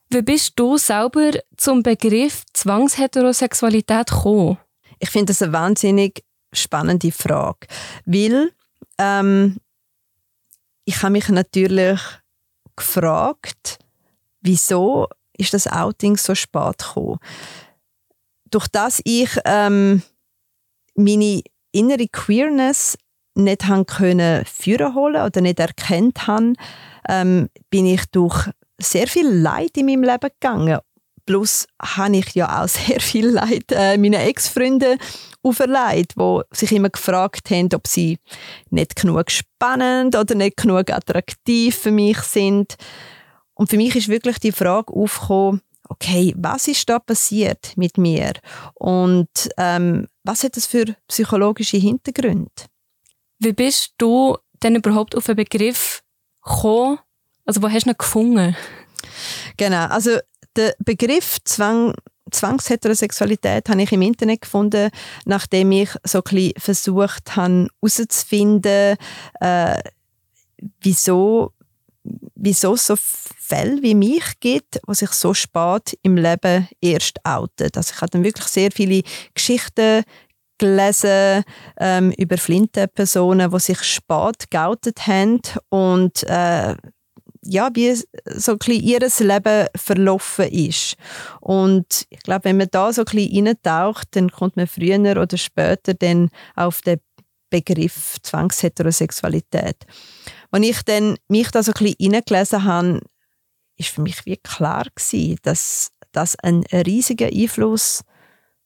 Wie 0.08 0.22
bist 0.22 0.54
du 0.56 0.76
selber 0.78 1.30
zum 1.56 1.84
Begriff 1.84 2.42
Zwangsheterosexualität 2.54 4.08
gekommen? 4.08 4.58
Ich 4.98 5.10
finde 5.10 5.26
das 5.26 5.42
eine 5.42 5.52
wahnsinnig 5.52 6.24
spannende 6.52 7.12
Frage, 7.12 7.68
weil 8.04 8.50
ähm, 8.98 9.58
ich 10.86 11.04
habe 11.04 11.12
mich 11.12 11.28
natürlich 11.28 12.00
gefragt, 12.74 13.78
wieso 14.40 15.06
ist 15.38 15.54
das 15.54 15.68
Outing 15.68 16.16
so 16.16 16.34
spät 16.34 16.78
gekommen? 16.78 17.20
Durch 18.50 18.68
das 18.68 19.00
ich 19.04 19.30
ähm, 19.44 20.02
meine 20.94 21.42
innere 21.72 22.08
Queerness 22.08 22.98
nicht 23.34 23.66
haben 23.66 23.86
können 23.86 24.44
führen 24.44 24.94
holen 24.94 25.22
oder 25.22 25.40
nicht 25.40 25.60
erkennt 25.60 26.26
haben, 26.26 26.54
ähm, 27.08 27.48
bin 27.70 27.86
ich 27.86 28.04
durch 28.06 28.50
sehr 28.80 29.06
viel 29.06 29.28
Leid 29.28 29.76
in 29.76 29.86
meinem 29.86 30.04
Leben 30.04 30.30
gegangen. 30.40 30.78
Plus 31.26 31.66
habe 31.80 32.16
ich 32.16 32.34
ja 32.34 32.62
auch 32.62 32.68
sehr 32.68 33.00
viel 33.00 33.28
Leid 33.28 33.70
äh, 33.70 33.96
meinen 33.96 34.14
Ex-Freunden 34.14 34.98
auferlegt, 35.42 36.14
die 36.16 36.40
sich 36.50 36.72
immer 36.72 36.90
gefragt 36.90 37.50
haben, 37.50 37.68
ob 37.74 37.86
sie 37.86 38.18
nicht 38.70 38.96
genug 38.96 39.30
spannend 39.30 40.16
oder 40.16 40.34
nicht 40.34 40.56
genug 40.56 40.90
attraktiv 40.90 41.76
für 41.76 41.92
mich 41.92 42.18
sind. 42.22 42.74
Und 43.54 43.70
für 43.70 43.76
mich 43.76 43.94
ist 43.94 44.08
wirklich 44.08 44.38
die 44.38 44.52
Frage 44.52 44.92
aufgekommen, 44.92 45.60
okay, 45.90 46.32
was 46.36 46.68
ist 46.68 46.88
da 46.88 46.98
passiert 46.98 47.76
mit 47.76 47.98
mir? 47.98 48.32
Und 48.74 49.28
ähm, 49.58 50.06
was 50.24 50.44
hat 50.44 50.56
das 50.56 50.66
für 50.66 50.84
psychologische 51.08 51.76
Hintergründe? 51.76 52.50
Wie 53.38 53.52
bist 53.52 53.94
du 53.98 54.36
denn 54.62 54.76
überhaupt 54.76 55.16
auf 55.16 55.28
einen 55.28 55.36
Begriff 55.36 56.02
gekommen? 56.42 56.98
Also 57.44 57.62
wo 57.62 57.68
hast 57.68 57.86
du 57.86 57.90
ihn 57.90 57.96
gefunden? 57.98 58.56
Genau, 59.56 59.86
also 59.86 60.18
der 60.56 60.74
Begriff 60.78 61.38
Zwang, 61.44 61.94
Zwangsheterosexualität 62.30 63.68
habe 63.68 63.82
ich 63.82 63.92
im 63.92 64.02
Internet 64.02 64.42
gefunden, 64.42 64.90
nachdem 65.24 65.72
ich 65.72 65.90
so 66.04 66.18
ein 66.18 66.24
bisschen 66.24 66.52
versucht 66.58 67.36
habe 67.36 67.68
herauszufinden, 67.82 68.96
äh, 69.40 69.82
wieso, 70.80 71.52
wieso 72.40 72.74
es 72.74 72.86
so 72.86 72.94
Fälle 72.96 73.82
wie 73.82 73.94
mich 73.94 74.40
gibt, 74.40 74.80
die 74.88 74.94
sich 74.94 75.10
so 75.10 75.34
spät 75.34 75.98
im 76.02 76.16
Leben 76.16 76.68
erst 76.80 77.24
outen. 77.24 77.68
Also 77.74 77.92
ich 77.94 78.00
habe 78.00 78.10
dann 78.10 78.24
wirklich 78.24 78.46
sehr 78.46 78.70
viele 78.72 79.02
Geschichten 79.34 80.04
gelesen 80.58 81.42
ähm, 81.78 82.12
über 82.12 82.36
Flintenpersonen, 82.38 83.50
die 83.50 83.60
sich 83.60 83.82
spät 83.82 84.50
geoutet 84.50 85.06
haben 85.06 85.40
und 85.70 86.22
äh, 86.24 86.76
ja, 87.42 87.70
wie 87.72 87.94
so 87.94 88.52
ein 88.52 88.58
bisschen 88.58 88.82
ihr 88.82 89.00
Leben 89.00 89.66
verlaufen 89.74 90.48
ist. 90.48 90.96
Und 91.40 92.06
ich 92.10 92.20
glaube, 92.20 92.44
wenn 92.44 92.58
man 92.58 92.68
da 92.70 92.92
so 92.92 93.02
ein 93.02 93.04
bisschen 93.06 93.46
reintaucht, 93.46 94.08
dann 94.10 94.30
kommt 94.30 94.56
man 94.56 94.66
früher 94.66 94.98
oder 94.98 95.38
später 95.38 95.94
dann 95.94 96.28
auf 96.54 96.82
den 96.82 97.00
Begriff 97.48 98.16
Zwangsheterosexualität. 98.22 99.86
Als 100.50 100.66
ich 100.66 100.82
dann 100.82 101.16
mich 101.28 101.50
da 101.50 101.62
so 101.62 101.72
ein 101.72 101.84
bisschen 101.84 102.14
reingelesen 102.14 102.64
habe, 102.64 103.00
ist 103.76 103.90
für 103.90 104.02
mich 104.02 104.26
wie 104.26 104.36
klar 104.36 104.86
gewesen, 104.94 105.38
dass 105.42 105.90
das 106.12 106.36
einen 106.36 106.64
riesigen 106.64 107.32
Einfluss 107.32 108.02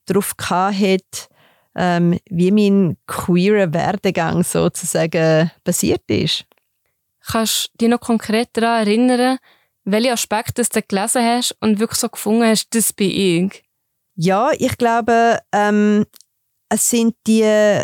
darauf 0.07 0.35
hat, 0.49 1.28
ähm, 1.76 2.18
wie 2.30 2.51
mein 2.51 2.97
queerer 3.07 3.72
Werdegang 3.72 4.45
sozusagen 4.45 5.51
passiert 5.62 6.03
ist. 6.09 6.45
Kannst 7.26 7.70
du 7.72 7.78
dich 7.78 7.89
noch 7.89 8.01
konkret 8.01 8.51
daran 8.53 8.87
erinnern, 8.87 9.39
welche 9.85 10.12
Aspekte 10.12 10.62
du 10.62 10.82
gelesen 10.82 11.22
hast 11.22 11.57
und 11.61 11.78
wirklich 11.78 12.01
so 12.01 12.09
gefunden 12.09 12.45
hast, 12.45 12.74
das 12.74 12.93
bin 12.93 13.11
ich? 13.11 13.64
Ja, 14.16 14.51
ich 14.57 14.78
glaube, 14.78 15.41
ähm, 15.53 16.07
es 16.68 16.89
sind 16.89 17.14
die, 17.26 17.82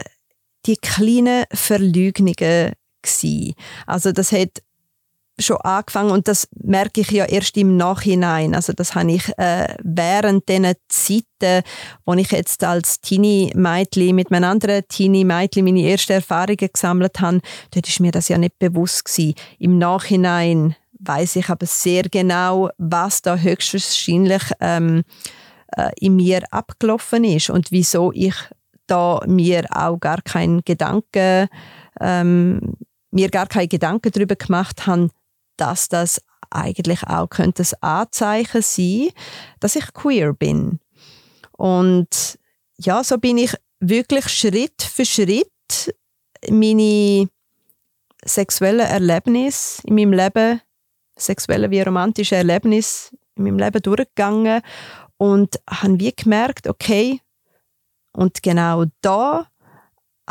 die 0.66 0.76
kleinen 0.76 1.44
Verleugnungen 1.52 2.72
gewesen. 3.02 3.54
Also 3.86 4.12
das 4.12 4.32
hat 4.32 4.62
schon 5.40 5.56
angefangen 5.58 6.10
und 6.10 6.28
das 6.28 6.48
merke 6.62 7.00
ich 7.00 7.10
ja 7.10 7.24
erst 7.24 7.56
im 7.56 7.76
Nachhinein. 7.76 8.54
Also 8.54 8.72
das 8.72 8.94
habe 8.94 9.12
ich 9.12 9.26
äh, 9.38 9.74
während 9.82 10.48
diesen 10.48 10.74
Zeiten, 10.88 11.64
wo 12.04 12.14
ich 12.14 12.30
jetzt 12.30 12.62
als 12.64 13.00
Teenie-Mädchen 13.00 14.14
mit 14.14 14.30
meinen 14.30 14.44
anderen 14.44 14.82
Teenie-Mädchen 14.88 15.64
meine 15.64 15.88
ersten 15.88 16.12
Erfahrungen 16.12 16.68
gesammelt 16.72 17.20
habe, 17.20 17.40
dort 17.70 17.88
ist 17.88 18.00
mir 18.00 18.12
das 18.12 18.28
ja 18.28 18.38
nicht 18.38 18.58
bewusst 18.58 19.04
gewesen. 19.06 19.34
Im 19.58 19.78
Nachhinein 19.78 20.76
weiß 20.98 21.36
ich 21.36 21.48
aber 21.48 21.66
sehr 21.66 22.02
genau, 22.02 22.70
was 22.76 23.22
da 23.22 23.36
höchstwahrscheinlich 23.36 24.42
ähm, 24.60 25.02
äh, 25.76 25.90
in 25.96 26.16
mir 26.16 26.42
abgelaufen 26.50 27.24
ist 27.24 27.50
und 27.50 27.72
wieso 27.72 28.12
ich 28.12 28.34
da 28.86 29.20
mir 29.26 29.64
auch 29.70 29.98
gar 29.98 30.20
keinen 30.20 30.62
Gedanken 30.64 31.48
ähm, 32.00 32.76
mir 33.10 33.28
gar 33.28 33.46
keine 33.46 33.68
Gedanken 33.68 34.12
darüber 34.12 34.36
gemacht 34.36 34.86
habe, 34.86 35.10
dass 35.56 35.88
das 35.88 36.22
eigentlich 36.50 37.02
auch 37.04 37.28
könnte 37.28 37.62
ein 37.62 37.82
Anzeichen 37.82 38.62
sein, 38.62 39.10
dass 39.60 39.76
ich 39.76 39.92
queer 39.92 40.32
bin. 40.32 40.80
Und 41.56 42.38
ja, 42.78 43.04
so 43.04 43.18
bin 43.18 43.38
ich 43.38 43.54
wirklich 43.80 44.28
Schritt 44.28 44.82
für 44.82 45.04
Schritt 45.04 45.94
meine 46.48 47.28
sexuellen 48.24 48.86
Erlebnisse 48.86 49.82
in 49.86 49.94
meinem 49.94 50.12
Leben, 50.12 50.60
sexuelle 51.16 51.70
wie 51.70 51.82
romantische 51.82 52.36
Erlebnisse 52.36 53.14
in 53.36 53.44
meinem 53.44 53.58
Leben 53.58 53.82
durchgegangen 53.82 54.62
und 55.18 55.60
habe 55.68 56.00
wie 56.00 56.12
gemerkt, 56.14 56.66
okay, 56.66 57.20
und 58.12 58.42
genau 58.42 58.84
da 59.02 59.49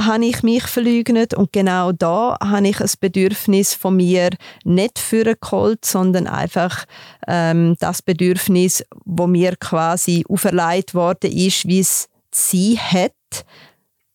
habe 0.06 0.26
ich 0.26 0.44
mich 0.44 0.64
verleugnet 0.64 1.34
und 1.34 1.52
genau 1.52 1.92
da 1.92 2.38
habe 2.42 2.68
ich 2.68 2.80
ein 2.80 2.92
Bedürfnis 3.00 3.74
von 3.74 3.96
mir 3.96 4.30
nicht 4.64 5.00
für 5.00 5.36
geholt, 5.36 5.86
sondern 5.86 6.28
einfach 6.28 6.86
ähm, 7.28 7.76
das 7.80 8.02
Bedürfnis, 8.02 8.84
wo 9.06 9.28
mir 9.28 9.56
quasi 9.58 10.26
auferlegt 10.30 10.94
worden 10.94 11.32
ist, 11.32 11.68
wie 11.68 11.80
es 11.80 12.08
sie 12.32 12.80
hat, 12.80 13.14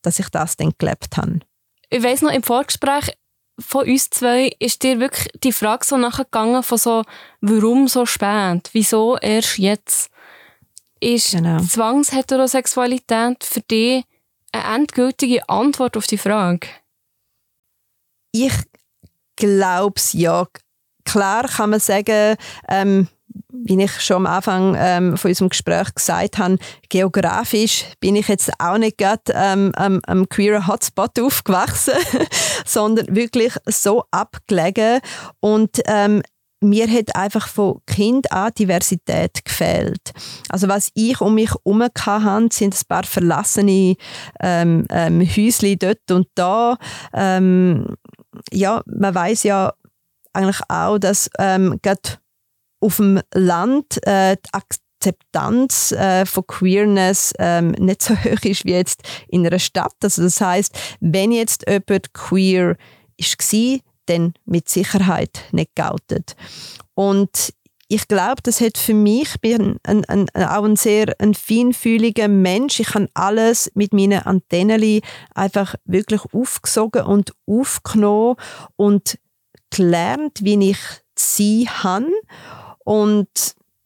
dass 0.02 0.18
ich 0.18 0.28
das 0.30 0.56
dann 0.56 0.72
gelebt 0.78 1.16
habe. 1.16 1.40
Ich 1.90 2.02
weiß 2.02 2.22
noch 2.22 2.32
im 2.32 2.42
Vorgespräch 2.42 3.10
von 3.58 3.88
uns 3.88 4.10
zwei 4.10 4.50
ist 4.58 4.82
dir 4.82 4.98
wirklich 4.98 5.28
die 5.42 5.52
Frage 5.52 5.84
so 5.84 5.96
nachgegangen 5.96 6.62
von 6.62 6.78
so, 6.78 7.02
warum 7.40 7.86
so 7.88 8.04
spät, 8.04 8.68
wieso 8.72 9.16
erst 9.18 9.58
jetzt? 9.58 10.10
Ist 11.00 11.32
genau. 11.32 11.60
Zwangsheterosexualität 11.60 13.44
für 13.44 13.60
dich 13.60 14.04
eine 14.54 14.76
endgültige 14.76 15.48
Antwort 15.48 15.96
auf 15.96 16.06
die 16.06 16.18
Frage? 16.18 16.68
Ich 18.32 18.54
glaube 19.36 19.94
es 19.96 20.12
ja. 20.12 20.46
Klar 21.04 21.48
kann 21.48 21.70
man 21.70 21.80
sagen, 21.80 22.36
ähm, 22.68 23.08
wie 23.52 23.82
ich 23.82 24.00
schon 24.00 24.18
am 24.18 24.26
Anfang 24.26 24.74
ähm, 24.78 25.16
von 25.16 25.30
unserem 25.30 25.48
Gespräch 25.48 25.94
gesagt 25.94 26.38
habe, 26.38 26.58
geografisch 26.88 27.84
bin 28.00 28.16
ich 28.16 28.28
jetzt 28.28 28.50
auch 28.58 28.78
nicht 28.78 28.98
gerade 28.98 29.22
ähm, 29.34 29.72
am, 29.76 30.00
am 30.06 30.28
queeren 30.28 30.66
Hotspot 30.66 31.18
aufgewachsen, 31.20 31.94
sondern 32.64 33.14
wirklich 33.14 33.52
so 33.66 34.04
abgelegen. 34.10 35.00
Und 35.40 35.80
ähm, 35.86 36.22
mir 36.64 36.88
hat 36.88 37.14
einfach 37.14 37.48
von 37.48 37.80
Kind 37.86 38.30
an 38.32 38.52
Diversität 38.58 39.44
gefehlt. 39.44 40.12
Also 40.48 40.68
was 40.68 40.90
ich 40.94 41.20
um 41.20 41.34
mich 41.34 41.50
herum 41.50 41.82
hatte, 41.82 42.48
sind 42.54 42.74
ein 42.74 42.86
paar 42.88 43.04
verlassene 43.04 43.96
ähm, 44.40 44.86
ähm, 44.90 45.20
Häuschen 45.20 45.78
dort 45.78 46.10
und 46.10 46.28
da. 46.34 46.76
Ähm, 47.12 47.96
ja, 48.52 48.82
man 48.86 49.14
weiß 49.14 49.44
ja 49.44 49.72
eigentlich 50.32 50.60
auch, 50.68 50.98
dass 50.98 51.30
ähm, 51.38 51.78
gerade 51.82 52.18
auf 52.80 52.96
dem 52.96 53.20
Land 53.32 54.04
äh, 54.06 54.36
die 54.36 54.52
Akzeptanz 54.52 55.92
äh, 55.92 56.26
von 56.26 56.46
Queerness 56.46 57.32
ähm, 57.38 57.70
nicht 57.72 58.02
so 58.02 58.14
hoch 58.24 58.42
ist 58.42 58.64
wie 58.64 58.72
jetzt 58.72 59.02
in 59.28 59.46
einer 59.46 59.58
Stadt. 59.58 59.94
Also 60.02 60.22
das 60.22 60.40
heißt, 60.40 60.76
wenn 61.00 61.32
jetzt 61.32 61.64
jemand 61.68 62.12
queer 62.12 62.76
war, 63.18 63.78
dann 64.06 64.34
mit 64.44 64.68
Sicherheit 64.68 65.44
nicht 65.52 65.74
geoutet. 65.74 66.36
Und 66.94 67.54
ich 67.88 68.08
glaube, 68.08 68.40
das 68.42 68.60
hat 68.60 68.78
für 68.78 68.94
mich, 68.94 69.34
ich 69.34 69.40
bin 69.40 69.78
ein, 69.82 70.04
ein, 70.06 70.28
auch 70.30 70.64
ein 70.64 70.76
sehr 70.76 71.14
ein 71.18 71.34
feinfühliger 71.34 72.28
Mensch. 72.28 72.80
Ich 72.80 72.94
habe 72.94 73.08
alles 73.14 73.70
mit 73.74 73.92
meinen 73.92 74.22
Antennen 74.22 75.00
einfach 75.34 75.74
wirklich 75.84 76.22
aufgesogen 76.32 77.02
und 77.02 77.34
aufgenommen 77.46 78.36
und 78.76 79.18
gelernt, 79.70 80.38
wie 80.42 80.70
ich 80.70 80.78
sie 81.14 81.68
habe. 81.68 82.10
Und 82.84 83.28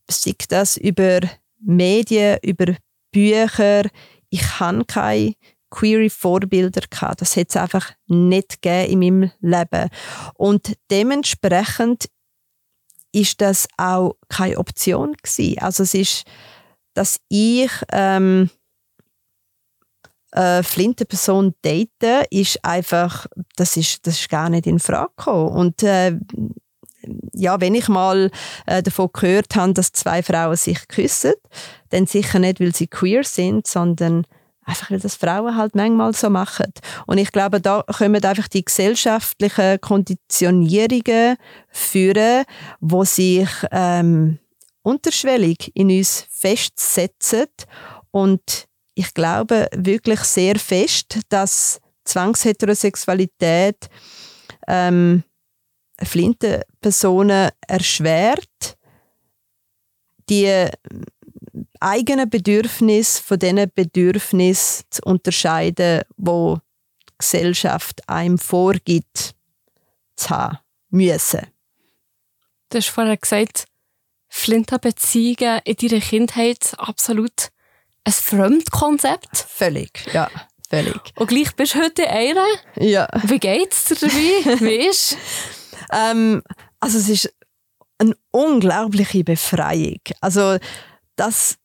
sei 0.09 0.35
das 0.49 0.77
über 0.77 1.21
Medien, 1.61 2.39
über 2.43 2.75
Bücher. 3.11 3.83
Ich 4.31 4.61
habe 4.61 4.85
keine 4.85 5.35
queere 5.71 6.11
Vorbilder 6.11 6.83
gehabt. 6.89 7.21
Das 7.21 7.37
hat 7.37 7.51
es 7.51 7.57
einfach 7.57 7.93
nicht 8.07 8.63
gegeben 8.63 8.91
in 8.91 8.99
meinem 8.99 9.31
Leben. 9.41 9.91
Und 10.35 10.77
dementsprechend 10.91 12.09
ist 13.13 13.41
das 13.41 13.69
auch 13.77 14.17
keine 14.29 14.59
Option 14.59 15.15
gewesen. 15.15 15.59
Also 15.59 15.83
es 15.83 15.95
ist, 15.95 16.25
dass 16.95 17.19
ich 17.29 17.71
ähm, 17.93 18.51
eine 20.31 20.63
flinte 20.63 21.05
Person 21.05 21.55
date, 21.65 22.27
ist 22.31 22.65
einfach, 22.65 23.27
das 23.57 23.77
ist, 23.77 24.07
das 24.07 24.21
ist 24.21 24.29
gar 24.29 24.51
nicht 24.51 24.67
in 24.67 24.79
Frage 24.79 25.11
gekommen. 25.17 25.49
Und 25.49 25.83
äh, 25.83 26.19
ja, 27.33 27.61
wenn 27.61 27.75
ich 27.75 27.89
mal 27.89 28.31
äh, 28.67 28.83
davon 28.83 29.09
gehört 29.13 29.57
habe, 29.57 29.73
dass 29.73 29.93
zwei 29.93 30.23
Frauen 30.23 30.57
sich 30.57 30.89
küssen, 30.89 31.35
dann 31.91 32.07
sicher 32.07 32.39
nicht, 32.39 32.61
weil 32.61 32.75
sie 32.75 32.87
queer 32.89 33.25
sind, 33.25 33.67
sondern 33.67 34.27
Einfach 34.69 34.91
weil 34.91 35.01
das 35.01 35.15
Frauen 35.15 35.57
halt 35.57 35.75
manchmal 35.75 36.13
so 36.13 36.29
machen. 36.29 36.71
Und 37.07 37.17
ich 37.17 37.33
glaube, 37.33 37.59
da 37.59 37.83
kommen 37.97 38.23
einfach 38.23 38.49
die 38.49 38.63
gesellschaftlichen 38.63 39.81
Konditionierungen 39.81 41.37
führen, 41.71 42.45
wo 42.79 43.03
sich 43.03 43.49
ähm, 43.71 44.39
unterschwellig 44.83 45.73
in 45.75 45.91
uns 45.91 46.27
festsetzen 46.31 47.47
und 48.11 48.69
ich 48.95 49.15
glaube 49.15 49.69
wirklich 49.75 50.21
sehr 50.21 50.59
fest, 50.59 51.19
dass 51.31 51.81
Zwangsheterosexualität 52.05 53.89
ähm, 54.67 55.25
flinte 56.03 56.63
Personen 56.83 57.51
erschwert, 57.67 58.77
die 60.29 60.69
eigenen 61.81 62.29
Bedürfnisse 62.29 63.23
von 63.23 63.39
diesen 63.39 63.71
Bedürfnissen 63.75 64.85
zu 64.91 65.03
unterscheiden, 65.03 66.03
wo 66.17 66.59
die 67.09 67.15
Gesellschaft 67.19 68.09
einem 68.09 68.39
vorgibt 68.39 69.35
zu 70.17 70.31
haben 70.31 70.59
müssen. 70.91 71.47
Du 72.71 72.79
hast 72.79 72.89
vorher 72.89 73.17
gesagt, 73.17 73.65
Flinta-Beziehungen 74.29 75.61
in 75.65 75.77
deiner 75.77 76.01
Kindheit 76.01 76.75
absolut 76.77 77.51
ein 78.05 78.13
Fremdkonzept. 78.13 79.37
Völlig, 79.37 80.07
ja, 80.13 80.31
völlig. 80.69 81.01
Und 81.17 81.29
gleich 81.29 81.55
bist 81.57 81.75
du 81.75 81.83
heute 81.83 82.09
eine. 82.09 82.45
Ja. 82.77 83.09
Wie 83.25 83.39
geht's 83.39 83.85
dir 83.85 83.97
dabei? 83.97 84.61
Wie 84.61 84.89
ist? 84.89 85.17
ähm, 85.93 86.43
also 86.81 86.99
es 86.99 87.09
ist 87.09 87.35
eine 87.99 88.17
unglaubliche 88.31 89.25
Befreiung. 89.25 90.01
Also 90.21 90.59
das 91.17 91.57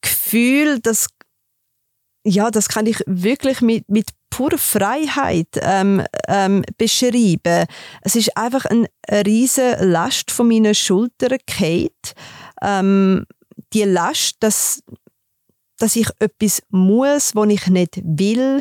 Gefühl, 0.00 0.80
das 0.80 1.08
ja, 2.24 2.50
das 2.50 2.68
kann 2.68 2.86
ich 2.86 3.02
wirklich 3.06 3.60
mit, 3.60 3.88
mit 3.88 4.10
purer 4.30 4.58
Freiheit 4.58 5.48
ähm, 5.60 6.04
ähm, 6.28 6.64
beschreiben. 6.78 7.66
Es 8.02 8.16
ist 8.16 8.36
einfach 8.36 8.64
eine, 8.64 8.88
riesige 9.10 9.84
Last 9.84 10.30
von 10.30 10.48
meinen 10.48 10.74
Schultern 10.74 11.38
gefallen. 11.44 11.90
Ähm, 12.62 13.26
die 13.72 13.82
Last, 13.82 14.36
dass, 14.40 14.82
dass 15.78 15.96
ich 15.96 16.08
etwas 16.18 16.62
muss, 16.70 17.34
was 17.34 17.48
ich 17.48 17.66
nicht 17.66 18.00
will. 18.04 18.60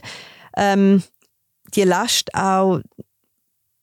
Ähm, 0.58 1.04
die 1.76 1.84
Last 1.84 2.34
auch, 2.34 2.82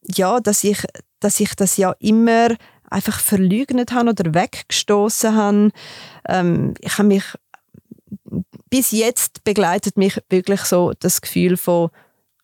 ja, 0.02 0.40
dass 0.40 0.64
ich, 0.64 0.84
dass 1.20 1.40
ich 1.40 1.54
das 1.54 1.76
ja 1.76 1.94
immer 2.00 2.48
einfach 2.90 3.20
verleugnet 3.20 3.92
habe 3.92 4.10
oder 4.10 4.34
weggestoßen 4.34 5.34
habe. 5.34 5.70
Ähm, 6.28 6.74
ich 6.80 6.98
habe 6.98 7.08
mich 7.08 7.24
bis 8.70 8.90
jetzt 8.90 9.44
begleitet 9.44 9.96
mich 9.96 10.20
wirklich 10.28 10.60
so 10.62 10.92
das 10.98 11.20
Gefühl 11.20 11.56
von, 11.56 11.90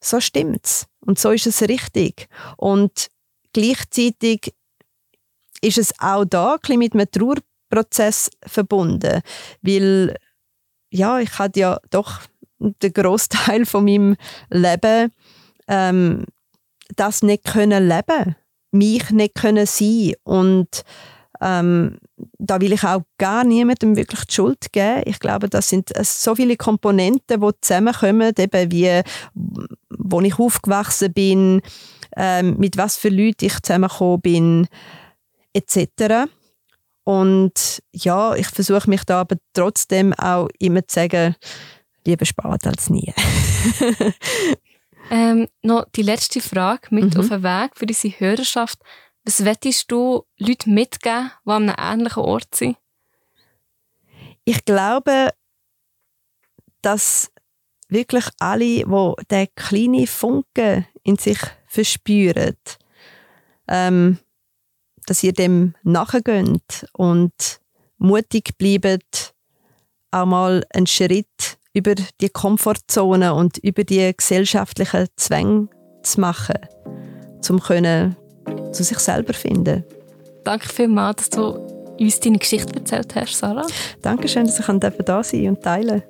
so 0.01 0.21
stimmt's 0.21 0.87
und 1.01 1.19
so 1.19 1.31
ist 1.31 1.47
es 1.47 1.63
richtig. 1.63 2.29
Und 2.57 3.09
gleichzeitig 3.53 4.55
ist 5.61 5.79
es 5.79 5.95
auch 5.99 6.25
da 6.25 6.59
ein 6.69 6.79
mit 6.79 6.95
einem 6.95 7.11
Trauerprozess 7.11 8.31
verbunden, 8.47 9.23
weil 9.63 10.17
ja, 10.91 11.19
ich 11.19 11.39
hatte 11.39 11.61
ja 11.61 11.79
doch 11.91 12.21
den 12.59 12.93
Großteil 12.93 13.67
von 13.67 13.85
meinem 13.85 14.17
Leben 14.51 15.13
ähm, 15.69 16.27
das 16.97 17.23
nicht 17.23 17.45
können 17.45 17.89
leben, 17.89 18.37
mich 18.75 19.11
nicht 19.11 19.35
können 19.35 19.67
sein 19.67 20.15
und 20.25 20.85
ähm, 21.41 21.99
da 22.39 22.61
will 22.61 22.73
ich 22.73 22.85
auch 22.85 23.03
gar 23.19 23.45
niemandem 23.45 23.97
wirklich 23.97 24.25
die 24.25 24.35
Schuld 24.35 24.73
geben. 24.73 25.03
Ich 25.05 25.19
glaube, 25.19 25.49
das 25.49 25.69
sind 25.69 25.91
so 26.03 26.35
viele 26.35 26.57
Komponenten, 26.57 27.41
die 27.41 27.51
zusammenkommen, 27.61 28.33
eben 28.39 28.73
wie, 28.73 29.03
wo 29.91 30.21
ich 30.21 30.39
aufgewachsen 30.39 31.13
bin, 31.13 31.61
ähm, 32.17 32.57
mit 32.59 32.77
was 32.77 32.97
für 32.97 33.09
Leuten 33.09 33.47
ich 33.47 33.61
zusammengekommen 33.61 34.21
bin, 34.21 34.69
etc. 35.53 36.31
Und 37.05 37.83
ja, 37.93 38.35
ich 38.35 38.47
versuche 38.47 38.89
mich 38.89 39.05
da 39.05 39.21
aber 39.21 39.37
trotzdem 39.53 40.13
auch 40.15 40.49
immer 40.59 40.87
zu 40.87 40.95
sagen, 40.95 41.35
lieber 42.07 42.25
spät 42.25 42.67
als 42.67 42.91
nie. 42.91 43.13
ähm, 45.11 45.49
noch 45.63 45.87
die 45.95 46.03
letzte 46.03 46.41
Frage 46.41 46.89
mit 46.91 47.15
mhm. 47.15 47.21
auf 47.21 47.29
den 47.29 47.43
Weg 47.43 47.73
für 47.75 47.87
unsere 47.87 48.21
Hörerschaft. 48.21 48.79
Was 49.25 49.45
wettest 49.45 49.91
du 49.91 50.25
Leuten 50.39 50.75
mitgeben, 50.75 51.31
die 51.45 51.51
an 51.51 51.71
einem 51.71 52.01
ähnlichen 52.01 52.23
Ort 52.23 52.55
sind? 52.55 52.77
Ich 54.45 54.65
glaube, 54.65 55.31
dass 56.83 57.31
wirklich 57.89 58.27
alle, 58.39 58.65
die 58.65 59.25
den 59.31 59.49
kleinen 59.55 60.07
Funken 60.07 60.87
in 61.03 61.17
sich 61.17 61.39
verspüren, 61.67 62.57
ähm, 63.69 64.19
dass 65.07 65.23
ihr 65.23 65.33
dem 65.33 65.75
nachgeht 65.83 66.87
und 66.93 67.61
mutig 67.99 68.57
bleibt, 68.59 69.35
auch 70.11 70.27
mal 70.27 70.65
einen 70.73 70.87
Schritt 70.87 71.27
über 71.75 71.95
die 72.21 72.29
Komfortzone 72.31 73.35
und 73.35 73.59
über 73.59 73.85
die 73.85 74.13
gesellschaftlichen 74.17 75.09
Zwänge 75.17 75.69
zu 76.03 76.21
machen, 76.21 76.57
um 77.51 77.61
können 77.61 78.17
zu 78.73 78.85
sich 78.85 78.99
selber 78.99 79.35
finden. 79.35 79.85
Danke 80.45 80.69
vielmals, 80.69 81.29
dass 81.29 81.31
du 81.31 81.75
uns 81.99 82.21
deine 82.21 82.39
Geschichte 82.39 82.75
erzählt 82.77 83.15
hast, 83.15 83.39
Sarah. 83.39 83.67
Dankeschön, 84.03 84.47
dass 84.47 84.61
ich 84.61 85.05
da 85.05 85.23
sein 85.23 85.49
und 85.49 85.63
teilen 85.63 86.03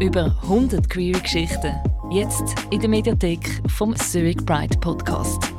Über 0.00 0.36
100 0.42 0.88
queer 0.88 1.18
Geschichten. 1.20 1.74
Jetzt 2.10 2.54
in 2.70 2.80
der 2.80 2.88
Mediathek 2.88 3.62
vom 3.68 3.94
Zurich 3.94 4.44
Pride 4.44 4.76
Podcast. 4.78 5.52